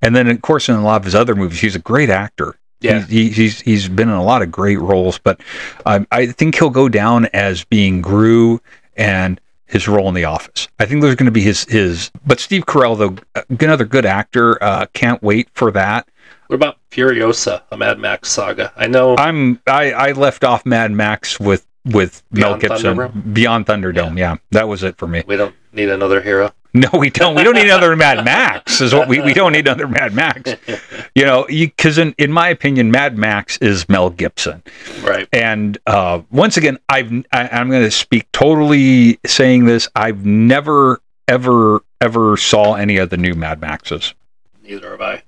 and 0.00 0.16
then 0.16 0.28
of 0.28 0.40
course 0.40 0.68
in 0.68 0.76
a 0.76 0.82
lot 0.82 1.00
of 1.00 1.04
his 1.04 1.14
other 1.14 1.34
movies, 1.34 1.60
he's 1.60 1.76
a 1.76 1.80
great 1.80 2.08
actor. 2.10 2.56
Yeah 2.82 3.00
He, 3.06 3.24
he, 3.24 3.30
he's 3.30 3.60
he's 3.60 3.88
been 3.88 4.08
in 4.08 4.14
a 4.14 4.24
lot 4.24 4.42
of 4.42 4.50
great 4.50 4.80
roles, 4.80 5.18
but 5.18 5.40
um, 5.86 6.06
I 6.10 6.26
think 6.26 6.56
he'll 6.56 6.70
go 6.70 6.88
down 6.88 7.26
as 7.26 7.64
being 7.64 8.02
Gru 8.02 8.60
and 8.96 9.40
his 9.66 9.88
role 9.88 10.08
in 10.08 10.14
The 10.14 10.24
Office. 10.24 10.68
I 10.78 10.84
think 10.84 11.00
there's 11.02 11.14
going 11.14 11.26
to 11.26 11.32
be 11.32 11.42
his 11.42 11.64
his. 11.64 12.10
But 12.26 12.40
Steve 12.40 12.66
Carell, 12.66 12.98
though, 12.98 13.16
uh, 13.34 13.42
another 13.48 13.84
good 13.84 14.04
actor. 14.04 14.62
Uh, 14.62 14.86
can't 14.92 15.22
wait 15.22 15.48
for 15.54 15.70
that. 15.72 16.06
What 16.48 16.56
about 16.56 16.76
Furiosa, 16.90 17.62
a 17.70 17.76
Mad 17.78 17.98
Max 17.98 18.30
saga? 18.30 18.72
I 18.76 18.86
know 18.86 19.16
I'm 19.16 19.60
I, 19.66 19.92
I 19.92 20.12
left 20.12 20.44
off 20.44 20.66
Mad 20.66 20.92
Max 20.92 21.40
with 21.40 21.66
with 21.84 22.22
Mel 22.30 22.56
Gibson 22.56 22.96
Thunderdome? 22.96 23.34
Beyond 23.34 23.66
Thunderdome. 23.66 24.18
Yeah. 24.18 24.36
that 24.50 24.68
was 24.68 24.82
it 24.82 24.96
for 24.96 25.06
me. 25.06 25.22
we 25.26 25.36
don't 25.36 25.54
need 25.72 25.88
another 25.88 26.20
hero. 26.20 26.52
No, 26.74 26.88
we 26.94 27.10
don't. 27.10 27.34
We 27.34 27.44
don't 27.44 27.54
need 27.54 27.66
another 27.66 27.94
Mad 27.96 28.24
Max. 28.24 28.80
Is 28.80 28.94
what 28.94 29.06
we 29.06 29.20
we 29.20 29.34
don't 29.34 29.52
need 29.52 29.66
another 29.68 29.86
Mad 29.86 30.14
Max. 30.14 30.54
You 31.14 31.26
know, 31.26 31.44
because 31.46 31.98
in 31.98 32.14
in 32.16 32.32
my 32.32 32.48
opinion, 32.48 32.90
Mad 32.90 33.18
Max 33.18 33.58
is 33.58 33.86
Mel 33.90 34.08
Gibson. 34.08 34.62
Right. 35.02 35.28
And 35.30 35.76
uh, 35.86 36.22
once 36.30 36.56
again, 36.56 36.78
I've 36.88 37.12
I, 37.30 37.48
I'm 37.48 37.68
going 37.68 37.82
to 37.82 37.90
speak 37.90 38.32
totally 38.32 39.18
saying 39.26 39.66
this. 39.66 39.86
I've 39.94 40.24
never 40.24 41.02
ever 41.28 41.80
ever 42.00 42.38
saw 42.38 42.72
any 42.74 42.96
of 42.96 43.10
the 43.10 43.18
new 43.18 43.34
Mad 43.34 43.60
Maxes 43.60 44.14
Neither 44.62 44.92
have 44.92 45.02
I. 45.02 45.22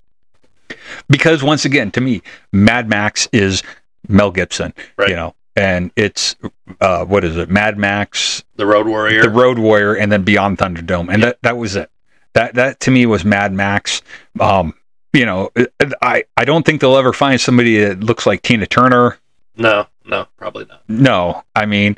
because 1.11 1.42
once 1.42 1.66
again, 1.66 1.90
to 1.90 2.00
me, 2.00 2.22
Mad 2.52 2.88
Max 2.88 3.28
is 3.32 3.62
Mel 4.09 4.30
Gibson. 4.30 4.72
Right. 4.96 5.11
You 5.11 5.16
know, 5.16 5.34
and 5.57 5.90
it's 5.96 6.36
uh, 6.80 7.05
what 7.05 7.24
is 7.24 7.36
it? 7.36 7.48
Mad 7.50 7.78
Max, 7.78 8.42
The 8.57 8.66
Road 8.66 8.86
Warrior. 8.86 9.22
the 9.22 9.30
Road 9.30 9.59
Warrior, 9.59 9.94
and 9.94 10.11
then 10.11 10.22
Beyond 10.22 10.59
Thunderdome, 10.59 11.12
and 11.12 11.22
that 11.22 11.38
that 11.42 11.57
was 11.57 11.76
it. 11.76 11.90
That 12.32 12.55
that 12.55 12.80
to 12.80 12.90
me 12.90 13.07
was 13.07 13.24
Mad 13.24 13.52
Max. 13.52 14.02
Um, 14.40 14.74
you 15.12 15.24
know, 15.26 15.50
I 16.02 16.24
I 16.36 16.44
don't 16.44 16.66
think 16.66 16.80
they'll 16.80 16.96
ever 16.96 17.12
find 17.12 17.40
somebody 17.40 17.78
that 17.78 18.00
looks 18.00 18.26
like 18.26 18.42
Tina 18.42 18.66
Turner. 18.66 19.18
no, 19.57 19.86
no, 20.05 20.26
probably 20.36 20.64
not. 20.66 20.82
No, 20.88 21.44
I 21.55 21.66
mean, 21.66 21.96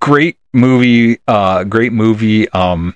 great 0.00 0.38
movie, 0.52 1.18
uh, 1.26 1.64
great 1.64 1.92
movie. 1.92 2.48
Um, 2.50 2.94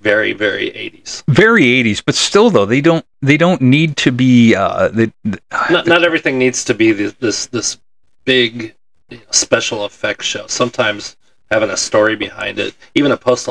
Very, 0.00 0.32
very 0.32 0.70
80s. 0.70 1.22
very 1.28 1.62
80s, 1.64 2.02
but 2.04 2.14
still 2.14 2.50
though 2.50 2.66
they 2.66 2.80
don't 2.80 3.04
they 3.20 3.36
don't 3.36 3.60
need 3.60 3.96
to 3.98 4.10
be. 4.12 4.54
Uh, 4.54 4.88
they, 4.88 5.12
Not, 5.70 5.86
not 5.86 6.02
everything 6.02 6.38
needs 6.38 6.64
to 6.64 6.74
be 6.74 6.92
this 6.92 7.12
this, 7.20 7.46
this 7.46 7.78
big 8.24 8.74
you 9.10 9.18
know, 9.18 9.22
special 9.30 9.84
effects 9.84 10.26
show. 10.26 10.46
Sometimes 10.46 11.16
having 11.50 11.70
a 11.70 11.76
story 11.76 12.16
behind 12.16 12.58
it, 12.58 12.74
even 12.94 13.12
a 13.12 13.16
post 13.16 13.48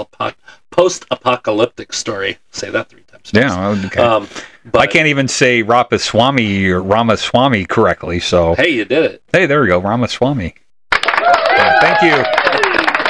post 0.71 1.05
apocalyptic 1.11 1.93
story. 1.93 2.37
Say 2.51 2.69
that 2.71 2.89
three 2.89 3.01
times. 3.01 3.31
yeah, 3.33 3.67
okay. 3.85 4.01
Um, 4.01 4.27
but 4.71 4.79
I 4.81 4.87
can't 4.87 5.07
even 5.07 5.27
say 5.27 5.61
Ramaswamy 5.61 6.65
or 6.67 6.81
Ramaswamy 6.81 7.65
correctly. 7.65 8.19
So 8.19 8.55
Hey, 8.55 8.69
you 8.69 8.85
did 8.85 9.03
it. 9.05 9.23
hey, 9.31 9.45
there 9.45 9.61
we 9.61 9.67
go, 9.67 9.79
Ramaswamy. 9.79 10.55
Yeah, 10.93 11.79
thank 11.79 12.01
you, 12.01 12.23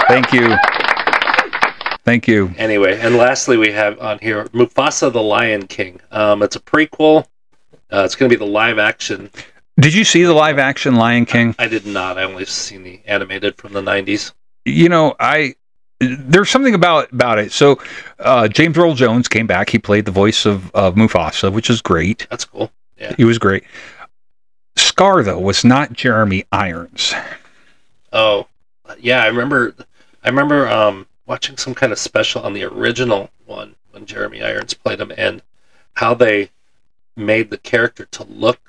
thank 0.08 0.34
you, 0.34 0.58
thank 2.04 2.28
you. 2.28 2.54
Anyway, 2.58 3.00
and 3.00 3.16
lastly, 3.16 3.56
we 3.58 3.72
have 3.72 4.00
on 4.02 4.20
here 4.20 4.46
Mufasa 4.46 5.12
the 5.12 5.22
Lion 5.22 5.68
King. 5.68 6.02
Um, 6.12 6.44
it's 6.44 6.56
a 6.56 6.60
prequel. 6.60 7.26
Uh, 7.92 8.04
it's 8.06 8.16
going 8.16 8.30
to 8.30 8.36
be 8.38 8.40
the 8.44 8.50
live 8.50 8.78
action. 8.80 9.30
Did 9.80 9.94
you 9.94 10.04
see 10.04 10.24
the 10.24 10.34
live 10.34 10.60
action 10.60 10.96
Lion 10.96 11.26
King? 11.26 11.56
I 11.58 11.68
did 11.68 11.86
not. 11.86 12.18
I 12.18 12.24
only 12.24 12.46
seen 12.46 12.84
the 12.84 13.02
animated 13.06 13.56
from 13.58 13.74
the 13.74 13.82
'90s. 13.82 14.34
you 14.66 14.90
know, 14.90 15.16
I 15.20 15.56
there's 16.02 16.50
something 16.50 16.74
about 16.74 17.12
about 17.12 17.40
it. 17.40 17.52
So 17.52 17.80
uh, 18.20 18.48
James 18.48 18.78
Earl 18.78 18.96
Jones 18.96 19.28
came 19.28 19.48
back. 19.48 19.70
He 19.70 19.80
played 19.80 20.06
the 20.06 20.12
voice 20.12 20.46
of, 20.46 20.72
of 20.76 20.96
Mufasa, 20.96 21.52
which 21.52 21.70
is 21.70 21.82
great. 21.82 22.28
That's 22.30 22.46
cool. 22.46 22.72
He 23.18 23.24
was 23.24 23.40
great. 23.40 23.64
Scar 24.76 25.24
though 25.24 25.40
was 25.40 25.66
not 25.66 25.94
Jeremy 25.94 26.46
Irons. 26.52 27.14
Oh, 28.14 28.48
yeah. 29.00 29.24
I 29.24 29.28
remember. 29.28 29.74
I 30.24 30.30
remember 30.30 30.68
um, 30.68 31.08
watching 31.26 31.58
some 31.58 31.74
kind 31.74 31.92
of 31.92 31.98
special 31.98 32.44
on 32.44 32.54
the 32.54 32.64
original 32.64 33.32
one 33.46 33.76
when 33.92 34.06
Jeremy 34.06 34.44
Irons 34.44 34.74
played 34.74 35.00
him, 35.02 35.12
and 35.18 35.42
how 35.94 36.14
they 36.14 36.52
made 37.16 37.50
the 37.50 37.58
character 37.58 38.06
to 38.06 38.24
look. 38.24 38.60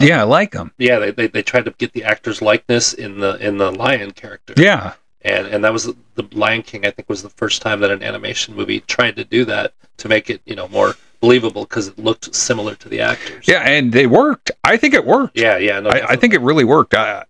Yeah, 0.00 0.20
I 0.20 0.24
like 0.24 0.54
him. 0.54 0.72
Yeah, 0.78 0.98
they, 0.98 1.10
they, 1.10 1.26
they 1.26 1.42
tried 1.42 1.64
to 1.64 1.72
get 1.72 1.92
the 1.92 2.04
actor's 2.04 2.40
likeness 2.40 2.92
in 2.92 3.20
the 3.20 3.36
in 3.36 3.58
the 3.58 3.70
lion 3.70 4.12
character. 4.12 4.54
Yeah, 4.56 4.94
and 5.22 5.46
and 5.46 5.64
that 5.64 5.72
was 5.72 5.84
the, 5.84 5.96
the 6.14 6.28
Lion 6.32 6.62
King. 6.62 6.86
I 6.86 6.90
think 6.90 7.08
was 7.08 7.22
the 7.22 7.30
first 7.30 7.62
time 7.62 7.80
that 7.80 7.90
an 7.90 8.02
animation 8.02 8.54
movie 8.54 8.80
tried 8.80 9.16
to 9.16 9.24
do 9.24 9.44
that 9.46 9.72
to 9.98 10.08
make 10.08 10.30
it 10.30 10.40
you 10.44 10.54
know 10.54 10.68
more 10.68 10.94
believable 11.20 11.64
because 11.64 11.88
it 11.88 11.98
looked 11.98 12.32
similar 12.34 12.74
to 12.76 12.88
the 12.88 13.00
actors. 13.00 13.46
yeah, 13.48 13.60
and 13.60 13.92
they 13.92 14.06
worked. 14.06 14.50
I 14.62 14.76
think 14.76 14.94
it 14.94 15.04
worked. 15.04 15.36
yeah, 15.38 15.56
yeah. 15.56 15.80
No, 15.80 15.90
I, 15.90 16.10
I 16.10 16.16
think 16.16 16.34
it 16.34 16.40
really 16.40 16.64
worked. 16.64 16.94
I 16.94 17.24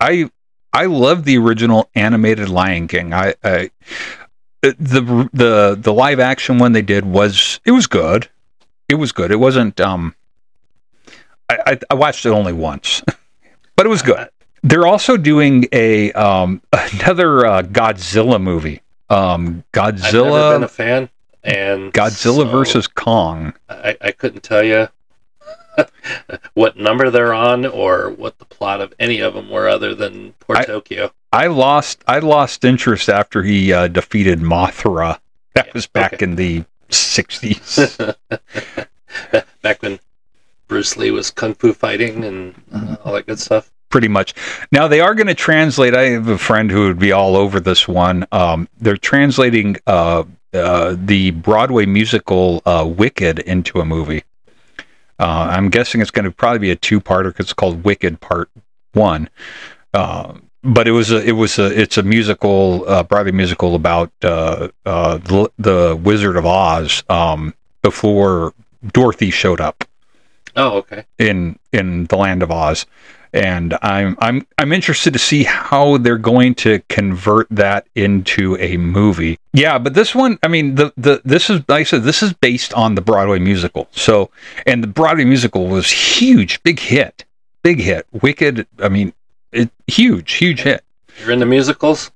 I 0.00 0.30
I 0.72 0.86
love 0.86 1.24
the 1.24 1.38
original 1.38 1.90
animated 1.94 2.48
Lion 2.48 2.88
King. 2.88 3.12
I, 3.12 3.34
I 3.42 3.70
the 4.62 5.28
the 5.32 5.76
the 5.80 5.92
live 5.92 6.20
action 6.20 6.58
one 6.58 6.72
they 6.72 6.82
did 6.82 7.04
was 7.04 7.60
it 7.64 7.72
was 7.72 7.86
good. 7.86 8.28
It 8.88 8.96
was 8.96 9.12
good. 9.12 9.30
It 9.30 9.40
wasn't 9.40 9.80
um. 9.80 10.14
I 11.66 11.78
I, 11.90 11.94
watched 11.94 12.26
it 12.26 12.30
only 12.30 12.52
once, 12.52 13.02
but 13.76 13.86
it 13.86 13.88
was 13.88 14.02
good. 14.02 14.28
They're 14.62 14.86
also 14.86 15.16
doing 15.16 15.66
a 15.72 16.12
um 16.12 16.62
another 16.72 17.44
uh, 17.46 17.62
Godzilla 17.62 18.40
movie. 18.40 18.80
Um, 19.10 19.64
I've 19.74 20.02
never 20.02 20.28
been 20.30 20.62
a 20.62 20.66
Godzilla 20.66 20.70
fan, 20.70 21.08
and 21.44 21.92
Godzilla 21.92 22.44
so 22.44 22.44
versus 22.48 22.86
Kong. 22.86 23.52
I, 23.68 23.96
I 24.00 24.12
couldn't 24.12 24.42
tell 24.42 24.62
you 24.62 24.88
what 26.54 26.76
number 26.78 27.10
they're 27.10 27.34
on 27.34 27.66
or 27.66 28.10
what 28.10 28.38
the 28.38 28.44
plot 28.44 28.80
of 28.80 28.94
any 28.98 29.20
of 29.20 29.34
them 29.34 29.50
were, 29.50 29.68
other 29.68 29.94
than 29.94 30.34
Poor 30.40 30.56
I- 30.56 30.64
Tokyo. 30.64 31.12
I 31.34 31.46
lost 31.46 32.04
I 32.06 32.18
lost 32.18 32.62
interest 32.64 33.08
after 33.08 33.42
he 33.42 33.72
uh, 33.72 33.88
defeated 33.88 34.40
Mothra. 34.40 35.18
That 35.54 35.66
Yeah, 35.68 35.72
was 35.74 35.86
back 35.86 36.14
okay. 36.14 36.24
in 36.24 36.36
the 36.36 36.64
sixties. 36.90 37.78
Back 39.62 39.82
when 39.82 39.98
Bruce 40.72 40.96
Lee 40.96 41.10
was 41.10 41.30
kung 41.30 41.52
fu 41.52 41.74
fighting 41.74 42.24
and 42.24 42.54
uh, 42.72 42.96
all 43.04 43.12
that 43.12 43.26
good 43.26 43.38
stuff. 43.38 43.70
pretty 43.90 44.08
much. 44.08 44.34
Now 44.72 44.88
they 44.88 45.00
are 45.00 45.14
going 45.14 45.26
to 45.26 45.34
translate. 45.34 45.94
I 45.94 46.04
have 46.04 46.26
a 46.28 46.38
friend 46.38 46.70
who 46.70 46.86
would 46.88 46.98
be 46.98 47.12
all 47.12 47.36
over 47.36 47.60
this 47.60 47.86
one. 47.86 48.26
Um, 48.32 48.66
they're 48.80 48.96
translating 48.96 49.76
uh, 49.86 50.24
uh, 50.54 50.96
the 50.98 51.30
Broadway 51.32 51.84
musical 51.84 52.62
uh, 52.64 52.86
Wicked 52.88 53.38
into 53.40 53.80
a 53.80 53.84
movie. 53.84 54.24
Uh, 55.18 55.48
I'm 55.50 55.68
guessing 55.68 56.00
it's 56.00 56.10
going 56.10 56.24
to 56.24 56.30
probably 56.30 56.58
be 56.58 56.70
a 56.70 56.76
two-parter 56.76 57.28
because 57.28 57.46
it's 57.46 57.52
called 57.52 57.84
Wicked 57.84 58.20
Part 58.20 58.48
One. 58.94 59.28
Uh, 59.92 60.38
but 60.64 60.88
it 60.88 60.92
was 60.92 61.12
a, 61.12 61.22
it 61.22 61.32
was 61.32 61.58
a, 61.58 61.78
it's 61.78 61.98
a 61.98 62.02
musical, 62.02 62.88
uh, 62.88 63.02
Broadway 63.02 63.32
musical 63.32 63.74
about 63.74 64.10
uh, 64.22 64.68
uh, 64.86 65.18
the, 65.18 65.50
the 65.58 66.00
Wizard 66.02 66.36
of 66.36 66.46
Oz 66.46 67.04
um, 67.10 67.52
before 67.82 68.54
Dorothy 68.92 69.30
showed 69.30 69.60
up 69.60 69.84
Oh, 70.56 70.78
okay. 70.78 71.04
in 71.18 71.58
in 71.72 72.06
the 72.06 72.16
land 72.16 72.42
of 72.42 72.50
Oz, 72.50 72.86
and 73.32 73.76
I'm 73.82 74.16
I'm 74.18 74.46
I'm 74.58 74.72
interested 74.72 75.12
to 75.14 75.18
see 75.18 75.44
how 75.44 75.96
they're 75.96 76.18
going 76.18 76.54
to 76.56 76.82
convert 76.88 77.48
that 77.50 77.86
into 77.94 78.56
a 78.58 78.76
movie. 78.76 79.38
Yeah, 79.52 79.78
but 79.78 79.94
this 79.94 80.14
one, 80.14 80.38
I 80.42 80.48
mean, 80.48 80.74
the 80.74 80.92
the 80.96 81.22
this 81.24 81.48
is 81.48 81.60
like 81.68 81.80
I 81.80 81.84
said, 81.84 82.02
this 82.02 82.22
is 82.22 82.32
based 82.32 82.74
on 82.74 82.94
the 82.94 83.00
Broadway 83.00 83.38
musical. 83.38 83.88
So, 83.92 84.30
and 84.66 84.82
the 84.82 84.88
Broadway 84.88 85.24
musical 85.24 85.68
was 85.68 85.90
huge, 85.90 86.62
big 86.62 86.78
hit, 86.78 87.24
big 87.62 87.80
hit. 87.80 88.06
Wicked, 88.12 88.66
I 88.78 88.88
mean, 88.88 89.12
it 89.52 89.70
huge, 89.86 90.32
huge 90.32 90.62
hit. 90.62 90.84
You're 91.20 91.32
into 91.32 91.46
musicals? 91.46 92.10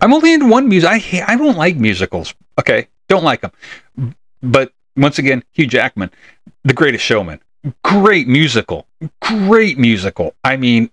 I'm 0.00 0.14
only 0.14 0.32
into 0.32 0.46
one 0.46 0.68
music. 0.68 0.88
I 0.90 1.24
I 1.26 1.36
don't 1.36 1.56
like 1.56 1.76
musicals. 1.76 2.34
Okay, 2.58 2.88
don't 3.08 3.24
like 3.24 3.40
them. 3.40 3.52
But 4.42 4.72
once 4.96 5.18
again, 5.18 5.42
Hugh 5.52 5.66
Jackman, 5.66 6.10
The 6.64 6.74
Greatest 6.74 7.04
Showman, 7.04 7.40
great 7.82 8.28
musical. 8.28 8.86
Great 9.20 9.78
musical. 9.78 10.34
I 10.44 10.56
mean, 10.56 10.90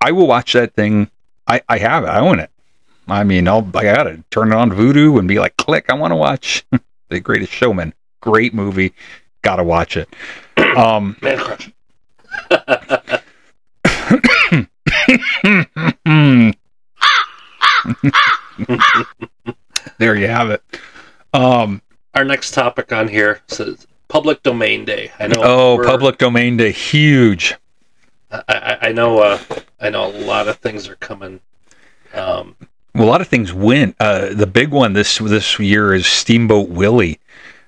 I 0.00 0.12
will 0.12 0.26
watch 0.26 0.52
that 0.54 0.74
thing. 0.74 1.10
I, 1.46 1.60
I 1.68 1.78
have 1.78 2.04
it. 2.04 2.08
I 2.08 2.20
own 2.20 2.38
it. 2.38 2.50
I 3.08 3.24
mean, 3.24 3.48
I'll, 3.48 3.68
I 3.74 3.82
gotta 3.82 4.22
turn 4.30 4.52
it 4.52 4.54
on 4.54 4.70
Vudu 4.70 5.18
and 5.18 5.28
be 5.28 5.38
like, 5.38 5.56
click, 5.56 5.86
I 5.90 5.94
want 5.94 6.12
to 6.12 6.16
watch 6.16 6.64
The 7.08 7.20
Greatest 7.20 7.52
Showman. 7.52 7.92
Great 8.20 8.54
movie. 8.54 8.94
Gotta 9.42 9.64
watch 9.64 9.96
it. 9.96 10.08
Um, 10.76 11.16
Man 11.22 11.38
crush. 11.38 11.70
there 19.98 20.16
you 20.16 20.26
have 20.26 20.50
it. 20.50 20.62
Um, 21.32 21.80
Our 22.14 22.24
next 22.24 22.52
topic 22.52 22.92
on 22.92 23.08
here 23.08 23.40
says 23.46 23.86
Public 24.08 24.42
Domain 24.42 24.84
Day. 24.84 25.10
I 25.18 25.26
know. 25.26 25.42
oh, 25.42 25.82
public 25.84 26.18
domain 26.18 26.56
day, 26.56 26.72
huge. 26.72 27.54
I, 28.30 28.42
I, 28.48 28.78
I 28.88 28.92
know. 28.92 29.18
Uh, 29.20 29.38
I 29.80 29.90
know 29.90 30.06
a 30.06 30.12
lot 30.24 30.48
of 30.48 30.56
things 30.58 30.88
are 30.88 30.96
coming. 30.96 31.40
Um, 32.12 32.56
Well, 32.94 33.08
a 33.08 33.10
lot 33.10 33.20
of 33.20 33.28
things 33.28 33.52
went. 33.52 33.96
Uh, 33.98 34.32
the 34.32 34.46
big 34.46 34.70
one 34.70 34.92
this 34.92 35.18
this 35.18 35.58
year 35.58 35.94
is 35.94 36.06
Steamboat 36.06 36.68
Willie 36.68 37.18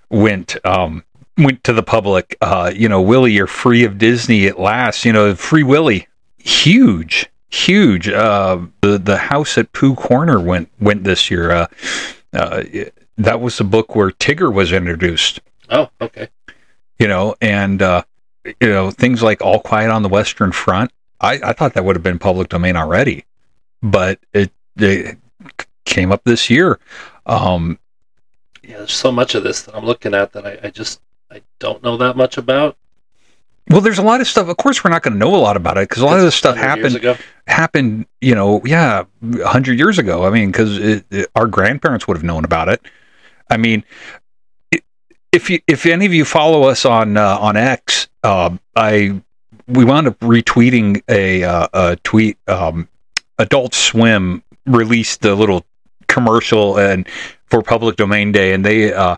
went 0.09 0.57
um, 0.65 1.05
went 1.37 1.65
to 1.65 1.73
the 1.73 1.83
public. 1.83 2.37
Uh, 2.41 2.73
you 2.75 2.89
know, 2.89 3.03
Willie, 3.03 3.33
you're 3.33 3.47
free 3.47 3.85
of 3.85 3.99
Disney 3.99 4.47
at 4.47 4.59
last. 4.59 5.05
You 5.05 5.13
know, 5.13 5.35
Free 5.35 5.63
Willie, 5.65 6.07
huge, 6.39 7.27
huge. 7.51 8.09
Uh, 8.09 8.67
the 8.83 8.99
the 8.99 9.17
house 9.17 9.59
at 9.59 9.73
Pooh 9.73 9.95
Corner 9.95 10.41
went 10.41 10.69
went 10.81 11.05
this 11.05 11.31
year. 11.31 11.51
Uh, 11.51 11.67
uh, 12.33 12.63
that 13.19 13.41
was 13.41 13.59
the 13.59 13.65
book 13.65 13.95
where 13.97 14.11
Tigger 14.11 14.53
was 14.53 14.73
introduced. 14.73 15.41
Oh, 15.71 15.89
okay. 16.01 16.29
You 16.99 17.09
know, 17.09 17.35
and 17.41 17.83
uh, 17.83 18.03
you 18.45 18.69
know 18.69 18.91
things 18.91 19.23
like 19.23 19.43
All 19.43 19.61
Quiet 19.61 19.91
on 19.91 20.03
the 20.03 20.09
Western 20.09 20.53
Front. 20.53 20.93
I, 21.21 21.41
I 21.43 21.53
thought 21.53 21.75
that 21.75 21.85
would 21.85 21.97
have 21.97 22.03
been 22.03 22.19
public 22.19 22.49
domain 22.49 22.77
already, 22.77 23.25
but 23.83 24.19
it, 24.33 24.51
it 24.77 25.19
came 25.85 26.13
up 26.13 26.23
this 26.25 26.51
year. 26.51 26.79
Um, 27.25 27.79
Yeah, 28.63 28.79
there's 28.79 28.93
so 28.93 29.11
much 29.11 29.35
of 29.35 29.43
this 29.43 29.63
that 29.63 29.75
I'm 29.75 29.85
looking 29.85 30.15
at 30.15 30.33
that 30.33 30.47
I, 30.47 30.59
I 30.65 30.71
just 30.71 31.01
I 31.31 31.43
don't 31.59 31.83
know 31.83 31.97
that 31.97 32.17
much 32.17 32.37
about. 32.39 32.77
well, 33.71 33.81
there's 33.81 33.99
a 33.99 34.03
lot 34.03 34.21
of 34.21 34.29
stuff. 34.29 34.49
Of 34.49 34.57
course, 34.59 34.85
we're 34.85 34.91
not 34.91 35.03
going 35.03 35.15
to 35.15 35.19
know 35.19 35.35
a 35.35 35.39
lot 35.39 35.57
about 35.57 35.77
it 35.79 35.89
because 35.89 36.03
a 36.03 36.07
lot 36.07 36.19
of 36.19 36.25
this 36.25 36.35
stuff 36.35 36.57
happened 36.57 37.19
happened. 37.47 38.07
You 38.21 38.35
know, 38.35 38.63
yeah, 38.65 39.05
a 39.41 39.49
hundred 39.49 39.79
years 39.79 39.99
ago. 39.99 40.25
I 40.27 40.31
mean, 40.31 40.51
because 40.53 41.03
our 41.35 41.47
grandparents 41.47 42.07
would 42.07 42.17
have 42.17 42.25
known 42.25 42.45
about 42.45 42.69
it. 42.69 42.81
I 43.51 43.57
mean, 43.57 43.85
if 45.37 45.51
you 45.51 45.61
if 45.67 45.85
any 45.87 46.07
of 46.07 46.15
you 46.15 46.25
follow 46.25 46.65
us 46.65 46.85
on 46.85 47.17
uh, 47.17 47.39
on 47.39 47.57
X, 47.57 48.09
uh, 48.25 48.57
I 48.75 49.21
we 49.69 49.85
wound 49.85 50.09
up 50.09 50.19
retweeting 50.21 51.03
a, 51.09 51.45
uh, 51.45 51.69
a 51.73 51.97
tweet. 51.97 52.39
Um, 52.49 52.89
Adult 53.39 53.75
Swim 53.75 54.43
released 54.65 55.21
the 55.21 55.35
little 55.35 55.65
commercial 56.09 56.79
and 56.79 57.07
for 57.47 57.63
Public 57.63 57.97
Domain 57.97 58.33
Day, 58.33 58.55
and 58.55 58.65
they 58.65 58.93
uh, 58.95 59.17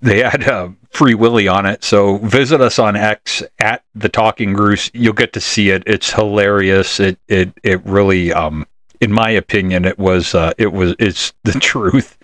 they 0.00 0.22
had 0.22 0.46
uh, 0.46 0.68
Free 0.90 1.14
Willy 1.14 1.48
on 1.48 1.64
it. 1.64 1.82
So 1.82 2.18
visit 2.18 2.60
us 2.60 2.78
on 2.78 2.94
X 2.94 3.42
at 3.58 3.82
the 3.94 4.10
Talking 4.10 4.52
Goose. 4.52 4.90
You'll 4.92 5.14
get 5.14 5.32
to 5.32 5.40
see 5.40 5.70
it. 5.70 5.82
It's 5.86 6.12
hilarious. 6.12 7.00
It 7.00 7.18
it 7.28 7.50
it 7.62 7.84
really, 7.86 8.30
um, 8.32 8.66
in 9.00 9.10
my 9.10 9.30
opinion, 9.30 9.86
it 9.86 9.98
was 9.98 10.34
uh, 10.34 10.52
it 10.58 10.72
was 10.72 10.94
it's 10.98 11.32
the 11.44 11.52
truth. 11.60 12.18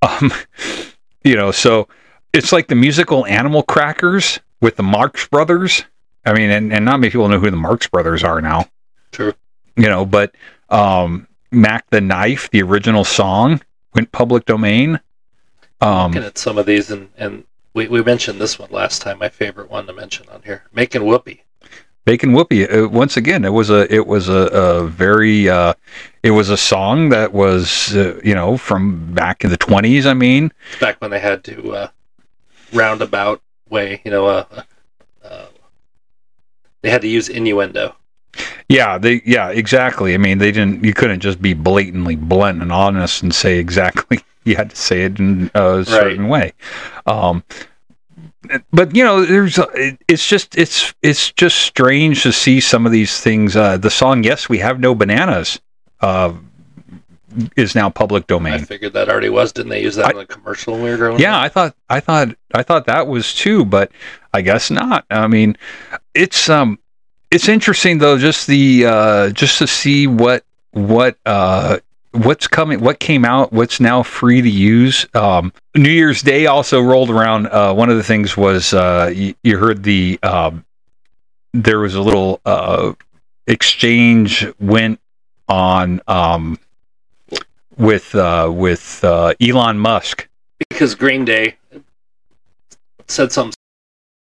Um, 0.00 0.32
you 1.24 1.34
know, 1.34 1.50
so 1.50 1.88
it's 2.32 2.52
like 2.52 2.68
the 2.68 2.74
musical 2.74 3.26
Animal 3.26 3.62
Crackers 3.62 4.40
with 4.60 4.76
the 4.76 4.82
Marx 4.82 5.26
Brothers. 5.28 5.84
I 6.24 6.32
mean, 6.32 6.50
and, 6.50 6.72
and 6.72 6.84
not 6.84 7.00
many 7.00 7.10
people 7.10 7.28
know 7.28 7.40
who 7.40 7.50
the 7.50 7.56
Marx 7.56 7.86
Brothers 7.86 8.22
are 8.22 8.40
now 8.40 8.68
True. 9.12 9.32
you 9.76 9.88
know, 9.88 10.04
but 10.04 10.34
um, 10.68 11.26
Mack 11.50 11.88
the 11.90 12.00
Knife, 12.00 12.50
the 12.50 12.62
original 12.62 13.04
song, 13.04 13.60
went 13.94 14.12
public 14.12 14.44
domain. 14.44 15.00
Um, 15.80 16.12
Looking 16.12 16.26
at 16.26 16.38
some 16.38 16.58
of 16.58 16.66
these, 16.66 16.90
and 16.90 17.08
and 17.16 17.44
we, 17.72 17.88
we 17.88 18.02
mentioned 18.02 18.40
this 18.40 18.58
one 18.58 18.70
last 18.70 19.00
time. 19.00 19.18
My 19.18 19.28
favorite 19.28 19.70
one 19.70 19.86
to 19.86 19.92
mention 19.92 20.28
on 20.28 20.42
here, 20.42 20.64
making 20.72 21.04
whoopee. 21.04 21.44
Bacon 22.04 22.32
Whoopie. 22.32 22.84
Uh, 22.84 22.88
once 22.88 23.18
again, 23.18 23.44
it 23.44 23.52
was 23.52 23.68
a 23.68 23.92
it 23.94 24.06
was 24.06 24.30
a, 24.30 24.48
a 24.48 24.86
very 24.86 25.46
uh, 25.48 25.74
it 26.22 26.30
was 26.30 26.48
a 26.48 26.56
song 26.56 27.10
that 27.10 27.34
was 27.34 27.94
uh, 27.94 28.18
you 28.24 28.34
know 28.34 28.56
from 28.56 29.12
back 29.12 29.44
in 29.44 29.50
the 29.50 29.58
twenties. 29.58 30.06
I 30.06 30.14
mean, 30.14 30.50
Back 30.80 31.02
when 31.02 31.10
they 31.10 31.18
had 31.18 31.44
to 31.44 31.72
uh, 31.74 31.88
roundabout 32.72 33.40
way, 33.68 34.00
you 34.04 34.10
know, 34.10 34.26
uh, 34.26 34.44
uh, 35.24 35.46
they 36.82 36.90
had 36.90 37.02
to 37.02 37.08
use 37.08 37.28
innuendo. 37.28 37.94
yeah, 38.68 38.98
they 38.98 39.22
yeah 39.24 39.50
exactly. 39.50 40.14
I 40.14 40.18
mean, 40.18 40.38
they 40.38 40.52
didn't. 40.52 40.84
You 40.84 40.94
couldn't 40.94 41.20
just 41.20 41.40
be 41.42 41.54
blatantly 41.54 42.16
blunt 42.16 42.62
and 42.62 42.72
honest 42.72 43.22
and 43.22 43.34
say 43.34 43.58
exactly. 43.58 44.20
You 44.44 44.56
had 44.56 44.70
to 44.70 44.76
say 44.76 45.02
it 45.02 45.18
in 45.18 45.50
a 45.54 45.84
certain 45.84 46.28
way. 46.28 46.54
Um, 47.04 47.44
but 48.72 48.96
you 48.96 49.04
know, 49.04 49.22
there's 49.26 49.58
it's 50.08 50.26
just 50.26 50.56
it's 50.56 50.94
it's 51.02 51.32
just 51.32 51.58
strange 51.58 52.22
to 52.22 52.32
see 52.32 52.60
some 52.60 52.86
of 52.86 52.92
these 52.92 53.20
things. 53.20 53.56
Uh, 53.56 53.76
the 53.76 53.90
song 53.90 54.24
"Yes, 54.24 54.48
We 54.48 54.58
Have 54.58 54.80
No 54.80 54.94
Bananas" 54.94 55.60
uh, 56.00 56.32
is 57.56 57.74
now 57.74 57.88
public 57.90 58.26
domain. 58.26 58.54
I 58.54 58.58
figured 58.58 58.92
that 58.94 59.08
already 59.08 59.28
was. 59.28 59.52
Didn't 59.52 59.70
they 59.70 59.82
use 59.82 59.96
that 59.96 60.06
I- 60.06 60.10
in 60.10 60.16
the 60.18 60.26
commercial 60.26 60.74
when 60.74 60.82
we 60.84 60.90
were 60.90 60.96
growing 60.96 61.20
Yeah, 61.20 61.36
up? 61.36 61.42
I 61.44 61.48
thought 61.48 61.74
I 61.88 62.00
thought 62.00 62.28
I 62.54 62.62
thought 62.62 62.86
that 62.86 63.06
was 63.06 63.34
too, 63.34 63.64
but 63.64 63.90
I 64.34 64.40
guess 64.42 64.70
not. 64.70 65.04
I 65.10 65.26
mean, 65.26 65.56
it's 66.14 66.48
um 66.48 66.78
it's 67.30 67.48
interesting 67.48 67.98
though 67.98 68.18
just 68.18 68.46
the 68.46 68.84
uh 68.86 69.30
just 69.30 69.58
to 69.58 69.66
see 69.66 70.06
what 70.06 70.44
what 70.72 71.16
uh 71.26 71.78
what's 72.12 72.48
coming 72.48 72.80
what 72.80 72.98
came 73.00 73.24
out 73.24 73.52
what's 73.52 73.80
now 73.80 74.02
free 74.02 74.40
to 74.40 74.48
use 74.48 75.06
um 75.14 75.52
new 75.76 75.90
year's 75.90 76.22
day 76.22 76.46
also 76.46 76.80
rolled 76.80 77.10
around 77.10 77.46
uh 77.48 77.72
one 77.74 77.90
of 77.90 77.96
the 77.98 78.02
things 78.02 78.34
was 78.36 78.72
uh 78.72 79.12
you, 79.14 79.34
you 79.44 79.58
heard 79.58 79.82
the 79.82 80.18
um 80.22 80.64
there 81.52 81.78
was 81.80 81.94
a 81.94 82.00
little 82.00 82.40
uh 82.46 82.92
exchange 83.46 84.46
went 84.60 85.00
on 85.48 86.00
um 86.08 86.58
with 87.78 88.14
uh 88.14 88.50
with 88.52 89.02
uh 89.04 89.34
Elon 89.40 89.78
Musk 89.78 90.28
Because 90.68 90.94
Green 90.94 91.24
Day 91.24 91.56
said 93.06 93.32
something 93.32 93.54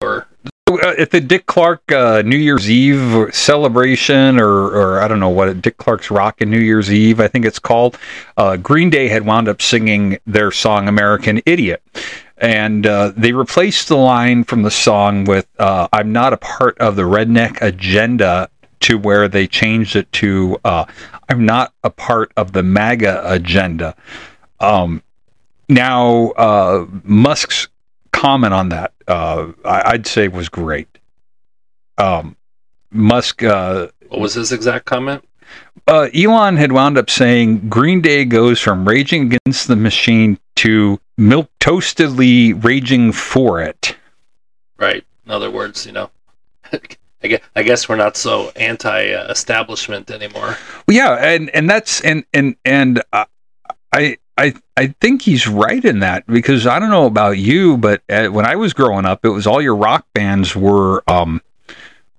or 0.01 0.27
Uh, 0.71 0.93
at 0.97 1.11
the 1.11 1.19
Dick 1.19 1.47
Clark 1.47 1.91
uh, 1.91 2.21
New 2.23 2.37
Year's 2.37 2.71
Eve 2.71 3.35
celebration, 3.35 4.39
or, 4.39 4.67
or 4.71 5.01
I 5.01 5.09
don't 5.09 5.19
know 5.19 5.27
what 5.27 5.49
it, 5.49 5.61
Dick 5.61 5.75
Clark's 5.75 6.09
Rockin' 6.09 6.49
New 6.49 6.61
Year's 6.61 6.89
Eve, 6.89 7.19
I 7.19 7.27
think 7.27 7.43
it's 7.43 7.59
called. 7.59 7.97
Uh, 8.37 8.55
Green 8.55 8.89
Day 8.89 9.09
had 9.09 9.25
wound 9.25 9.49
up 9.49 9.61
singing 9.61 10.17
their 10.25 10.49
song 10.49 10.87
"American 10.87 11.41
Idiot," 11.45 11.83
and 12.37 12.87
uh, 12.87 13.11
they 13.17 13.33
replaced 13.33 13.89
the 13.89 13.97
line 13.97 14.45
from 14.45 14.61
the 14.63 14.71
song 14.71 15.25
with 15.25 15.45
uh, 15.59 15.89
"I'm 15.91 16.13
not 16.13 16.31
a 16.31 16.37
part 16.37 16.77
of 16.77 16.95
the 16.95 17.03
redneck 17.03 17.61
agenda." 17.61 18.49
To 18.82 18.97
where 18.97 19.27
they 19.27 19.47
changed 19.47 19.95
it 19.95 20.11
to 20.13 20.57
uh, 20.63 20.86
"I'm 21.29 21.45
not 21.45 21.73
a 21.84 21.89
part 21.89 22.32
of 22.38 22.51
the 22.53 22.63
MAGA 22.63 23.21
agenda." 23.25 23.95
Um, 24.59 25.01
now, 25.69 26.29
uh, 26.32 26.86
Musk's 27.03 27.67
comment 28.11 28.53
on 28.53 28.69
that, 28.69 28.93
uh, 29.07 29.51
I, 29.63 29.91
I'd 29.91 30.07
say 30.07 30.27
was 30.27 30.49
great. 30.49 30.88
Um, 31.97 32.36
Musk, 32.91 33.41
uh, 33.43 33.88
what 34.09 34.19
was 34.19 34.34
his 34.34 34.51
exact 34.51 34.86
comment? 34.86 35.23
uh, 35.88 36.09
Elon 36.13 36.57
had 36.57 36.71
wound 36.71 36.97
up 36.97 37.09
saying 37.09 37.69
Green 37.69 38.01
Day 38.01 38.25
goes 38.25 38.59
from 38.59 38.88
raging 38.88 39.34
against 39.34 39.67
the 39.67 39.75
machine 39.75 40.39
to 40.57 40.99
milk 41.17 41.49
toastedly 41.59 42.53
raging 42.53 43.11
for 43.11 43.61
it. 43.61 43.95
Right. 44.77 45.03
In 45.25 45.32
other 45.32 45.51
words, 45.51 45.86
you 45.86 45.91
know, 45.91 46.09
I 47.24 47.28
guess, 47.28 47.41
I 47.55 47.63
guess 47.63 47.88
we're 47.89 47.95
not 47.97 48.17
so 48.17 48.51
anti-establishment 48.55 50.09
anymore. 50.09 50.57
Well, 50.88 50.97
yeah, 50.97 51.13
and 51.15 51.49
and 51.51 51.69
that's 51.69 52.01
and 52.01 52.24
and 52.34 52.55
and 52.65 53.03
uh, 53.13 53.26
I 53.91 54.17
I 54.38 54.53
I 54.78 54.88
think 55.01 55.22
he's 55.22 55.47
right 55.47 55.84
in 55.84 55.99
that 55.99 56.26
because 56.26 56.65
I 56.65 56.80
don't 56.80 56.89
know 56.89 57.05
about 57.05 57.38
you, 57.38 57.78
but 57.78 58.01
uh, 58.09 58.28
when 58.28 58.45
I 58.45 58.55
was 58.55 58.74
growing 58.74 59.05
up, 59.05 59.24
it 59.24 59.30
was 59.30 59.45
all 59.45 59.61
your 59.61 59.76
rock 59.76 60.05
bands 60.13 60.55
were 60.55 61.03
um 61.07 61.41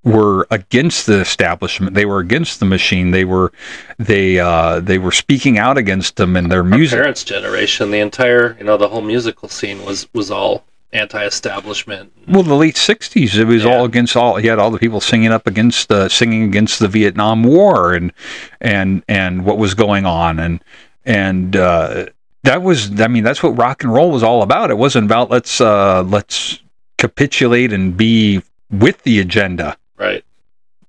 were 0.05 0.47
against 0.51 1.07
the 1.07 1.21
establishment. 1.21 1.95
They 1.95 2.07
were 2.07 2.19
against 2.19 2.59
the 2.61 2.67
machine. 2.67 3.13
They 3.13 3.25
were 3.25 3.53
they 3.99 4.39
uh 4.39 4.81
they 4.81 4.99
were 4.99 5.13
speaking 5.13 5.59
out 5.59 5.79
against 5.79 6.17
them 6.17 6.37
and 6.37 6.51
their 6.51 6.61
Our 6.61 6.65
music. 6.65 6.99
parents' 6.99 7.25
generation, 7.25 7.91
the 7.91 8.01
entire, 8.01 8.57
you 8.59 8.65
know, 8.65 8.77
the 8.77 8.89
whole 8.89 9.03
musical 9.03 9.49
scene 9.49 9.85
was 9.85 10.09
was 10.13 10.31
all 10.31 10.65
anti-establishment. 10.93 12.13
Well, 12.29 12.43
the 12.43 12.55
late 12.55 12.77
'60s, 12.77 13.37
it 13.39 13.45
was 13.45 13.65
Yeah. 13.65 13.71
all 13.77 13.85
against 13.85 14.17
all. 14.17 14.37
He 14.37 14.47
had 14.49 14.59
all 14.59 14.71
the 14.71 14.79
people 14.79 15.01
singing 15.01 15.33
up 15.33 15.47
against, 15.47 15.91
uh, 15.91 16.09
singing 16.09 16.43
against 16.45 16.79
the 16.79 16.89
Vietnam 16.89 17.43
War 17.43 17.93
and 17.95 18.13
and 18.61 19.03
and 19.09 19.45
what 19.45 19.59
was 19.59 19.75
going 19.75 20.07
on, 20.07 20.39
and 20.39 20.63
and 21.05 21.57
uh, 21.57 22.07
that 22.45 22.63
was, 22.63 23.01
I 23.01 23.09
mean, 23.09 23.25
that's 23.25 23.43
what 23.43 23.51
rock 23.57 23.85
and 23.85 23.93
roll 23.93 24.11
was 24.11 24.23
all 24.23 24.43
about. 24.43 24.71
It 24.71 24.79
wasn't 24.79 25.05
about 25.07 25.31
let's 25.31 25.61
uh, 25.61 26.03
let's 26.03 26.61
capitulate 26.99 27.73
and 27.73 27.97
be 27.97 28.43
with 28.71 29.03
the 29.03 29.19
agenda. 29.21 29.77
Right. 29.97 30.25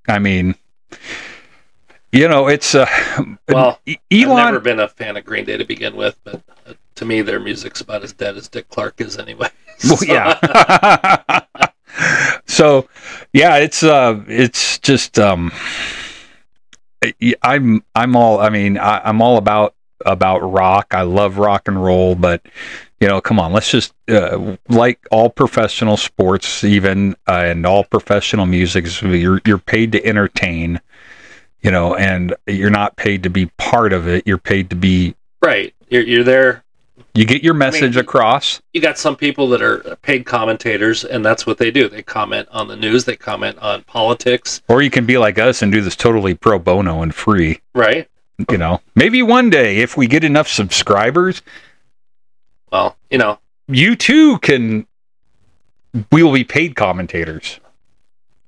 I 0.08 0.20
mean, 0.20 0.56
you 2.12 2.28
know, 2.28 2.47
it's 2.47 2.76
uh, 2.76 2.86
Well, 3.47 3.80
I've 3.88 3.97
never 4.12 4.60
been 4.60 4.80
a 4.80 4.88
fan 4.88 5.18
of 5.18 5.26
Green 5.26 5.45
Day 5.45 5.58
to 5.58 5.66
begin 5.66 5.95
with, 5.95 6.20
but 6.24 6.41
uh, 6.68 6.74
to 6.95 7.06
me, 7.06 7.22
their 7.22 7.39
music's 7.39 7.82
about 7.82 8.04
as 8.04 8.14
dead 8.14 8.38
as 8.38 8.47
Dick 8.47 8.70
Clark 8.70 9.01
is 9.01 9.18
anyway. 9.18 9.49
Well, 9.89 9.99
yeah. 10.05 11.41
so, 12.45 12.88
yeah, 13.34 13.57
it's 13.57 13.84
uh, 13.84 14.23
it's 14.27 14.79
just 14.79 15.19
um, 15.19 15.51
I'm 17.41 17.84
I'm 17.95 18.15
all. 18.15 18.39
I 18.39 18.49
mean, 18.49 18.77
I, 18.77 19.01
I'm 19.03 19.21
all 19.21 19.38
about 19.38 19.75
about 20.05 20.39
rock. 20.39 20.88
I 20.91 21.01
love 21.01 21.38
rock 21.38 21.67
and 21.67 21.84
roll, 21.84 22.15
but 22.15 22.45
you 22.99 23.07
know, 23.07 23.19
come 23.19 23.39
on, 23.39 23.51
let's 23.51 23.69
just 23.69 23.93
uh, 24.09 24.55
like 24.69 25.05
all 25.11 25.29
professional 25.29 25.97
sports, 25.97 26.63
even 26.63 27.15
uh, 27.27 27.43
and 27.45 27.65
all 27.65 27.84
professional 27.84 28.45
music, 28.45 28.86
you're 29.01 29.41
you're 29.45 29.57
paid 29.57 29.91
to 29.91 30.05
entertain, 30.05 30.79
you 31.61 31.71
know, 31.71 31.95
and 31.95 32.34
you're 32.47 32.69
not 32.69 32.95
paid 32.95 33.23
to 33.23 33.29
be 33.29 33.47
part 33.57 33.91
of 33.91 34.07
it. 34.07 34.25
You're 34.25 34.38
paid 34.38 34.69
to 34.69 34.75
be 34.75 35.15
right. 35.41 35.73
You're 35.89 36.03
you're 36.03 36.23
there. 36.23 36.62
You 37.16 37.26
get 37.26 37.43
your 37.43 37.53
message 37.53 37.95
mean, 37.95 38.03
across. 38.03 38.59
You 38.74 38.82
got 38.82 38.97
some 38.97 39.16
people 39.16 39.47
that 39.49 39.61
are 39.61 39.95
paid 39.97 40.26
commentators, 40.26 41.05
and 41.05 41.24
that's 41.24 41.45
what 41.45 41.59
they 41.59 41.70
do. 41.70 41.88
They 41.88 42.01
comment 42.01 42.47
on 42.51 42.68
the 42.68 42.76
news. 42.76 43.05
They 43.05 43.16
comment 43.16 43.59
on 43.59 43.84
politics. 43.84 44.64
Or 44.68 44.82
you 44.82 44.89
can 44.89 45.05
be 45.05 45.20
like 45.20 45.38
us 45.38 45.61
and 45.61 45.72
do 45.72 45.82
this 45.82 45.95
totally 45.95 46.34
pro 46.34 46.57
bono 46.57 47.03
and 47.03 47.14
free. 47.14 47.61
Right. 47.76 48.09
You 48.49 48.57
know, 48.57 48.82
maybe 48.95 49.22
one 49.22 49.51
day 49.51 49.78
if 49.78 49.95
we 49.95 50.07
get 50.07 50.24
enough 50.24 50.47
subscribers, 50.47 51.43
well, 52.72 52.97
you 53.11 53.20
know, 53.20 53.38
you 53.68 53.95
too 53.95 54.39
can. 54.39 54.88
We 56.11 56.24
will 56.24 56.34
be 56.34 56.43
paid 56.43 56.76
commentators. 56.76 57.59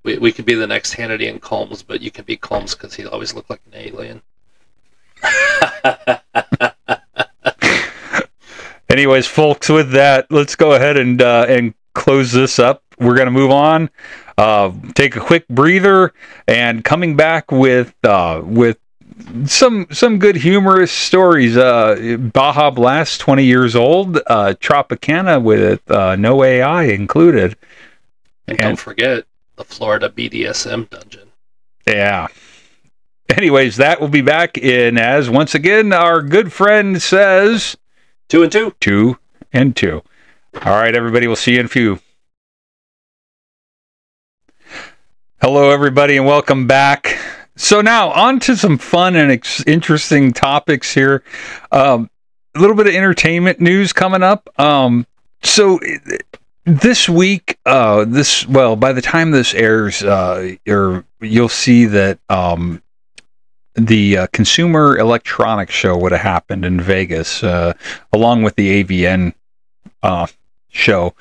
We, 0.02 0.18
we 0.18 0.32
could 0.32 0.46
be 0.46 0.56
the 0.56 0.66
next 0.66 0.96
Hannity 0.96 1.30
and 1.30 1.40
Colmes, 1.40 1.84
but 1.84 2.02
you 2.02 2.10
can 2.10 2.26
be 2.26 2.36
Colmes 2.36 2.74
because 2.74 2.96
he 2.96 3.06
always 3.06 3.36
looked 3.36 3.52
like 3.52 3.62
an 3.72 3.74
alien. 3.76 4.24
Anyways, 8.96 9.28
folks, 9.28 9.68
with 9.68 9.92
that, 9.92 10.32
let's 10.32 10.56
go 10.56 10.72
ahead 10.72 10.96
and 10.96 11.22
uh, 11.22 11.46
and 11.50 11.74
close 11.94 12.32
this 12.32 12.60
up. 12.60 12.82
We're 12.98 13.18
gonna 13.18 13.30
move 13.30 13.52
on. 13.52 13.90
Uh, 14.38 14.72
take 14.94 15.18
a 15.18 15.20
quick 15.20 15.46
breather, 15.50 16.14
and 16.48 16.82
coming 16.82 17.18
back 17.18 17.52
with 17.52 17.94
uh, 18.06 18.42
with 18.46 18.78
some 19.48 19.88
some 19.92 20.18
good 20.18 20.38
humorous 20.38 20.94
stories. 20.94 21.58
Uh, 21.58 22.16
Baja 22.32 22.72
Blast, 22.72 23.20
twenty 23.20 23.44
years 23.44 23.76
old. 23.76 24.16
Uh, 24.28 24.54
Tropicana 24.62 25.44
with 25.44 25.92
uh, 25.92 26.16
no 26.16 26.42
AI 26.42 26.84
included. 26.84 27.58
And, 28.48 28.58
and 28.58 28.60
don't 28.60 28.76
forget 28.78 29.26
the 29.58 29.66
Florida 29.66 30.08
BDSM 30.08 30.90
dungeon. 30.90 31.32
Yeah. 31.86 32.28
Anyways, 33.28 33.76
that 33.76 34.00
will 34.00 34.08
be 34.08 34.22
back 34.22 34.58
in 34.58 34.98
as 34.98 35.30
once 35.30 35.54
again 35.54 35.92
our 35.92 36.22
good 36.22 36.54
friend 36.54 37.02
says 37.02 37.76
two 38.28 38.44
and 38.44 38.52
two, 38.52 38.74
two 38.80 39.18
and 39.54 39.76
two. 39.76 40.02
All 40.64 40.74
right, 40.74 40.96
everybody. 40.96 41.28
We'll 41.28 41.36
see 41.36 41.54
you 41.54 41.60
in 41.60 41.66
a 41.66 41.70
few. 41.70 42.00
Hello, 45.42 45.70
everybody, 45.70 46.18
and 46.18 46.26
welcome 46.26 46.66
back. 46.66 47.20
So 47.56 47.82
now 47.82 48.10
on 48.10 48.40
to 48.42 48.56
some 48.56 48.78
fun 48.78 49.16
and 49.16 49.32
ex- 49.32 49.64
interesting 49.68 50.34
topics 50.34 50.94
here. 50.94 51.24
Um, 51.72 52.10
a 52.56 52.60
little 52.60 52.76
bit 52.76 52.88
of 52.88 52.94
entertainment 52.96 53.60
news 53.60 53.94
coming 53.94 54.24
up. 54.24 54.50
Um, 54.60 55.06
so 55.44 55.80
this 56.64 57.08
week, 57.08 57.60
uh, 57.66 58.06
this 58.06 58.48
well, 58.48 58.76
by 58.76 58.94
the 58.94 59.02
time 59.02 59.32
this 59.32 59.54
airs, 59.54 60.02
uh, 60.04 60.56
you'll 61.22 61.50
see 61.50 61.86
that 61.86 62.20
um, 62.30 62.82
the 63.76 64.18
uh, 64.18 64.28
Consumer 64.28 64.98
Electronics 64.98 65.74
Show 65.74 65.98
would 65.98 66.12
have 66.12 66.22
happened 66.22 66.66
in 66.66 66.80
Vegas, 66.80 67.44
uh, 67.44 67.74
along 68.14 68.44
with 68.44 68.56
the 68.56 68.84
AVN 68.84 69.34
uh, 70.02 70.28
show. 70.70 71.14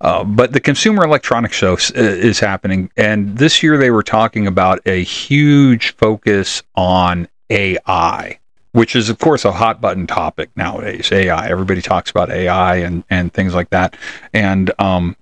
Uh, 0.00 0.24
but 0.24 0.52
the 0.52 0.60
Consumer 0.60 1.04
Electronics 1.04 1.56
Show 1.56 1.74
is, 1.74 1.90
is 1.92 2.40
happening, 2.40 2.90
and 2.96 3.38
this 3.38 3.62
year 3.62 3.76
they 3.76 3.90
were 3.90 4.02
talking 4.02 4.46
about 4.46 4.80
a 4.86 5.02
huge 5.02 5.94
focus 5.96 6.62
on 6.74 7.28
AI. 7.50 8.38
Which 8.74 8.96
is, 8.96 9.10
of 9.10 9.18
course, 9.18 9.44
a 9.44 9.52
hot 9.52 9.82
button 9.82 10.06
topic 10.06 10.48
nowadays. 10.56 11.12
AI. 11.12 11.46
Everybody 11.46 11.82
talks 11.82 12.10
about 12.10 12.30
AI 12.30 12.76
and, 12.76 13.04
and 13.10 13.30
things 13.30 13.54
like 13.54 13.68
that. 13.68 13.98
And 14.32 14.72
um, 14.78 15.14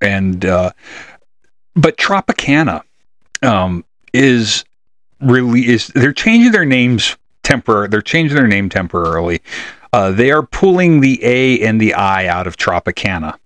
and 0.00 0.44
uh, 0.44 0.72
but 1.76 1.96
Tropicana 1.96 2.82
um, 3.42 3.84
is 4.12 4.64
really 5.20 5.68
is 5.68 5.88
they're 5.88 6.12
changing 6.12 6.52
their 6.52 6.64
names 6.64 7.16
temporary. 7.42 7.88
They're 7.88 8.02
changing 8.02 8.36
their 8.36 8.46
name 8.46 8.68
temporarily. 8.68 9.40
Uh, 9.92 10.12
they 10.12 10.30
are 10.30 10.42
pulling 10.42 11.00
the 11.00 11.22
A 11.24 11.60
and 11.60 11.80
the 11.80 11.94
I 11.94 12.26
out 12.26 12.46
of 12.46 12.56
Tropicana. 12.56 13.36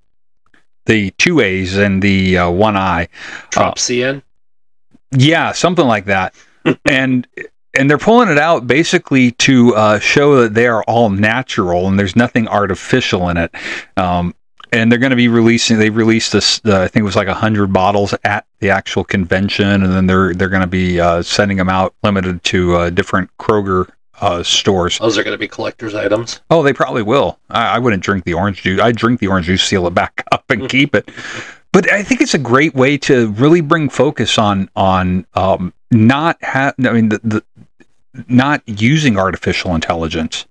The 0.87 1.11
two 1.13 1.41
A's 1.41 1.79
and 1.79 2.03
the 2.03 2.39
uh, 2.39 2.51
one 2.51 2.77
I. 2.77 3.09
Tropcian? 3.51 4.19
Uh, 4.19 4.21
yeah, 5.13 5.53
something 5.53 5.87
like 5.87 6.05
that. 6.07 6.35
and 6.85 7.27
and 7.77 7.91
they're 7.91 7.99
pulling 7.99 8.29
it 8.29 8.39
out 8.39 8.67
basically 8.67 9.33
to 9.33 9.75
uh, 9.75 9.99
show 9.99 10.43
that 10.43 10.55
they 10.55 10.67
are 10.67 10.85
all 10.85 11.11
natural 11.11 11.89
and 11.89 11.99
there's 11.99 12.15
nothing 12.15 12.47
artificial 12.47 13.29
in 13.31 13.37
it. 13.37 13.55
Um, 13.97 14.35
and 14.75 14.91
they're 14.91 14.99
going 14.99 15.11
to 15.11 15.17
be 15.17 15.29
releasing. 15.29 15.79
They 15.79 15.91
released 15.91 16.33
this. 16.33 16.61
Uh, 16.65 16.81
I 16.81 16.89
think 16.89 17.03
it 17.03 17.07
was 17.07 17.17
like 17.17 17.29
hundred 17.29 17.73
bottles 17.73 18.15
at 18.25 18.45
the 18.59 18.71
actual 18.71 19.05
convention, 19.05 19.67
and 19.67 19.93
then 19.93 20.07
they're 20.07 20.35
they're 20.35 20.49
going 20.49 20.63
to 20.63 20.67
be 20.67 21.01
uh, 21.01 21.23
sending 21.23 21.57
them 21.57 21.69
out 21.69 21.95
limited 22.03 22.43
to 22.45 22.77
uh, 22.77 22.91
different 22.91 23.31
Kroger 23.39 23.89
uh, 24.21 24.43
stores. 24.43 24.99
Those 24.99 25.17
are 25.17 25.23
going 25.23 25.35
to 25.35 25.39
be 25.39 25.49
collector's 25.49 25.95
items. 25.95 26.41
Oh, 26.51 26.63
they 26.63 26.73
probably 26.73 27.03
will. 27.03 27.39
I, 27.51 27.77
I 27.77 27.79
wouldn't 27.79 28.03
drink 28.03 28.25
the 28.25 28.35
orange 28.35 28.63
juice. 28.63 28.81
I 28.81 28.93
drink 28.93 29.21
the 29.21 29.29
orange 29.29 29.47
juice, 29.47 29.63
seal 29.63 29.87
it 29.87 29.95
back 29.95 30.25
up, 30.33 30.45
and 30.51 30.69
keep 30.69 30.95
it. 30.95 31.09
But 31.73 31.91
I 31.93 32.03
think 32.03 32.21
it's 32.21 32.35
a 32.35 32.39
great 32.39 32.75
way 32.75 32.99
to 32.99 33.31
really 33.33 33.61
bring 33.61 33.89
focus 33.89 34.39
on 34.39 34.69
on 34.75 35.27
um, 35.35 35.73
not 35.93 36.43
have. 36.43 36.75
I 36.79 36.91
mean, 36.91 37.11
the, 37.11 37.21
the 37.23 37.45
not 38.29 38.63
using 38.67 39.19
artificial 39.19 39.75
intelligence 39.75 40.47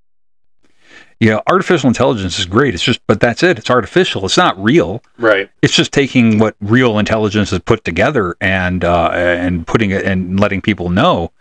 you 1.19 1.29
know, 1.29 1.41
artificial 1.47 1.87
intelligence 1.87 2.39
is 2.39 2.45
great. 2.45 2.73
It's 2.73 2.83
just, 2.83 2.99
but 3.07 3.19
that's 3.19 3.43
it. 3.43 3.57
It's 3.57 3.69
artificial. 3.69 4.25
It's 4.25 4.37
not 4.37 4.61
real. 4.61 5.01
Right. 5.17 5.49
It's 5.61 5.73
just 5.73 5.91
taking 5.91 6.39
what 6.39 6.55
real 6.61 6.99
intelligence 6.99 7.51
has 7.51 7.59
put 7.59 7.83
together 7.83 8.35
and 8.41 8.83
uh, 8.83 9.11
and 9.13 9.65
putting 9.65 9.91
it 9.91 10.05
and 10.05 10.39
letting 10.39 10.61
people 10.61 10.89
know, 10.89 11.31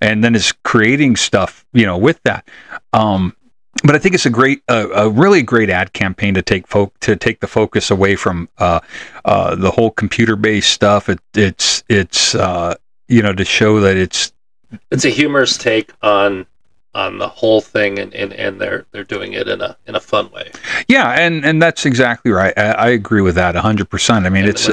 and 0.00 0.24
then 0.24 0.34
it's 0.34 0.52
creating 0.52 1.16
stuff, 1.16 1.64
you 1.72 1.86
know, 1.86 1.98
with 1.98 2.20
that. 2.24 2.48
Um, 2.92 3.36
but 3.84 3.94
I 3.94 3.98
think 3.98 4.14
it's 4.14 4.26
a 4.26 4.30
great, 4.30 4.62
uh, 4.68 4.88
a 4.94 5.10
really 5.10 5.42
great 5.42 5.68
ad 5.68 5.92
campaign 5.92 6.34
to 6.34 6.42
take 6.42 6.66
folk 6.66 6.98
to 7.00 7.16
take 7.16 7.40
the 7.40 7.46
focus 7.46 7.90
away 7.90 8.16
from 8.16 8.48
uh, 8.58 8.80
uh, 9.24 9.54
the 9.54 9.70
whole 9.70 9.90
computer-based 9.90 10.70
stuff. 10.70 11.08
It, 11.08 11.20
it's 11.34 11.84
it's 11.88 12.34
uh, 12.34 12.74
you 13.08 13.22
know 13.22 13.32
to 13.32 13.44
show 13.44 13.80
that 13.80 13.96
it's 13.96 14.32
it's 14.90 15.04
a 15.04 15.10
humorous 15.10 15.58
take 15.58 15.92
on 16.02 16.46
on 16.96 17.18
the 17.18 17.28
whole 17.28 17.60
thing 17.60 17.98
and, 17.98 18.14
and, 18.14 18.32
and 18.32 18.58
they're 18.58 18.86
they're 18.90 19.04
doing 19.04 19.34
it 19.34 19.46
in 19.46 19.60
a 19.60 19.76
in 19.86 19.94
a 19.94 20.00
fun 20.00 20.30
way. 20.30 20.50
Yeah, 20.88 21.12
and 21.12 21.44
and 21.44 21.62
that's 21.62 21.84
exactly 21.84 22.30
right. 22.32 22.56
I, 22.56 22.70
I 22.70 22.88
agree 22.88 23.20
with 23.20 23.34
that 23.34 23.54
hundred 23.54 23.90
percent. 23.90 24.24
I 24.24 24.30
mean, 24.30 24.44
and 24.44 24.50
it's 24.50 24.68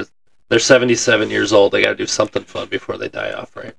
they're 0.47 0.59
seventy 0.59 0.95
seven 0.95 1.29
years 1.29 1.51
old. 1.51 1.73
They 1.73 1.81
got 1.81 1.89
to 1.89 1.95
do 1.95 2.07
something 2.07 2.43
fun 2.43 2.69
before 2.69 2.97
they 2.97 3.09
die 3.09 3.33
off, 3.33 3.55
right? 3.55 3.75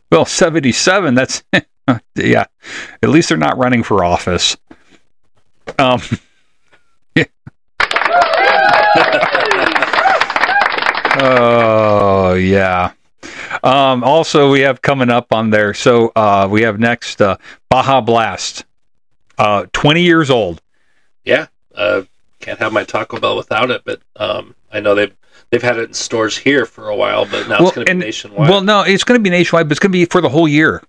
well, 0.12 0.26
seventy 0.26 0.72
seven. 0.72 1.14
That's 1.14 1.42
yeah. 2.14 2.44
At 3.02 3.08
least 3.08 3.30
they're 3.30 3.38
not 3.38 3.56
running 3.56 3.82
for 3.82 4.04
office. 4.04 4.56
Um. 5.78 6.00
Yeah. 7.16 7.24
oh 11.22 12.34
yeah. 12.34 12.92
Um, 13.62 14.04
also, 14.04 14.50
we 14.50 14.60
have 14.60 14.82
coming 14.82 15.10
up 15.10 15.32
on 15.32 15.50
there. 15.50 15.74
So 15.74 16.12
uh, 16.16 16.48
we 16.50 16.62
have 16.62 16.78
next 16.78 17.20
uh, 17.20 17.36
Baja 17.68 18.00
Blast, 18.00 18.64
uh, 19.38 19.66
20 19.72 20.02
years 20.02 20.30
old. 20.30 20.60
Yeah, 21.24 21.46
uh, 21.74 22.02
can't 22.40 22.58
have 22.58 22.72
my 22.72 22.84
Taco 22.84 23.20
Bell 23.20 23.36
without 23.36 23.70
it. 23.70 23.82
But 23.84 24.00
um, 24.16 24.54
I 24.72 24.80
know 24.80 24.94
they've 24.94 25.14
they've 25.50 25.62
had 25.62 25.78
it 25.78 25.88
in 25.88 25.94
stores 25.94 26.36
here 26.36 26.64
for 26.64 26.88
a 26.88 26.96
while, 26.96 27.26
but 27.26 27.48
now 27.48 27.58
well, 27.58 27.68
it's 27.68 27.74
going 27.74 27.86
to 27.86 27.94
be 27.94 27.98
nationwide. 27.98 28.48
Well, 28.48 28.62
no, 28.62 28.82
it's 28.82 29.04
going 29.04 29.18
to 29.18 29.22
be 29.22 29.30
nationwide, 29.30 29.68
but 29.68 29.72
it's 29.72 29.80
going 29.80 29.92
to 29.92 29.98
be 29.98 30.04
for 30.06 30.20
the 30.20 30.28
whole 30.28 30.48
year. 30.48 30.82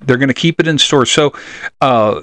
They're 0.00 0.18
going 0.18 0.28
to 0.28 0.34
keep 0.34 0.60
it 0.60 0.68
in 0.68 0.78
stores. 0.78 1.10
So 1.10 1.32
uh, 1.80 2.20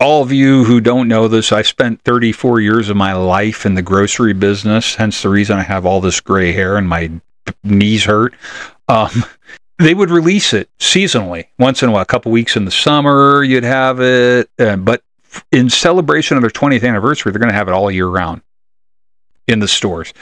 all 0.00 0.22
of 0.22 0.32
you 0.32 0.64
who 0.64 0.80
don't 0.80 1.08
know 1.08 1.26
this, 1.28 1.52
I 1.52 1.62
spent 1.62 2.02
34 2.02 2.60
years 2.60 2.88
of 2.88 2.96
my 2.96 3.14
life 3.14 3.66
in 3.66 3.74
the 3.74 3.82
grocery 3.82 4.32
business, 4.32 4.94
hence 4.94 5.22
the 5.22 5.28
reason 5.28 5.58
I 5.58 5.62
have 5.62 5.86
all 5.86 6.00
this 6.00 6.20
gray 6.20 6.52
hair 6.52 6.76
and 6.76 6.88
my 6.88 7.10
knees 7.64 8.04
hurt. 8.04 8.34
Um, 8.88 9.24
they 9.78 9.94
would 9.94 10.10
release 10.10 10.52
it 10.52 10.68
seasonally, 10.78 11.46
once 11.58 11.82
in 11.82 11.88
a 11.88 11.92
while, 11.92 12.02
a 12.02 12.06
couple 12.06 12.32
weeks 12.32 12.56
in 12.56 12.64
the 12.64 12.70
summer, 12.70 13.42
you'd 13.42 13.64
have 13.64 14.00
it. 14.00 14.50
Uh, 14.58 14.76
but 14.76 15.02
in 15.52 15.70
celebration 15.70 16.36
of 16.36 16.42
their 16.42 16.50
20th 16.50 16.86
anniversary, 16.86 17.32
they're 17.32 17.38
going 17.38 17.50
to 17.50 17.56
have 17.56 17.68
it 17.68 17.74
all 17.74 17.90
year 17.90 18.08
round 18.08 18.42
in 19.46 19.60
the 19.60 19.68
stores. 19.68 20.12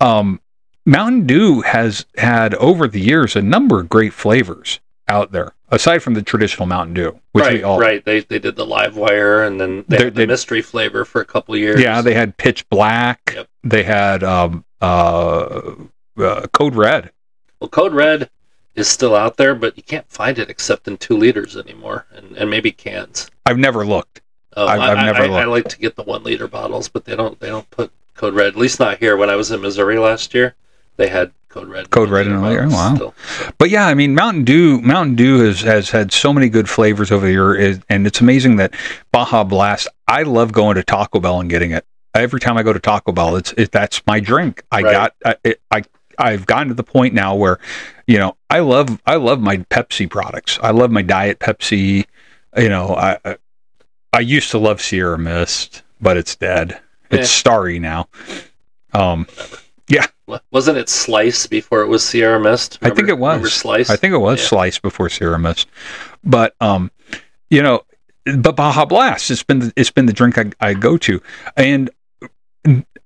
Um, 0.00 0.40
Mountain 0.84 1.26
Dew 1.26 1.60
has 1.62 2.06
had 2.16 2.54
over 2.54 2.88
the 2.88 3.00
years 3.00 3.36
a 3.36 3.42
number 3.42 3.80
of 3.80 3.88
great 3.88 4.12
flavors 4.12 4.80
out 5.06 5.32
there, 5.32 5.52
aside 5.68 5.98
from 5.98 6.14
the 6.14 6.22
traditional 6.22 6.66
Mountain 6.66 6.94
Dew. 6.94 7.20
Which 7.32 7.44
right, 7.44 7.62
all, 7.62 7.78
right. 7.78 8.02
They 8.04 8.20
they 8.20 8.38
did 8.38 8.56
the 8.56 8.64
live 8.64 8.96
wire, 8.96 9.42
and 9.42 9.60
then 9.60 9.84
they 9.88 10.04
had 10.04 10.14
the 10.14 10.26
mystery 10.26 10.62
flavor 10.62 11.04
for 11.04 11.20
a 11.20 11.26
couple 11.26 11.56
years. 11.56 11.80
Yeah, 11.80 12.00
they 12.00 12.14
had 12.14 12.36
Pitch 12.38 12.66
Black. 12.70 13.32
Yep. 13.34 13.48
They 13.64 13.82
had 13.82 14.24
um, 14.24 14.64
uh, 14.80 15.74
uh, 16.16 16.46
Code 16.52 16.74
Red. 16.74 17.10
Well, 17.60 17.68
Code 17.68 17.92
Red 17.94 18.30
is 18.74 18.88
still 18.88 19.14
out 19.16 19.36
there, 19.36 19.54
but 19.54 19.76
you 19.76 19.82
can't 19.82 20.08
find 20.08 20.38
it 20.38 20.48
except 20.50 20.86
in 20.88 20.96
two 20.96 21.16
liters 21.16 21.56
anymore, 21.56 22.06
and, 22.14 22.36
and 22.36 22.48
maybe 22.50 22.70
cans. 22.70 23.28
I've 23.46 23.58
never 23.58 23.84
looked. 23.84 24.20
Oh, 24.56 24.66
I've- 24.66 24.80
I, 24.82 24.92
I've 24.92 25.04
never 25.04 25.22
I, 25.22 25.24
I, 25.24 25.28
looked. 25.28 25.40
I 25.42 25.44
like 25.46 25.68
to 25.70 25.78
get 25.78 25.96
the 25.96 26.02
one 26.04 26.22
liter 26.22 26.46
bottles, 26.48 26.88
but 26.88 27.04
they 27.04 27.16
don't 27.16 27.38
they 27.40 27.48
don't 27.48 27.68
put 27.70 27.90
Code 28.14 28.34
Red. 28.34 28.48
At 28.48 28.56
least 28.56 28.78
not 28.80 28.98
here. 28.98 29.16
When 29.16 29.30
I 29.30 29.36
was 29.36 29.50
in 29.50 29.60
Missouri 29.60 29.98
last 29.98 30.34
year, 30.34 30.54
they 30.96 31.08
had 31.08 31.32
Code 31.48 31.68
Red. 31.68 31.84
in 31.84 31.90
Code 31.90 32.10
Red 32.10 32.26
in 32.26 32.34
a 32.34 32.42
liter? 32.42 32.68
Wow. 32.68 32.94
still. 32.94 33.14
But 33.58 33.70
yeah, 33.70 33.86
I 33.86 33.94
mean, 33.94 34.14
Mountain 34.14 34.44
Dew, 34.44 34.80
Mountain 34.82 35.16
Dew 35.16 35.40
has, 35.44 35.60
has 35.62 35.90
had 35.90 36.12
so 36.12 36.32
many 36.32 36.48
good 36.48 36.68
flavors 36.68 37.10
over 37.10 37.24
the 37.26 37.32
year, 37.32 37.78
and 37.88 38.06
it's 38.06 38.20
amazing 38.20 38.56
that 38.56 38.74
Baja 39.12 39.44
Blast. 39.44 39.88
I 40.06 40.22
love 40.22 40.52
going 40.52 40.76
to 40.76 40.82
Taco 40.84 41.20
Bell 41.20 41.40
and 41.40 41.48
getting 41.50 41.70
it. 41.72 41.84
Every 42.14 42.40
time 42.40 42.56
I 42.56 42.62
go 42.62 42.72
to 42.72 42.80
Taco 42.80 43.12
Bell, 43.12 43.36
it's 43.36 43.52
it, 43.56 43.70
that's 43.70 44.02
my 44.06 44.18
drink. 44.20 44.62
I 44.72 44.82
Right. 44.82 44.92
got 44.92 45.14
I, 45.24 45.36
it, 45.44 45.60
I 45.70 45.82
I've 46.18 46.46
gotten 46.46 46.68
to 46.68 46.74
the 46.74 46.82
point 46.82 47.14
now 47.14 47.34
where, 47.34 47.58
you 48.06 48.18
know, 48.18 48.36
I 48.50 48.58
love 48.60 49.00
I 49.06 49.16
love 49.16 49.40
my 49.40 49.58
Pepsi 49.58 50.08
products. 50.10 50.58
I 50.62 50.70
love 50.72 50.90
my 50.90 51.02
Diet 51.02 51.38
Pepsi. 51.38 52.04
You 52.56 52.68
know, 52.68 52.94
I 52.94 53.18
I, 53.24 53.36
I 54.12 54.20
used 54.20 54.50
to 54.50 54.58
love 54.58 54.80
Sierra 54.82 55.18
Mist, 55.18 55.82
but 56.00 56.16
it's 56.16 56.34
dead. 56.36 56.80
It's 57.10 57.20
Yeah. 57.20 57.24
starry 57.40 57.78
now. 57.78 58.08
Um, 58.92 59.26
Wa- 60.26 60.40
Wasn't 60.50 60.76
it 60.76 60.90
Slice 60.90 61.46
before 61.46 61.80
it 61.80 61.86
was 61.86 62.06
Sierra 62.06 62.38
Mist? 62.38 62.78
I 62.82 62.90
think 62.90 63.08
it 63.08 63.16
was. 63.18 63.50
Slice? 63.54 63.88
I 63.88 63.96
think 63.96 64.12
it 64.12 64.18
was 64.18 64.38
Yeah. 64.42 64.48
sliced 64.48 64.82
before 64.82 65.08
Sierra 65.08 65.38
Mist, 65.38 65.68
but 66.22 66.54
um, 66.60 66.90
you 67.48 67.62
know, 67.62 67.80
but 68.36 68.54
Baja 68.54 68.84
Blast. 68.84 69.30
It's 69.30 69.42
been 69.42 69.60
the, 69.60 69.72
it's 69.74 69.90
been 69.90 70.04
the 70.04 70.12
drink 70.12 70.36
I, 70.36 70.50
I 70.60 70.74
go 70.74 70.98
to, 70.98 71.22
and 71.56 71.88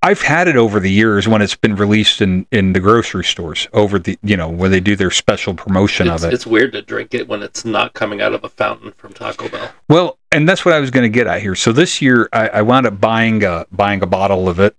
I've 0.04 0.20
had 0.22 0.48
it 0.48 0.56
over 0.56 0.80
the 0.80 0.90
years 0.90 1.28
when 1.28 1.42
it's 1.42 1.54
been 1.54 1.76
released 1.76 2.20
in 2.20 2.46
in 2.50 2.72
the 2.72 2.80
grocery 2.80 3.24
stores 3.24 3.68
over 3.72 3.98
the 3.98 4.18
you 4.22 4.36
know 4.36 4.48
where 4.48 4.68
they 4.68 4.80
do 4.80 4.96
their 4.96 5.10
special 5.12 5.54
promotion 5.54 6.08
It's, 6.08 6.24
of 6.24 6.30
it. 6.30 6.34
it's 6.34 6.46
weird 6.46 6.72
to 6.72 6.82
drink 6.82 7.14
it 7.14 7.28
when 7.28 7.42
it's 7.42 7.64
not 7.64 7.94
coming 7.94 8.20
out 8.20 8.32
of 8.32 8.42
a 8.42 8.48
fountain 8.48 8.92
from 8.92 9.12
Taco 9.12 9.48
Bell. 9.48 9.70
Well, 9.88 10.18
and 10.32 10.48
that's 10.48 10.64
what 10.64 10.74
I 10.74 10.80
was 10.80 10.90
going 10.90 11.04
to 11.04 11.08
get 11.14 11.26
at 11.28 11.40
here. 11.40 11.54
So 11.54 11.72
this 11.72 12.02
year, 12.02 12.28
I, 12.32 12.48
I 12.48 12.62
wound 12.62 12.86
up 12.86 13.00
buying 13.00 13.44
a 13.44 13.66
buying 13.70 14.02
a 14.02 14.06
bottle 14.06 14.48
of 14.48 14.58
it, 14.58 14.74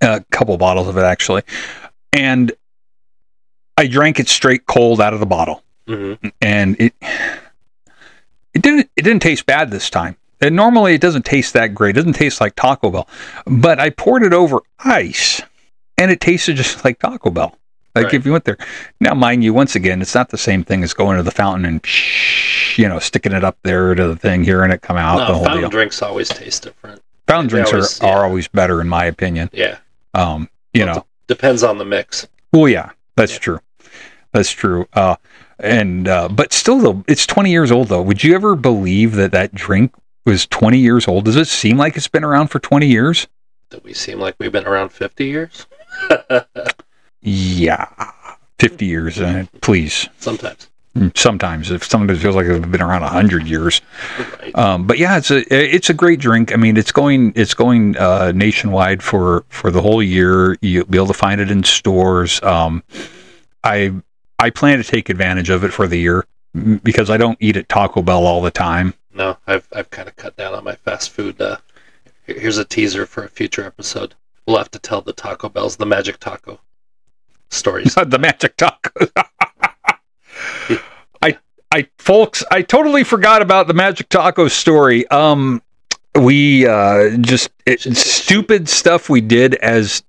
a 0.00 0.24
couple 0.30 0.56
bottles 0.58 0.86
of 0.86 0.96
it 0.96 1.02
actually, 1.02 1.42
and 2.12 2.52
I 3.76 3.88
drank 3.88 4.20
it 4.20 4.28
straight 4.28 4.66
cold 4.66 5.00
out 5.00 5.12
of 5.12 5.18
the 5.20 5.26
bottle. 5.26 5.62
hmm 5.88 6.14
and 6.40 6.76
it 6.78 6.94
it 8.54 8.62
didn't 8.62 8.88
it 8.96 9.02
didn't 9.02 9.22
taste 9.22 9.44
bad 9.46 9.72
this 9.72 9.90
time. 9.90 10.16
And 10.44 10.56
normally 10.56 10.94
it 10.94 11.00
doesn't 11.00 11.24
taste 11.24 11.54
that 11.54 11.74
great. 11.74 11.90
It 11.90 12.00
doesn't 12.00 12.12
taste 12.14 12.40
like 12.40 12.54
Taco 12.54 12.90
Bell. 12.90 13.08
But 13.46 13.80
I 13.80 13.90
poured 13.90 14.22
it 14.22 14.32
over 14.32 14.60
ice 14.80 15.40
and 15.98 16.10
it 16.10 16.20
tasted 16.20 16.56
just 16.56 16.84
like 16.84 16.98
Taco 16.98 17.30
Bell. 17.30 17.56
Like 17.94 18.06
Right. 18.06 18.14
if 18.14 18.26
you 18.26 18.32
went 18.32 18.44
there. 18.44 18.58
Now 19.00 19.14
mind 19.14 19.44
you, 19.44 19.54
once 19.54 19.74
again, 19.76 20.02
it's 20.02 20.14
not 20.14 20.28
the 20.30 20.38
same 20.38 20.64
thing 20.64 20.82
as 20.82 20.92
going 20.94 21.16
to 21.16 21.22
the 21.22 21.30
fountain 21.30 21.64
and 21.64 21.84
you 22.76 22.88
know, 22.88 22.98
sticking 22.98 23.32
it 23.32 23.44
up 23.44 23.56
there 23.62 23.94
to 23.94 24.08
the 24.08 24.16
thing, 24.16 24.42
hearing 24.42 24.72
it 24.72 24.82
come 24.82 24.96
out, 24.96 25.18
the 25.28 25.32
whole 25.34 25.44
fountain 25.44 25.60
deal. 25.62 25.70
drinks 25.70 26.02
always 26.02 26.28
taste 26.28 26.64
different. 26.64 27.00
fountain 27.28 27.46
they 27.46 27.50
drinks 27.62 27.72
always- 27.72 28.00
are, 28.00 28.18
are 28.18 28.24
always 28.24 28.48
better 28.48 28.80
in 28.80 28.88
my 28.88 29.04
opinion. 29.04 29.48
Yeah, 29.52 29.76
Um, 30.12 30.48
you 30.72 30.84
Well, 30.84 30.94
know. 30.96 31.06
depends 31.28 31.62
on 31.62 31.78
the 31.78 31.84
mix. 31.84 32.26
Well, 32.52 32.68
yeah, 32.68 32.90
that's 33.16 33.32
Yeah. 33.34 33.38
true. 33.38 33.60
That's 34.32 34.50
true. 34.50 34.88
Uh, 34.92 35.14
and 35.60 36.08
uh, 36.08 36.28
but 36.28 36.52
still, 36.52 36.78
though, 36.80 37.04
it's 37.06 37.24
20 37.26 37.52
years 37.52 37.70
old. 37.70 37.86
Though, 37.88 38.02
would 38.02 38.24
you 38.24 38.34
ever 38.34 38.56
believe 38.56 39.14
that 39.14 39.30
that 39.30 39.54
drink 39.54 39.92
was 40.24 40.46
20 40.46 40.78
years 40.78 41.06
old? 41.08 41.24
Does 41.24 41.36
it 41.36 41.46
seem 41.48 41.76
like 41.76 41.96
it's 41.96 42.08
been 42.08 42.24
around 42.24 42.48
for 42.48 42.58
20 42.58 42.86
years? 42.86 43.26
Do 43.70 43.80
we 43.82 43.92
seem 43.94 44.20
like 44.20 44.36
we've 44.38 44.52
been 44.52 44.66
around 44.66 44.90
50 44.90 45.24
years? 45.26 45.66
Yeah, 47.22 47.86
50 48.58 48.84
years. 48.86 49.20
Uh, 49.20 49.46
please, 49.62 50.08
Sometimes. 50.18 50.68
sometimes 51.14 51.70
if 51.70 51.84
sometimes 51.84 52.18
it 52.18 52.22
feels 52.22 52.36
like 52.36 52.46
it's 52.46 52.66
been 52.66 52.82
around 52.82 53.00
100 53.02 53.46
years. 53.46 53.80
Right. 54.40 54.54
Um, 54.56 54.86
but 54.86 54.98
yeah, 54.98 55.16
it's 55.16 55.30
a 55.30 55.42
it's 55.50 55.88
a 55.90 55.94
great 55.94 56.20
drink. 56.20 56.52
I 56.52 56.56
mean, 56.56 56.76
it's 56.76 56.92
going 56.92 57.32
it's 57.34 57.54
going 57.54 57.96
uh, 57.96 58.32
nationwide 58.32 59.02
for 59.02 59.44
for 59.48 59.70
the 59.70 59.80
whole 59.80 60.02
year. 60.02 60.56
You'll 60.60 60.84
be 60.84 60.98
able 60.98 61.06
to 61.08 61.14
find 61.14 61.40
it 61.40 61.50
in 61.50 61.64
stores. 61.64 62.42
Um, 62.42 62.82
I 63.62 63.94
I 64.38 64.50
plan 64.50 64.78
to 64.78 64.84
take 64.84 65.08
advantage 65.08 65.48
of 65.50 65.64
it 65.64 65.72
for 65.72 65.86
the 65.86 65.98
year 65.98 66.26
because 66.82 67.08
I 67.10 67.16
don't 67.16 67.38
eat 67.40 67.56
at 67.56 67.68
Taco 67.68 68.02
Bell 68.02 68.26
all 68.26 68.42
the 68.42 68.50
time. 68.50 68.94
No, 69.14 69.36
I've 69.46 69.68
I've 69.72 69.90
kind 69.90 70.08
of 70.08 70.16
cut 70.16 70.36
down 70.36 70.54
on 70.54 70.64
my 70.64 70.74
fast 70.74 71.10
food. 71.10 71.40
Uh, 71.40 71.58
here's 72.26 72.58
a 72.58 72.64
teaser 72.64 73.06
for 73.06 73.24
a 73.24 73.28
future 73.28 73.64
episode. 73.64 74.14
We'll 74.46 74.58
have 74.58 74.70
to 74.72 74.78
tell 74.78 75.00
the 75.00 75.12
Taco 75.12 75.48
Bells 75.48 75.76
the 75.76 75.86
magic 75.86 76.18
taco 76.18 76.60
stories. 77.50 77.94
the 78.06 78.18
magic 78.18 78.56
taco. 78.56 78.90
I 81.22 81.38
I 81.72 81.88
folks, 81.98 82.44
I 82.50 82.62
totally 82.62 83.04
forgot 83.04 83.40
about 83.42 83.68
the 83.68 83.74
magic 83.74 84.08
taco 84.08 84.48
story. 84.48 85.06
Um, 85.08 85.62
we 86.20 86.66
uh 86.66 87.16
just 87.18 87.50
it, 87.66 87.80
stupid 87.96 88.68
stuff 88.68 89.08
we 89.08 89.20
did 89.20 89.54
as 89.56 90.02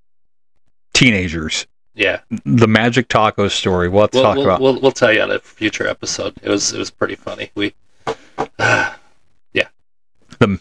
teenagers. 0.94 1.68
yeah, 1.94 2.22
The 2.46 2.68
magic 2.68 3.08
taco 3.08 3.48
story. 3.50 3.88
We'll 3.90 4.02
have 4.02 4.12
to 4.12 4.18
we'll, 4.18 4.24
talk 4.24 4.36
we'll, 4.38 4.46
about. 4.46 4.62
we'll 4.62 4.80
we'll 4.82 4.92
tell 4.92 5.14
you 5.14 5.22
on 5.22 5.32
a 5.32 5.40
future 5.40 5.88
episode. 5.88 6.34
It 6.42 6.50
was 6.50 6.74
it 6.74 6.80
was 6.80 6.90
pretty 6.90 7.16
funny. 7.16 7.52
We 7.56 7.74
the 10.40 10.60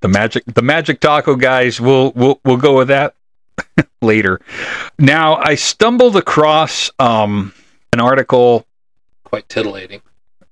the 0.00 0.08
magic 0.08 0.42
the 0.46 0.62
magic 0.62 1.00
taco 1.00 1.36
guys 1.36 1.80
we'll 1.80 2.12
we'll 2.12 2.40
we'll 2.44 2.56
go 2.56 2.76
with 2.76 2.88
that 2.88 3.14
later 4.02 4.40
now 4.98 5.36
i 5.36 5.54
stumbled 5.54 6.16
across 6.16 6.90
um 6.98 7.52
an 7.92 8.00
article 8.00 8.66
quite 9.24 9.46
titillating. 9.48 10.00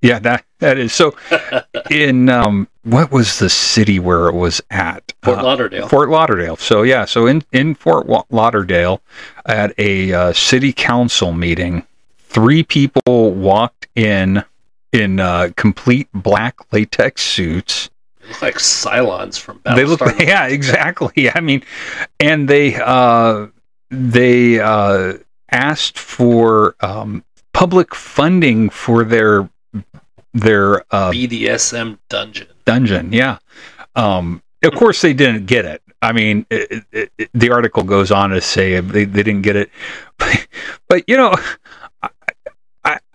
yeah 0.02 0.18
that 0.18 0.44
that 0.58 0.76
is 0.78 0.92
so 0.92 1.14
in 1.90 2.28
um 2.28 2.68
what 2.82 3.10
was 3.10 3.38
the 3.38 3.48
city 3.48 3.98
where 3.98 4.28
it 4.28 4.34
was 4.34 4.60
at 4.70 5.12
Fort 5.22 5.38
Uh, 5.38 5.42
Lauderdale. 5.42 5.86
Fort 5.88 6.08
Lauderdale. 6.08 6.56
So 6.56 6.80
yeah, 6.82 7.04
so 7.04 7.26
in 7.26 7.42
in 7.52 7.74
Fort 7.74 8.06
Lauderdale, 8.30 9.02
at 9.44 9.74
a 9.78 10.10
uh, 10.14 10.32
city 10.32 10.72
council 10.72 11.30
meeting, 11.32 11.86
three 12.20 12.62
people 12.62 13.32
walked 13.34 13.86
in 13.94 14.42
in 14.92 15.20
uh, 15.20 15.50
complete 15.56 16.08
black 16.12 16.56
latex 16.72 17.22
suits. 17.22 17.90
They 18.20 18.28
look 18.28 18.42
like 18.42 18.54
Cylons 18.56 19.38
from 19.38 19.60
they 19.64 19.84
look, 19.84 20.00
yeah, 20.20 20.46
exactly. 20.46 21.30
I 21.34 21.40
mean, 21.40 21.62
and 22.18 22.48
they 22.48 22.74
uh, 22.76 23.48
they 23.90 24.60
uh, 24.60 25.14
asked 25.50 25.98
for 25.98 26.76
um, 26.80 27.24
public 27.52 27.94
funding 27.94 28.70
for 28.70 29.04
their 29.04 29.48
their 30.32 30.80
uh, 30.94 31.10
BDSM 31.10 31.98
dungeon. 32.08 32.48
dungeon. 32.64 33.12
Yeah. 33.12 33.38
Um, 33.96 34.42
of 34.62 34.74
course, 34.74 35.00
they 35.00 35.12
didn't 35.12 35.46
get 35.46 35.64
it. 35.64 35.82
I 36.02 36.12
mean, 36.12 36.46
it, 36.50 36.84
it, 36.92 37.12
it- 37.18 37.30
the 37.34 37.50
article 37.50 37.82
goes 37.82 38.10
on 38.10 38.30
to 38.30 38.40
say 38.40 38.78
they, 38.80 39.04
they 39.04 39.22
didn't 39.22 39.42
get 39.42 39.56
it. 39.56 39.70
But, 40.18 40.46
but 40.88 41.08
you 41.08 41.16
know, 41.16 41.34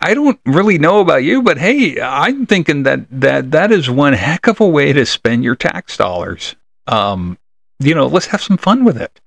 I, 0.10 0.14
don't 0.14 0.40
really 0.46 0.78
know 0.78 1.00
about 1.00 1.24
you, 1.24 1.42
but 1.42 1.58
hey, 1.58 2.00
I'm 2.02 2.46
thinking 2.46 2.84
that, 2.84 3.06
that 3.12 3.52
that 3.52 3.72
is 3.72 3.90
one 3.90 4.14
heck 4.14 4.48
of 4.48 4.60
a 4.60 4.68
way 4.68 4.94
to 4.94 5.06
spend 5.06 5.44
your 5.44 5.56
tax 5.56 5.98
dollars. 5.98 6.56
Um, 6.88 7.38
you 7.80 7.96
know, 7.96 8.08
let's 8.08 8.28
have 8.28 8.42
some 8.42 8.58
fun 8.58 8.84
with 8.84 8.98
it. 8.98 9.20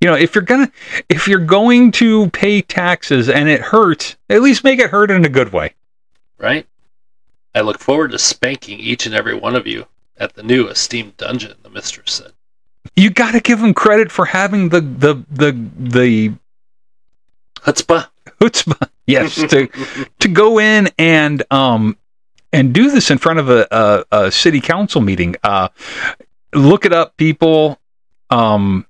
You 0.00 0.08
know, 0.08 0.14
if 0.16 0.34
you're 0.34 0.44
gonna 0.44 0.70
if 1.08 1.26
you're 1.26 1.38
going 1.38 1.92
to 1.92 2.28
pay 2.30 2.60
taxes 2.60 3.28
and 3.28 3.48
it 3.48 3.60
hurts, 3.60 4.16
at 4.28 4.42
least 4.42 4.64
make 4.64 4.78
it 4.78 4.90
hurt 4.90 5.10
in 5.10 5.24
a 5.24 5.28
good 5.28 5.52
way. 5.52 5.74
right? 6.38 6.66
I 7.54 7.62
look 7.62 7.78
forward 7.78 8.10
to 8.10 8.18
spanking 8.18 8.78
each 8.78 9.06
and 9.06 9.14
every 9.14 9.34
one 9.34 9.56
of 9.56 9.66
you 9.66 9.86
at 10.18 10.34
the 10.34 10.42
new 10.42 10.68
esteemed 10.68 11.16
dungeon, 11.16 11.54
the 11.62 11.70
mistress 11.70 12.12
said. 12.12 12.32
You 12.94 13.10
got 13.10 13.32
to 13.32 13.40
give 13.40 13.60
them 13.60 13.72
credit 13.72 14.12
for 14.12 14.26
having 14.26 14.68
the 14.68 14.80
the 14.80 15.24
the 15.30 15.52
the 15.78 16.34
Chutzpah. 17.56 18.08
Chutzpah, 18.40 18.88
yes, 19.06 19.34
to 19.34 19.68
to 20.18 20.28
go 20.28 20.58
in 20.58 20.88
and 20.98 21.42
um 21.50 21.96
and 22.52 22.72
do 22.72 22.90
this 22.90 23.10
in 23.10 23.18
front 23.18 23.38
of 23.38 23.50
a, 23.50 23.66
a, 23.70 24.04
a 24.24 24.30
city 24.30 24.60
council 24.60 25.00
meeting. 25.00 25.36
Uh, 25.42 25.68
look 26.54 26.84
it 26.86 26.92
up, 26.92 27.16
people. 27.16 27.78
Um, 28.30 28.86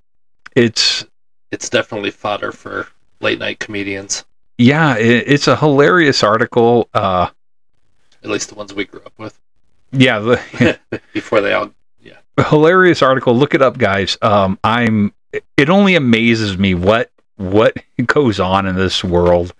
it's 0.54 1.04
It's 1.50 1.68
definitely 1.68 2.10
fodder 2.10 2.52
for 2.52 2.86
late 3.20 3.38
night 3.38 3.58
comedians, 3.58 4.24
yeah, 4.58 4.96
it, 4.96 5.24
it's 5.26 5.48
a 5.48 5.56
hilarious 5.56 6.22
article. 6.22 6.88
Uh, 6.94 7.28
at 8.22 8.30
least 8.30 8.48
the 8.48 8.54
ones 8.54 8.72
we 8.74 8.84
grew 8.84 9.00
up 9.04 9.12
with 9.18 9.38
yeah, 9.92 10.18
the, 10.18 10.78
before 11.12 11.40
they 11.40 11.52
all. 11.52 11.72
Yeah, 12.02 12.18
hilarious 12.48 13.02
article. 13.02 13.34
Look 13.34 13.54
it 13.54 13.62
up, 13.62 13.78
guys. 13.78 14.16
Um, 14.22 14.58
I'm. 14.64 15.12
It 15.56 15.68
only 15.68 15.96
amazes 15.96 16.56
me 16.56 16.74
what 16.74 17.10
what 17.36 17.76
goes 18.06 18.40
on 18.40 18.66
in 18.66 18.76
this 18.76 19.02
world. 19.04 19.54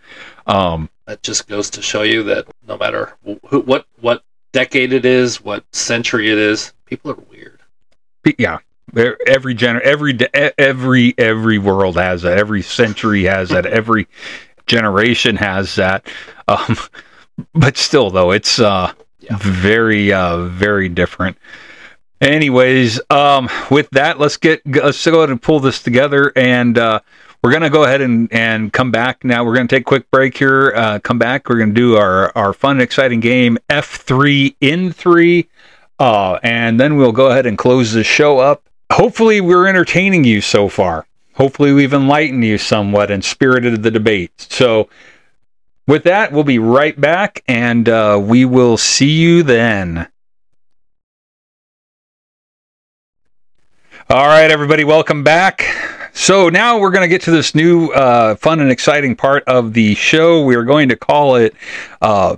Um, 0.46 0.88
That 1.06 1.22
just 1.22 1.48
goes 1.48 1.70
to 1.70 1.82
show 1.82 2.02
you 2.02 2.22
that 2.24 2.46
no 2.66 2.76
matter 2.76 3.14
who, 3.24 3.60
what 3.60 3.86
what 4.00 4.22
decade 4.52 4.92
it 4.92 5.04
is, 5.04 5.42
what 5.42 5.64
century 5.74 6.30
it 6.30 6.38
is, 6.38 6.72
people 6.86 7.10
are 7.10 7.22
weird. 7.30 7.60
Yeah 8.38 8.58
every 9.26 9.54
gener 9.54 9.80
every 9.80 10.16
every 10.58 11.12
every 11.18 11.58
world 11.58 11.96
has 11.96 12.22
that 12.22 12.38
every 12.38 12.62
century 12.62 13.24
has 13.24 13.48
that 13.48 13.66
every 13.66 14.06
generation 14.66 15.36
has 15.36 15.74
that. 15.76 16.06
Um, 16.48 16.76
but 17.54 17.76
still, 17.76 18.10
though, 18.10 18.32
it's 18.32 18.58
uh, 18.58 18.92
Yeah. 19.20 19.36
very, 19.38 20.12
uh, 20.12 20.44
very 20.46 20.88
different. 20.88 21.38
Anyways, 22.20 23.00
um, 23.10 23.48
with 23.70 23.88
that, 23.90 24.18
let's 24.18 24.36
get 24.36 24.62
let's 24.66 25.04
go 25.04 25.18
ahead 25.18 25.30
and 25.30 25.40
pull 25.40 25.60
this 25.60 25.82
together, 25.82 26.32
and 26.34 26.78
uh, 26.78 27.00
we're 27.46 27.52
gonna 27.52 27.70
go 27.70 27.84
ahead 27.84 28.00
and, 28.00 28.26
and 28.32 28.72
come 28.72 28.90
back 28.90 29.22
now. 29.22 29.44
We're 29.44 29.54
gonna 29.54 29.68
take 29.68 29.82
a 29.82 29.84
quick 29.84 30.10
break 30.10 30.36
here. 30.36 30.72
Uh, 30.74 30.98
come 30.98 31.16
back. 31.16 31.48
We're 31.48 31.60
gonna 31.60 31.74
do 31.74 31.96
our 31.96 32.36
our 32.36 32.52
fun 32.52 32.80
exciting 32.80 33.20
game 33.20 33.56
F 33.70 33.86
three 33.86 34.56
in 34.60 34.90
three, 34.90 35.48
uh, 36.00 36.40
and 36.42 36.80
then 36.80 36.96
we'll 36.96 37.12
go 37.12 37.26
ahead 37.26 37.46
and 37.46 37.56
close 37.56 37.92
the 37.92 38.02
show 38.02 38.40
up. 38.40 38.68
Hopefully, 38.90 39.40
we're 39.40 39.68
entertaining 39.68 40.24
you 40.24 40.40
so 40.40 40.68
far. 40.68 41.06
Hopefully, 41.34 41.72
we've 41.72 41.94
enlightened 41.94 42.44
you 42.44 42.58
somewhat 42.58 43.12
and 43.12 43.24
spirited 43.24 43.80
the 43.80 43.92
debate. 43.92 44.48
So, 44.50 44.88
with 45.86 46.02
that, 46.02 46.32
we'll 46.32 46.42
be 46.42 46.58
right 46.58 47.00
back, 47.00 47.44
and 47.46 47.88
uh, 47.88 48.20
we 48.20 48.44
will 48.44 48.76
see 48.76 49.12
you 49.12 49.44
then. 49.44 50.08
All 54.08 54.28
right, 54.28 54.52
everybody, 54.52 54.84
welcome 54.84 55.24
back. 55.24 55.64
So 56.12 56.48
now 56.48 56.78
we're 56.78 56.92
going 56.92 57.02
to 57.02 57.08
get 57.08 57.22
to 57.22 57.32
this 57.32 57.56
new 57.56 57.88
uh, 57.88 58.36
fun 58.36 58.60
and 58.60 58.70
exciting 58.70 59.16
part 59.16 59.42
of 59.48 59.72
the 59.72 59.96
show. 59.96 60.44
We 60.44 60.54
are 60.54 60.62
going 60.62 60.90
to 60.90 60.96
call 60.96 61.34
it 61.34 61.56
uh, 62.00 62.36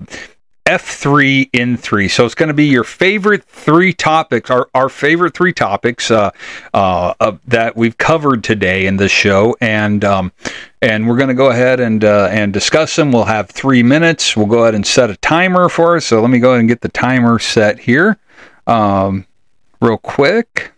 F3 0.64 1.50
in 1.52 1.76
3. 1.76 2.08
So 2.08 2.24
it's 2.24 2.34
going 2.34 2.46
to 2.46 2.54
be 2.54 2.64
your 2.64 2.84
favorite 2.84 3.44
three 3.44 3.92
topics, 3.92 4.48
our, 4.48 4.70
our 4.74 4.88
favorite 4.88 5.34
three 5.34 5.52
topics 5.52 6.10
uh, 6.10 6.30
uh, 6.72 7.36
that 7.46 7.76
we've 7.76 7.98
covered 7.98 8.42
today 8.42 8.86
in 8.86 8.96
this 8.96 9.12
show. 9.12 9.54
And 9.60 10.06
um, 10.06 10.32
and 10.80 11.06
we're 11.06 11.18
going 11.18 11.28
to 11.28 11.34
go 11.34 11.50
ahead 11.50 11.80
and 11.80 12.02
uh, 12.02 12.28
and 12.30 12.50
discuss 12.50 12.96
them. 12.96 13.12
We'll 13.12 13.24
have 13.24 13.50
three 13.50 13.82
minutes. 13.82 14.34
We'll 14.34 14.46
go 14.46 14.62
ahead 14.62 14.74
and 14.74 14.86
set 14.86 15.10
a 15.10 15.16
timer 15.18 15.68
for 15.68 15.96
us. 15.96 16.06
So 16.06 16.22
let 16.22 16.30
me 16.30 16.38
go 16.38 16.52
ahead 16.52 16.60
and 16.60 16.68
get 16.68 16.80
the 16.80 16.88
timer 16.88 17.38
set 17.38 17.78
here 17.80 18.16
um, 18.66 19.26
real 19.82 19.98
quick. 19.98 20.72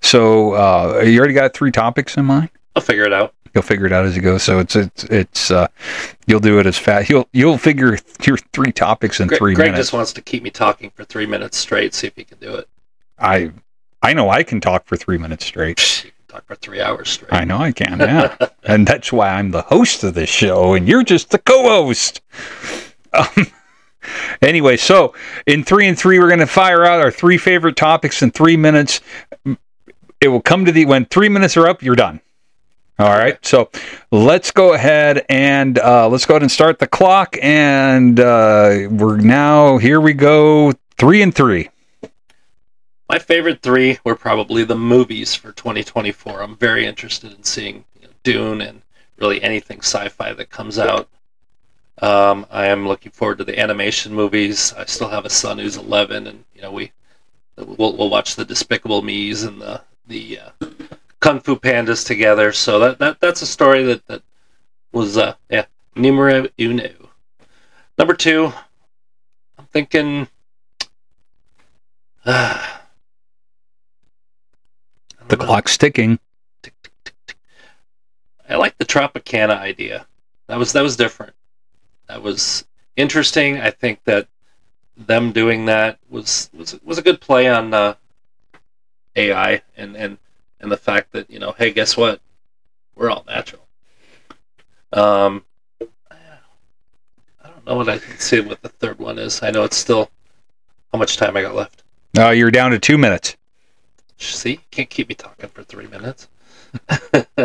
So 0.00 0.52
uh, 0.54 1.02
you 1.04 1.18
already 1.18 1.34
got 1.34 1.54
three 1.54 1.72
topics 1.72 2.16
in 2.16 2.24
mind. 2.24 2.50
I'll 2.76 2.82
figure 2.82 3.04
it 3.04 3.12
out. 3.12 3.34
You'll 3.54 3.62
figure 3.62 3.86
it 3.86 3.92
out 3.92 4.04
as 4.04 4.14
you 4.14 4.22
go. 4.22 4.38
So 4.38 4.58
it's 4.58 4.76
it's 4.76 5.04
it's 5.04 5.50
uh, 5.50 5.68
you'll 6.26 6.40
do 6.40 6.58
it 6.58 6.66
as 6.66 6.78
fast. 6.78 7.08
You'll 7.08 7.28
you'll 7.32 7.58
figure 7.58 7.98
your 8.24 8.36
three 8.52 8.72
topics 8.72 9.20
in 9.20 9.28
three 9.28 9.54
Greg 9.54 9.66
minutes. 9.68 9.72
Greg 9.72 9.76
just 9.76 9.92
wants 9.92 10.12
to 10.12 10.22
keep 10.22 10.42
me 10.42 10.50
talking 10.50 10.90
for 10.90 11.04
three 11.04 11.26
minutes 11.26 11.56
straight. 11.56 11.94
See 11.94 12.06
if 12.06 12.16
he 12.16 12.24
can 12.24 12.38
do 12.38 12.54
it. 12.54 12.68
I 13.18 13.52
I 14.02 14.12
know 14.12 14.30
I 14.30 14.42
can 14.42 14.60
talk 14.60 14.86
for 14.86 14.96
three 14.96 15.18
minutes 15.18 15.44
straight. 15.44 16.12
Talk 16.28 16.46
for 16.46 16.56
three 16.56 16.80
hours 16.80 17.08
straight. 17.08 17.32
I 17.32 17.44
know 17.44 17.58
I 17.58 17.72
can. 17.72 17.98
Yeah, 17.98 18.36
and 18.64 18.86
that's 18.86 19.12
why 19.12 19.30
I'm 19.30 19.50
the 19.50 19.62
host 19.62 20.04
of 20.04 20.14
this 20.14 20.28
show, 20.28 20.74
and 20.74 20.86
you're 20.86 21.02
just 21.02 21.30
the 21.30 21.38
co-host. 21.38 22.20
Um, 23.14 23.46
anyway, 24.42 24.76
so 24.76 25.14
in 25.46 25.64
three 25.64 25.88
and 25.88 25.98
three, 25.98 26.18
we're 26.18 26.28
going 26.28 26.38
to 26.40 26.46
fire 26.46 26.84
out 26.84 27.00
our 27.00 27.10
three 27.10 27.38
favorite 27.38 27.76
topics 27.76 28.22
in 28.22 28.30
three 28.30 28.56
minutes. 28.56 29.00
It 30.20 30.28
will 30.28 30.42
come 30.42 30.64
to 30.64 30.72
the 30.72 30.84
when 30.84 31.04
three 31.06 31.28
minutes 31.28 31.56
are 31.56 31.68
up, 31.68 31.82
you're 31.82 31.96
done. 31.96 32.20
All 33.00 33.16
right, 33.16 33.44
so 33.46 33.70
let's 34.10 34.50
go 34.50 34.72
ahead 34.72 35.24
and 35.28 35.78
uh, 35.78 36.08
let's 36.08 36.26
go 36.26 36.34
ahead 36.34 36.42
and 36.42 36.50
start 36.50 36.80
the 36.80 36.88
clock, 36.88 37.36
and 37.40 38.18
uh, 38.18 38.88
we're 38.90 39.18
now 39.18 39.78
here. 39.78 40.00
We 40.00 40.14
go 40.14 40.72
three 40.96 41.22
and 41.22 41.32
three. 41.32 41.68
My 43.08 43.20
favorite 43.20 43.62
three 43.62 43.98
were 44.02 44.16
probably 44.16 44.64
the 44.64 44.74
movies 44.74 45.32
for 45.32 45.52
2024. 45.52 46.42
I'm 46.42 46.56
very 46.56 46.86
interested 46.86 47.32
in 47.32 47.44
seeing 47.44 47.84
you 48.02 48.08
know, 48.08 48.14
Dune 48.24 48.60
and 48.60 48.82
really 49.18 49.40
anything 49.44 49.78
sci-fi 49.78 50.32
that 50.32 50.50
comes 50.50 50.76
out. 50.76 51.08
Um, 52.02 52.46
I 52.50 52.66
am 52.66 52.86
looking 52.86 53.12
forward 53.12 53.38
to 53.38 53.44
the 53.44 53.58
animation 53.58 54.12
movies. 54.12 54.74
I 54.76 54.84
still 54.86 55.08
have 55.08 55.24
a 55.24 55.30
son 55.30 55.58
who's 55.58 55.76
11, 55.76 56.26
and 56.26 56.44
you 56.52 56.62
know 56.62 56.72
we 56.72 56.90
we'll, 57.56 57.96
we'll 57.96 58.10
watch 58.10 58.34
the 58.34 58.44
Despicable 58.44 59.02
Me's 59.02 59.44
and 59.44 59.60
the 59.60 59.82
the 60.08 60.40
uh, 60.40 60.66
Kung 61.20 61.40
Fu 61.40 61.56
Pandas 61.56 62.04
together. 62.04 62.52
So 62.52 62.78
that, 62.80 62.98
that 62.98 63.20
that's 63.20 63.42
a 63.42 63.46
story 63.46 63.84
that 63.84 64.06
that 64.06 64.22
was 64.92 65.16
uh 65.16 65.34
yeah 65.50 65.66
numero 65.94 66.46
uno. 66.58 66.90
Number 67.96 68.14
two, 68.14 68.52
I'm 69.58 69.66
thinking. 69.66 70.28
The 75.28 75.36
clock's 75.36 75.76
ticking. 75.76 76.18
I 78.48 78.56
like 78.56 78.78
the 78.78 78.84
Tropicana 78.84 79.58
idea. 79.58 80.06
That 80.46 80.58
was 80.58 80.72
that 80.72 80.82
was 80.82 80.96
different. 80.96 81.34
That 82.08 82.22
was 82.22 82.66
interesting. 82.96 83.60
I 83.60 83.70
think 83.70 84.02
that 84.04 84.28
them 84.96 85.32
doing 85.32 85.66
that 85.66 85.98
was 86.08 86.50
was 86.54 86.80
was 86.82 86.98
a 86.98 87.02
good 87.02 87.20
play 87.20 87.48
on 87.48 87.74
uh, 87.74 87.94
AI 89.18 89.62
and 89.76 89.96
and 89.96 90.18
and 90.60 90.70
the 90.72 90.76
fact 90.76 91.12
that 91.12 91.30
you 91.30 91.38
know, 91.38 91.52
hey, 91.52 91.72
guess 91.72 91.96
what? 91.96 92.20
We're 92.94 93.10
all 93.10 93.24
natural. 93.26 93.62
Um, 94.92 95.44
I 96.10 97.48
don't 97.48 97.66
know 97.66 97.76
what 97.76 97.88
I 97.88 97.98
can 97.98 98.18
say 98.18 98.40
what 98.40 98.62
the 98.62 98.68
third 98.68 98.98
one 98.98 99.18
is. 99.18 99.42
I 99.42 99.50
know 99.50 99.64
it's 99.64 99.76
still 99.76 100.10
how 100.92 100.98
much 100.98 101.16
time 101.16 101.36
I 101.36 101.42
got 101.42 101.54
left. 101.54 101.82
Uh, 102.16 102.30
you're 102.30 102.50
down 102.50 102.70
to 102.70 102.78
two 102.78 102.98
minutes. 102.98 103.36
See, 104.16 104.60
can't 104.70 104.90
keep 104.90 105.08
me 105.08 105.14
talking 105.14 105.48
for 105.50 105.62
three 105.62 105.86
minutes. 105.86 106.28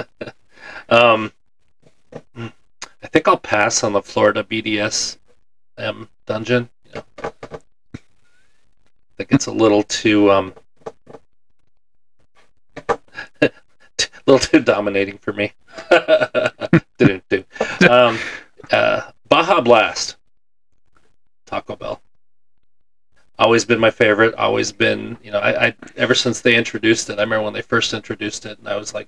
um, 0.89 1.31
I 2.35 3.07
think 3.07 3.27
I'll 3.27 3.37
pass 3.37 3.83
on 3.83 3.93
the 3.93 4.01
Florida 4.01 4.43
BDS 4.43 5.17
um, 5.77 6.09
dungeon. 6.25 6.69
Know, 6.95 7.03
I 7.21 7.59
think 9.17 9.31
it's 9.31 9.45
a 9.45 9.51
little 9.51 9.83
too 9.83 10.31
um, 10.31 10.53
little 14.27 14.39
too 14.39 14.59
dominating 14.59 15.17
for 15.17 15.33
me. 15.33 15.53
Um, 17.89 18.17
uh, 18.71 19.11
Baja 19.27 19.59
Blast, 19.59 20.15
Taco 21.45 21.75
Bell 21.75 22.01
always 23.39 23.65
been 23.65 23.79
my 23.79 23.91
favorite. 23.91 24.33
Always 24.35 24.71
been, 24.71 25.17
you 25.23 25.31
know, 25.31 25.39
I, 25.39 25.67
I 25.67 25.75
ever 25.95 26.15
since 26.15 26.41
they 26.41 26.55
introduced 26.55 27.09
it. 27.09 27.19
I 27.19 27.23
remember 27.23 27.43
when 27.43 27.53
they 27.53 27.61
first 27.61 27.93
introduced 27.93 28.45
it, 28.45 28.59
and 28.59 28.67
I 28.67 28.77
was 28.77 28.93
like, 28.93 29.07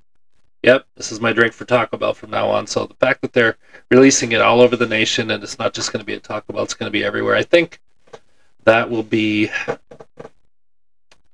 "Yep, 0.64 0.86
this 0.96 1.12
is 1.12 1.20
my 1.22 1.34
drink 1.34 1.54
for 1.54 1.66
Taco 1.66 1.98
Bell 1.98 2.14
from 2.14 2.32
now 2.32 2.50
on." 2.50 2.68
So 2.68 2.86
the 2.86 2.96
fact 2.96 3.22
that 3.22 3.34
they're 3.34 3.58
releasing 3.92 4.32
it 4.34 4.42
all 4.42 4.62
over 4.62 4.76
the 4.76 4.88
nation, 4.88 5.32
and 5.32 5.44
it's 5.44 5.60
not 5.60 5.74
just 5.74 5.92
going 5.92 6.02
to 6.02 6.06
be 6.06 6.14
at 6.14 6.24
Taco 6.24 6.54
Bell, 6.54 6.64
it's 6.64 6.74
going 6.74 6.88
to 6.88 6.92
be 6.92 7.04
everywhere. 7.04 7.36
I 7.36 7.44
think 7.44 7.80
that 8.64 8.90
will 8.90 9.04
be. 9.04 9.50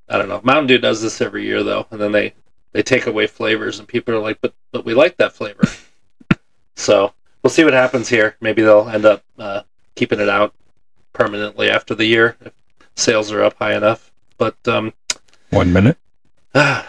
I 0.08 0.18
don't 0.18 0.28
know. 0.28 0.40
Mountain 0.44 0.66
Dew 0.66 0.78
does 0.78 1.00
this 1.00 1.20
every 1.20 1.44
year 1.44 1.62
though, 1.62 1.86
and 1.90 2.00
then 2.00 2.12
they 2.12 2.34
they 2.72 2.82
take 2.82 3.06
away 3.06 3.26
flavors, 3.26 3.78
and 3.78 3.86
people 3.86 4.14
are 4.14 4.18
like, 4.18 4.40
"But 4.40 4.54
but 4.72 4.84
we 4.84 4.94
like 4.94 5.16
that 5.18 5.32
flavor." 5.32 5.62
so 6.76 7.12
we'll 7.42 7.50
see 7.50 7.64
what 7.64 7.74
happens 7.74 8.08
here. 8.08 8.36
Maybe 8.40 8.62
they'll 8.62 8.88
end 8.88 9.04
up 9.04 9.22
uh, 9.38 9.62
keeping 9.94 10.20
it 10.20 10.28
out 10.28 10.54
permanently 11.12 11.70
after 11.70 11.94
the 11.94 12.06
year 12.06 12.36
if 12.44 12.52
sales 12.94 13.30
are 13.32 13.42
up 13.42 13.54
high 13.58 13.74
enough. 13.74 14.10
But 14.38 14.56
um, 14.66 14.92
One 15.50 15.72
minute. 15.72 15.98
can 16.54 16.84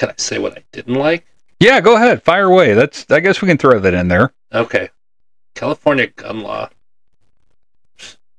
I 0.00 0.14
say 0.16 0.38
what 0.38 0.56
I 0.56 0.64
didn't 0.72 0.94
like? 0.94 1.26
Yeah, 1.58 1.80
go 1.80 1.96
ahead. 1.96 2.22
Fire 2.22 2.46
away. 2.46 2.74
That's. 2.74 3.06
I 3.10 3.20
guess 3.20 3.42
we 3.42 3.48
can 3.48 3.58
throw 3.58 3.78
that 3.78 3.94
in 3.94 4.08
there. 4.08 4.32
Okay, 4.52 4.88
California 5.54 6.06
gun 6.08 6.40
law 6.40 6.70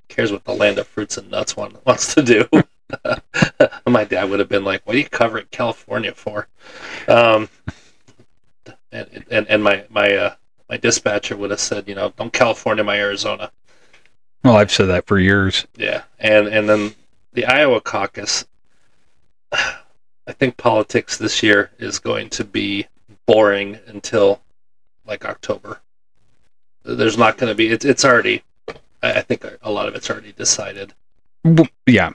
cares 0.07 0.31
what 0.31 0.43
the 0.43 0.53
land 0.53 0.77
of 0.77 0.87
fruits 0.87 1.17
and 1.17 1.29
nuts 1.31 1.55
one 1.55 1.77
wants 1.85 2.13
to 2.15 2.21
do. 2.21 2.47
My 3.87 4.03
dad 4.03 4.29
would 4.29 4.39
have 4.39 4.49
been 4.49 4.63
like, 4.63 4.85
"What 4.85 4.95
are 4.95 4.99
you 4.99 5.09
covering 5.09 5.45
California 5.51 6.13
for?" 6.13 6.47
Um, 7.07 7.49
and 8.91 9.25
and 9.29 9.47
and 9.47 9.63
my 9.63 9.85
my 9.89 10.13
uh, 10.13 10.35
my 10.69 10.77
dispatcher 10.77 11.35
would 11.35 11.51
have 11.51 11.59
said, 11.59 11.87
"You 11.87 11.95
know, 11.95 12.13
don't 12.17 12.33
California 12.33 12.83
my 12.83 12.97
Arizona." 12.97 13.51
Well, 14.43 14.55
I've 14.55 14.71
said 14.71 14.87
that 14.87 15.05
for 15.05 15.19
years. 15.19 15.65
Yeah, 15.75 16.03
and 16.19 16.47
and 16.47 16.67
then 16.67 16.95
the 17.33 17.45
Iowa 17.45 17.81
caucus. 17.81 18.45
I 19.51 20.33
think 20.33 20.57
politics 20.57 21.17
this 21.17 21.43
year 21.43 21.71
is 21.77 21.99
going 21.99 22.29
to 22.31 22.43
be 22.43 22.87
boring 23.25 23.79
until 23.87 24.41
like 25.05 25.25
October. 25.25 25.81
There's 26.83 27.17
not 27.17 27.37
going 27.37 27.49
to 27.49 27.55
be. 27.55 27.69
It's 27.69 27.85
it's 27.85 28.05
already. 28.05 28.43
I 29.03 29.13
I 29.13 29.21
think 29.21 29.45
a 29.61 29.71
lot 29.71 29.87
of 29.87 29.95
it's 29.95 30.09
already 30.09 30.31
decided. 30.31 30.93
Yeah. 31.87 32.11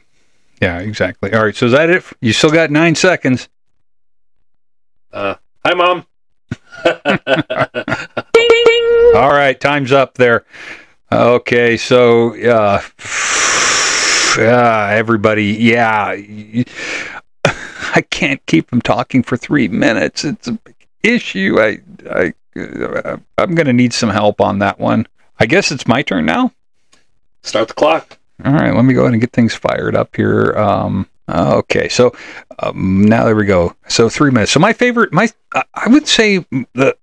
Yeah, 0.61 0.79
exactly. 0.79 1.33
All 1.35 1.45
right. 1.45 1.55
So 1.55 1.67
is 1.67 1.73
that 1.73 1.91
it? 1.91 2.05
You 2.21 2.33
still 2.33 2.51
got 2.51 2.71
nine 2.71 2.95
seconds. 2.95 3.49
Uh, 5.13 5.35
hi, 5.65 5.75
mom. 5.75 6.07
All 9.17 9.31
right. 9.31 9.59
Time's 9.59 9.93
up 9.93 10.15
there. 10.15 10.45
Okay. 11.13 11.77
So, 11.77 12.35
uh, 12.37 12.83
uh 14.39 14.89
everybody. 14.93 15.47
Yeah. 15.47 16.17
I 17.95 18.03
can't 18.11 18.45
keep 18.47 18.71
them 18.71 18.83
talking 18.83 19.23
for 19.23 19.37
three 19.37 19.69
minutes. 19.69 20.25
It's 20.25 20.49
a 20.49 20.53
big 20.53 20.75
issue. 21.03 21.59
I, 21.59 21.79
I, 22.11 22.35
uh, 22.59 23.17
I'm 23.39 23.55
going 23.55 23.67
to 23.67 23.73
need 23.73 23.93
some 23.93 24.11
help 24.11 24.41
on 24.41 24.59
that 24.59 24.79
one. 24.79 25.07
I 25.39 25.47
guess 25.47 25.71
it's 25.71 25.87
my 25.87 26.03
turn 26.03 26.27
now. 26.27 26.53
Start 27.43 27.69
the 27.69 27.75
clock. 27.75 28.16
All 28.45 28.53
right, 28.53 28.75
let 28.75 28.85
me 28.85 28.95
go 28.95 29.03
ahead 29.03 29.13
and 29.13 29.21
get 29.21 29.33
things 29.33 29.55
fired 29.55 29.97
up 29.97 30.15
here. 30.15 30.53
Um, 30.57 31.09
okay, 31.29 31.89
so 31.89 32.15
um, 32.59 33.03
now 33.03 33.25
there 33.25 33.35
we 33.35 33.47
go. 33.47 33.75
So 33.89 34.09
three 34.09 34.31
minutes. 34.31 34.53
So 34.53 34.61
my 34.61 34.73
favorite, 34.73 35.13
my 35.13 35.29
I 35.75 35.89
would 35.89 36.07
say 36.07 36.39
the. 36.75 36.97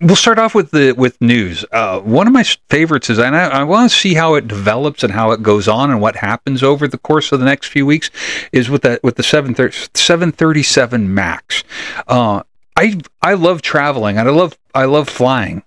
We'll 0.00 0.14
start 0.14 0.38
off 0.38 0.54
with 0.54 0.70
the 0.70 0.92
with 0.92 1.20
news. 1.20 1.64
Uh, 1.72 1.98
one 1.98 2.28
of 2.28 2.32
my 2.32 2.44
favorites 2.70 3.10
is, 3.10 3.18
and 3.18 3.34
I, 3.34 3.48
I 3.48 3.64
want 3.64 3.90
to 3.90 3.96
see 3.96 4.14
how 4.14 4.34
it 4.34 4.46
develops 4.46 5.02
and 5.02 5.12
how 5.12 5.32
it 5.32 5.42
goes 5.42 5.66
on 5.66 5.90
and 5.90 6.00
what 6.00 6.14
happens 6.14 6.62
over 6.62 6.86
the 6.86 6.98
course 6.98 7.32
of 7.32 7.40
the 7.40 7.44
next 7.44 7.66
few 7.66 7.84
weeks. 7.84 8.08
Is 8.52 8.70
with 8.70 8.82
that 8.82 9.02
with 9.02 9.16
the 9.16 9.24
737 9.24 11.14
Max. 11.14 11.64
Uh, 12.06 12.42
I 12.76 13.00
I 13.20 13.34
love 13.34 13.60
traveling 13.60 14.18
and 14.18 14.28
I 14.28 14.32
love 14.32 14.56
I 14.72 14.84
love 14.84 15.08
flying. 15.08 15.64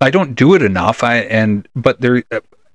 I 0.00 0.10
don't 0.10 0.34
do 0.36 0.54
it 0.54 0.62
enough. 0.62 1.02
I 1.02 1.16
and 1.16 1.66
but 1.74 2.00
there 2.00 2.22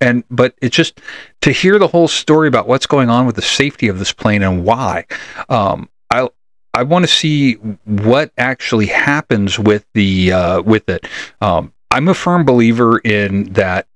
and 0.01 0.23
but 0.29 0.55
it's 0.61 0.75
just 0.75 1.01
to 1.41 1.51
hear 1.51 1.79
the 1.79 1.87
whole 1.87 2.07
story 2.07 2.47
about 2.47 2.67
what's 2.67 2.87
going 2.87 3.09
on 3.09 3.25
with 3.25 3.35
the 3.35 3.41
safety 3.41 3.87
of 3.87 3.99
this 3.99 4.13
plane 4.13 4.43
and 4.43 4.63
why. 4.63 5.05
Um, 5.49 5.89
I 6.09 6.29
I 6.73 6.83
want 6.83 7.03
to 7.03 7.11
see 7.11 7.53
what 7.85 8.31
actually 8.37 8.85
happens 8.87 9.59
with 9.59 9.85
the 9.93 10.31
uh, 10.31 10.61
with 10.61 10.87
it. 10.89 11.07
Um, 11.41 11.73
I'm 11.91 12.07
a 12.07 12.13
firm 12.13 12.45
believer 12.45 12.99
in 12.99 13.45
that 13.53 13.87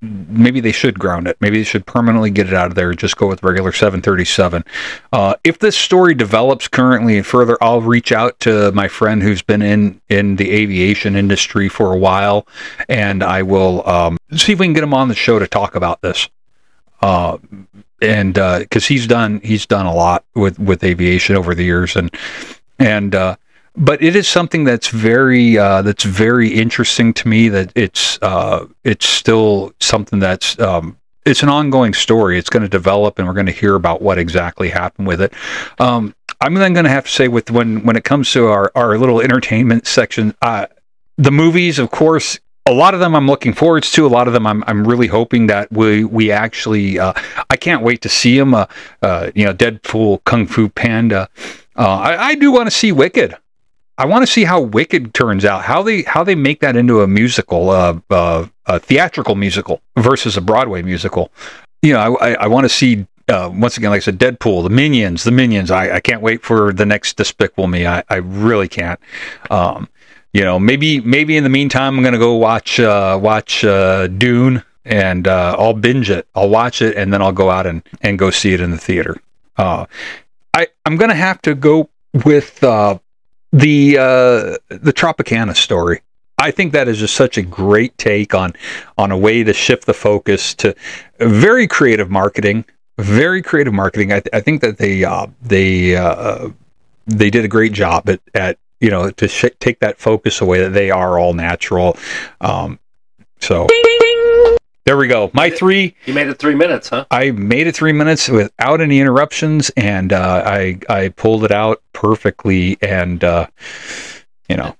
maybe 0.00 0.60
they 0.60 0.72
should 0.72 0.98
ground 0.98 1.28
it. 1.28 1.36
Maybe 1.40 1.58
they 1.58 1.64
should 1.64 1.86
permanently 1.86 2.30
get 2.30 2.48
it 2.48 2.54
out 2.54 2.66
of 2.66 2.74
there 2.74 2.92
just 2.94 3.16
go 3.16 3.26
with 3.26 3.42
regular 3.42 3.72
737. 3.72 4.64
Uh, 5.12 5.34
if 5.44 5.58
this 5.58 5.76
story 5.76 6.14
develops 6.14 6.68
currently 6.68 7.16
and 7.16 7.26
further, 7.26 7.56
I'll 7.60 7.82
reach 7.82 8.12
out 8.12 8.38
to 8.40 8.72
my 8.72 8.88
friend 8.88 9.22
who's 9.22 9.42
been 9.42 9.62
in 9.62 10.00
in 10.08 10.36
the 10.36 10.50
aviation 10.50 11.16
industry 11.16 11.68
for 11.68 11.92
a 11.92 11.98
while, 11.98 12.46
and 12.88 13.22
I 13.22 13.42
will 13.42 13.86
um, 13.88 14.18
see 14.32 14.52
if 14.52 14.58
we 14.58 14.66
can 14.66 14.72
get 14.72 14.82
him 14.82 14.94
on 14.94 15.08
the 15.08 15.14
show 15.14 15.38
to 15.38 15.46
talk 15.46 15.74
about 15.74 16.02
this. 16.02 16.28
Uh, 17.02 17.38
and 18.02 18.34
because 18.34 18.84
uh, 18.84 18.88
he's 18.88 19.06
done 19.06 19.40
he's 19.42 19.66
done 19.66 19.86
a 19.86 19.94
lot 19.94 20.24
with 20.34 20.58
with 20.58 20.84
aviation 20.84 21.36
over 21.36 21.54
the 21.54 21.64
years, 21.64 21.96
and 21.96 22.14
and 22.78 23.14
uh, 23.14 23.36
but 23.76 24.02
it 24.02 24.16
is 24.16 24.26
something 24.26 24.64
that's 24.64 24.88
very 24.88 25.58
uh, 25.58 25.82
that's 25.82 26.04
very 26.04 26.48
interesting 26.48 27.12
to 27.14 27.28
me. 27.28 27.48
That 27.48 27.72
it's 27.74 28.18
uh, 28.22 28.66
it's 28.84 29.06
still 29.06 29.72
something 29.80 30.18
that's 30.18 30.58
um, 30.58 30.96
it's 31.24 31.42
an 31.42 31.48
ongoing 31.48 31.92
story. 31.92 32.38
It's 32.38 32.48
going 32.48 32.62
to 32.62 32.68
develop, 32.68 33.18
and 33.18 33.28
we're 33.28 33.34
going 33.34 33.46
to 33.46 33.52
hear 33.52 33.74
about 33.74 34.00
what 34.00 34.18
exactly 34.18 34.70
happened 34.70 35.06
with 35.06 35.20
it. 35.20 35.32
Um, 35.78 36.14
I'm 36.40 36.54
then 36.54 36.72
going 36.72 36.84
to 36.84 36.90
have 36.90 37.04
to 37.04 37.10
say 37.10 37.28
with 37.28 37.50
when 37.50 37.84
when 37.84 37.96
it 37.96 38.04
comes 38.04 38.32
to 38.32 38.46
our 38.46 38.72
our 38.74 38.96
little 38.96 39.20
entertainment 39.20 39.86
section, 39.86 40.34
uh, 40.42 40.66
the 41.16 41.32
movies, 41.32 41.78
of 41.78 41.90
course. 41.90 42.40
A 42.68 42.74
lot 42.74 42.94
of 42.94 43.00
them 43.00 43.14
I'm 43.14 43.28
looking 43.28 43.52
forward 43.52 43.84
to. 43.84 44.06
A 44.06 44.08
lot 44.08 44.26
of 44.26 44.32
them 44.34 44.44
I'm 44.44 44.64
I'm 44.66 44.84
really 44.88 45.06
hoping 45.06 45.46
that 45.46 45.70
we 45.70 46.02
we 46.02 46.32
actually 46.32 46.98
uh, 46.98 47.12
I 47.48 47.56
can't 47.56 47.82
wait 47.82 48.02
to 48.02 48.08
see 48.08 48.36
them. 48.36 48.54
Uh, 48.54 48.66
uh, 49.02 49.30
you 49.36 49.44
know, 49.44 49.54
Deadpool, 49.54 50.24
Kung 50.24 50.48
Fu 50.48 50.68
Panda. 50.68 51.28
I, 51.76 52.16
I 52.16 52.34
do 52.34 52.50
want 52.50 52.66
to 52.66 52.72
see 52.72 52.90
Wicked. 52.90 53.36
I 53.98 54.04
want 54.06 54.26
to 54.26 54.30
see 54.30 54.44
how 54.44 54.60
Wicked 54.60 55.14
turns 55.14 55.44
out. 55.44 55.62
How 55.62 55.82
they 55.82 56.02
how 56.02 56.22
they 56.22 56.34
make 56.34 56.60
that 56.60 56.76
into 56.76 57.00
a 57.00 57.06
musical, 57.06 57.70
uh, 57.70 57.98
uh, 58.10 58.46
a 58.66 58.78
theatrical 58.78 59.34
musical 59.34 59.80
versus 59.96 60.36
a 60.36 60.40
Broadway 60.40 60.82
musical. 60.82 61.32
You 61.82 61.94
know, 61.94 62.16
I, 62.16 62.30
I, 62.30 62.34
I 62.34 62.46
want 62.48 62.64
to 62.64 62.68
see 62.68 63.06
uh, 63.28 63.50
once 63.52 63.76
again, 63.76 63.90
like 63.90 63.98
I 63.98 64.00
said, 64.00 64.18
Deadpool, 64.18 64.62
the 64.62 64.70
Minions, 64.70 65.24
the 65.24 65.30
Minions. 65.30 65.70
I, 65.70 65.96
I 65.96 66.00
can't 66.00 66.22
wait 66.22 66.42
for 66.42 66.72
the 66.72 66.86
next 66.86 67.16
Despicable 67.16 67.66
Me. 67.66 67.86
I, 67.86 68.04
I 68.08 68.16
really 68.16 68.68
can't. 68.68 69.00
Um, 69.50 69.88
you 70.32 70.42
know, 70.42 70.58
maybe 70.58 71.00
maybe 71.00 71.36
in 71.36 71.44
the 71.44 71.50
meantime, 71.50 71.96
I'm 71.96 72.04
gonna 72.04 72.18
go 72.18 72.34
watch 72.34 72.78
uh, 72.78 73.18
watch 73.20 73.64
uh, 73.64 74.06
Dune, 74.08 74.62
and 74.84 75.26
uh, 75.26 75.56
I'll 75.58 75.72
binge 75.72 76.10
it. 76.10 76.28
I'll 76.34 76.50
watch 76.50 76.82
it, 76.82 76.96
and 76.96 77.12
then 77.12 77.22
I'll 77.22 77.32
go 77.32 77.50
out 77.50 77.66
and, 77.66 77.82
and 78.02 78.18
go 78.18 78.30
see 78.30 78.52
it 78.52 78.60
in 78.60 78.70
the 78.70 78.78
theater. 78.78 79.16
Uh, 79.56 79.86
I 80.52 80.68
I'm 80.84 80.96
gonna 80.96 81.14
have 81.14 81.40
to 81.42 81.54
go 81.54 81.88
with 82.24 82.62
uh, 82.62 82.98
the 83.56 83.96
uh, 83.98 84.56
the 84.68 84.92
Tropicana 84.92 85.56
story. 85.56 86.00
I 86.38 86.50
think 86.50 86.72
that 86.72 86.86
is 86.86 86.98
just 86.98 87.14
such 87.14 87.38
a 87.38 87.42
great 87.42 87.96
take 87.96 88.34
on 88.34 88.52
on 88.98 89.10
a 89.10 89.16
way 89.16 89.42
to 89.42 89.52
shift 89.54 89.86
the 89.86 89.94
focus 89.94 90.54
to 90.56 90.74
very 91.18 91.66
creative 91.66 92.10
marketing. 92.10 92.64
Very 92.98 93.42
creative 93.42 93.74
marketing. 93.74 94.12
I, 94.12 94.20
th- 94.20 94.30
I 94.32 94.40
think 94.40 94.62
that 94.62 94.78
they 94.78 95.04
uh, 95.04 95.26
they 95.42 95.96
uh, 95.96 96.48
they 97.06 97.30
did 97.30 97.44
a 97.44 97.48
great 97.48 97.72
job 97.72 98.08
at, 98.08 98.20
at 98.34 98.58
you 98.80 98.90
know 98.90 99.10
to 99.10 99.28
sh- 99.28 99.44
take 99.60 99.80
that 99.80 99.98
focus 99.98 100.40
away 100.40 100.60
that 100.60 100.70
they 100.70 100.90
are 100.90 101.18
all 101.18 101.32
natural. 101.32 101.96
Um, 102.40 102.78
so. 103.40 103.66
There 104.86 104.96
we 104.96 105.08
go. 105.08 105.32
My 105.34 105.50
three. 105.50 105.96
You 106.06 106.14
made 106.14 106.28
it 106.28 106.38
three 106.38 106.54
minutes, 106.54 106.90
huh? 106.90 107.06
I 107.10 107.32
made 107.32 107.66
it 107.66 107.74
three 107.74 107.92
minutes 107.92 108.28
without 108.28 108.80
any 108.80 109.00
interruptions, 109.00 109.68
and 109.70 110.12
uh, 110.12 110.44
I 110.46 110.78
I 110.88 111.08
pulled 111.08 111.44
it 111.44 111.50
out 111.50 111.82
perfectly. 111.92 112.78
And 112.80 113.24
uh, 113.24 113.48
you 114.48 114.56
know, 114.56 114.76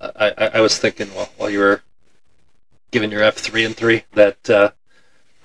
I, 0.00 0.32
I, 0.38 0.46
I 0.54 0.60
was 0.60 0.78
thinking 0.78 1.08
while 1.08 1.28
while 1.36 1.50
you 1.50 1.58
were 1.58 1.82
giving 2.90 3.10
your 3.10 3.22
F 3.22 3.34
three 3.36 3.66
and 3.66 3.76
three 3.76 4.04
that 4.12 4.48
uh, 4.48 4.70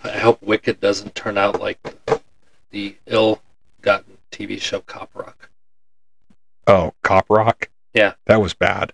I 0.01 0.17
hope 0.17 0.41
Wicked 0.41 0.79
doesn't 0.79 1.13
turn 1.13 1.37
out 1.37 1.59
like 1.59 1.79
the 2.71 2.95
ill-gotten 3.05 4.17
TV 4.31 4.61
show 4.61 4.79
Cop 4.79 5.13
Rock. 5.13 5.49
Oh, 6.67 6.93
Cop 7.03 7.29
Rock. 7.29 7.69
Yeah, 7.93 8.13
that 8.27 8.41
was 8.41 8.53
bad. 8.53 8.93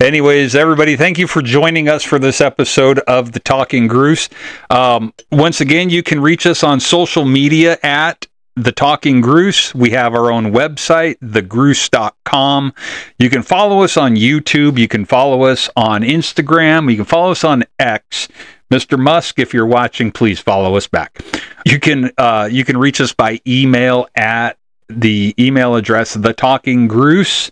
Anyways, 0.00 0.54
everybody, 0.54 0.96
thank 0.96 1.18
you 1.18 1.26
for 1.26 1.42
joining 1.42 1.88
us 1.88 2.02
for 2.02 2.18
this 2.18 2.40
episode 2.40 3.00
of 3.00 3.32
the 3.32 3.40
Talking 3.40 3.88
Groose. 3.88 4.28
Um, 4.70 5.12
once 5.30 5.60
again, 5.60 5.90
you 5.90 6.02
can 6.02 6.20
reach 6.20 6.46
us 6.46 6.62
on 6.62 6.80
social 6.80 7.24
media 7.24 7.78
at 7.82 8.26
the 8.56 8.72
Talking 8.72 9.20
Groose. 9.20 9.74
We 9.74 9.90
have 9.90 10.14
our 10.14 10.30
own 10.30 10.52
website, 10.52 11.18
thegroose.com. 11.18 12.72
You 13.18 13.30
can 13.30 13.42
follow 13.42 13.82
us 13.82 13.96
on 13.96 14.16
YouTube. 14.16 14.78
You 14.78 14.88
can 14.88 15.04
follow 15.04 15.42
us 15.44 15.68
on 15.76 16.02
Instagram. 16.02 16.90
You 16.90 16.96
can 16.96 17.04
follow 17.04 17.32
us 17.32 17.44
on 17.44 17.64
X. 17.78 18.28
Mr. 18.70 18.98
Musk, 18.98 19.38
if 19.38 19.52
you're 19.52 19.66
watching, 19.66 20.12
please 20.12 20.38
follow 20.38 20.76
us 20.76 20.86
back. 20.86 21.20
You 21.66 21.80
can 21.80 22.10
uh, 22.16 22.48
you 22.50 22.64
can 22.64 22.76
reach 22.76 23.00
us 23.00 23.12
by 23.12 23.40
email 23.46 24.06
at 24.14 24.58
the 24.88 25.34
email 25.38 25.76
address 25.76 26.14
the 26.14 26.32
talking 26.32 26.88
groose 26.88 27.50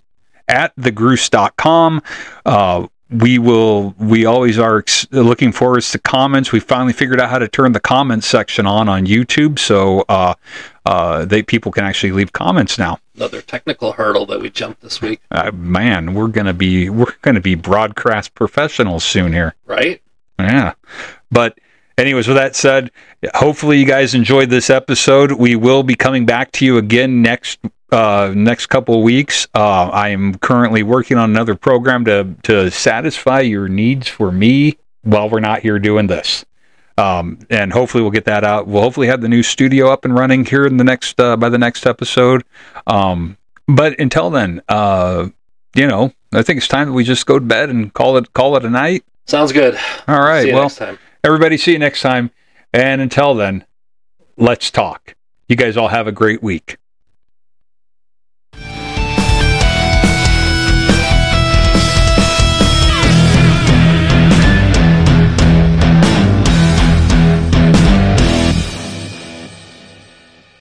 at 0.49 0.75
thegroose.com. 0.77 2.03
Uh, 2.45 2.87
we 3.11 3.39
will 3.39 3.95
we 3.99 4.27
always 4.27 4.59
are 4.59 4.85
looking 5.11 5.53
forward 5.53 5.83
to 5.83 5.99
comments. 5.99 6.53
We 6.53 6.61
finally 6.61 6.93
figured 6.93 7.21
out 7.21 7.31
how 7.31 7.39
to 7.39 7.49
turn 7.49 7.73
the 7.73 7.81
comments 7.81 8.27
section 8.27 8.67
on 8.67 8.89
on 8.89 9.07
youtube 9.07 9.59
so 9.59 10.05
uh, 10.09 10.35
uh, 10.85 11.25
they 11.25 11.43
people 11.43 11.73
can 11.73 11.85
actually 11.85 12.13
leave 12.13 12.33
comments 12.33 12.79
now. 12.79 12.99
Another 13.17 13.41
technical 13.41 13.93
hurdle 13.93 14.27
that 14.27 14.41
we 14.41 14.51
jumped 14.51 14.83
this 14.83 15.01
week. 15.01 15.21
Uh, 15.31 15.51
man 15.53 16.15
we're 16.15 16.29
gonna 16.29 16.53
be 16.53 16.91
we're 16.91 17.15
gonna 17.23 17.41
be 17.41 17.55
broadcast 17.55 18.35
professionals 18.35 19.05
soon 19.05 19.33
here. 19.33 19.55
Right? 19.65 20.03
Yeah. 20.39 20.75
But 21.31 21.59
anyways 21.97 22.29
with 22.29 22.37
that 22.37 22.57
said 22.57 22.91
hopefully 23.35 23.79
you 23.79 23.87
guys 23.87 24.15
enjoyed 24.15 24.51
this 24.51 24.69
episode. 24.69 25.33
We 25.33 25.57
will 25.57 25.83
be 25.83 25.95
coming 25.95 26.27
back 26.27 26.53
to 26.53 26.67
you 26.67 26.77
again 26.77 27.23
next 27.23 27.59
uh, 27.91 28.33
next 28.35 28.67
couple 28.67 28.97
of 28.97 29.03
weeks. 29.03 29.47
Uh, 29.55 29.89
I 29.89 30.09
am 30.11 30.37
currently 30.37 30.83
working 30.83 31.17
on 31.17 31.31
another 31.31 31.55
program 31.55 32.05
to 32.05 32.35
to 32.45 32.71
satisfy 32.71 33.41
your 33.41 33.69
needs 33.69 34.09
for 34.09 34.31
me 34.31 34.79
while 35.03 35.29
we're 35.29 35.41
not 35.41 35.61
here 35.61 35.79
doing 35.79 36.07
this. 36.07 36.45
Um, 36.97 37.39
and 37.49 37.73
hopefully 37.73 38.03
we'll 38.03 38.11
get 38.11 38.25
that 38.25 38.43
out. 38.43 38.67
We'll 38.67 38.83
hopefully 38.83 39.07
have 39.07 39.21
the 39.21 39.29
new 39.29 39.45
studio 39.45 39.89
up 39.89 40.05
and 40.05 40.15
running 40.15 40.45
here 40.45 40.67
in 40.67 40.77
the 40.77 40.85
next 40.85 41.19
uh, 41.21 41.37
by 41.37 41.49
the 41.49 41.59
next 41.59 41.87
episode. 41.87 42.45
Um, 42.87 43.37
but 43.69 43.99
until 44.01 44.31
then, 44.31 44.63
uh, 44.69 45.29
you 45.75 45.87
know, 45.87 46.13
I 46.33 46.43
think 46.43 46.57
it's 46.59 46.69
time 46.69 46.89
that 46.89 46.95
we 46.95 47.05
just 47.05 47.25
go 47.27 47.39
to 47.39 47.45
bed 47.45 47.71
and 47.71 47.95
call 47.95 48.17
it 48.17 48.33
call 48.33 48.57
it 48.57 48.65
a 48.65 48.71
night. 48.71 49.05
Sounds 49.27 49.53
good. 49.53 49.79
All 50.09 50.21
right. 50.21 50.53
well, 50.53 50.73
everybody, 51.23 51.57
see 51.57 51.73
you 51.73 51.79
next 51.79 52.01
time. 52.03 52.31
And 52.73 53.01
until 53.01 53.35
then, 53.35 53.65
let's 54.37 54.71
talk. 54.71 55.15
You 55.49 55.57
guys 55.57 55.77
all 55.77 55.89
have 55.89 56.07
a 56.07 56.13
great 56.13 56.43
week. 56.43 56.79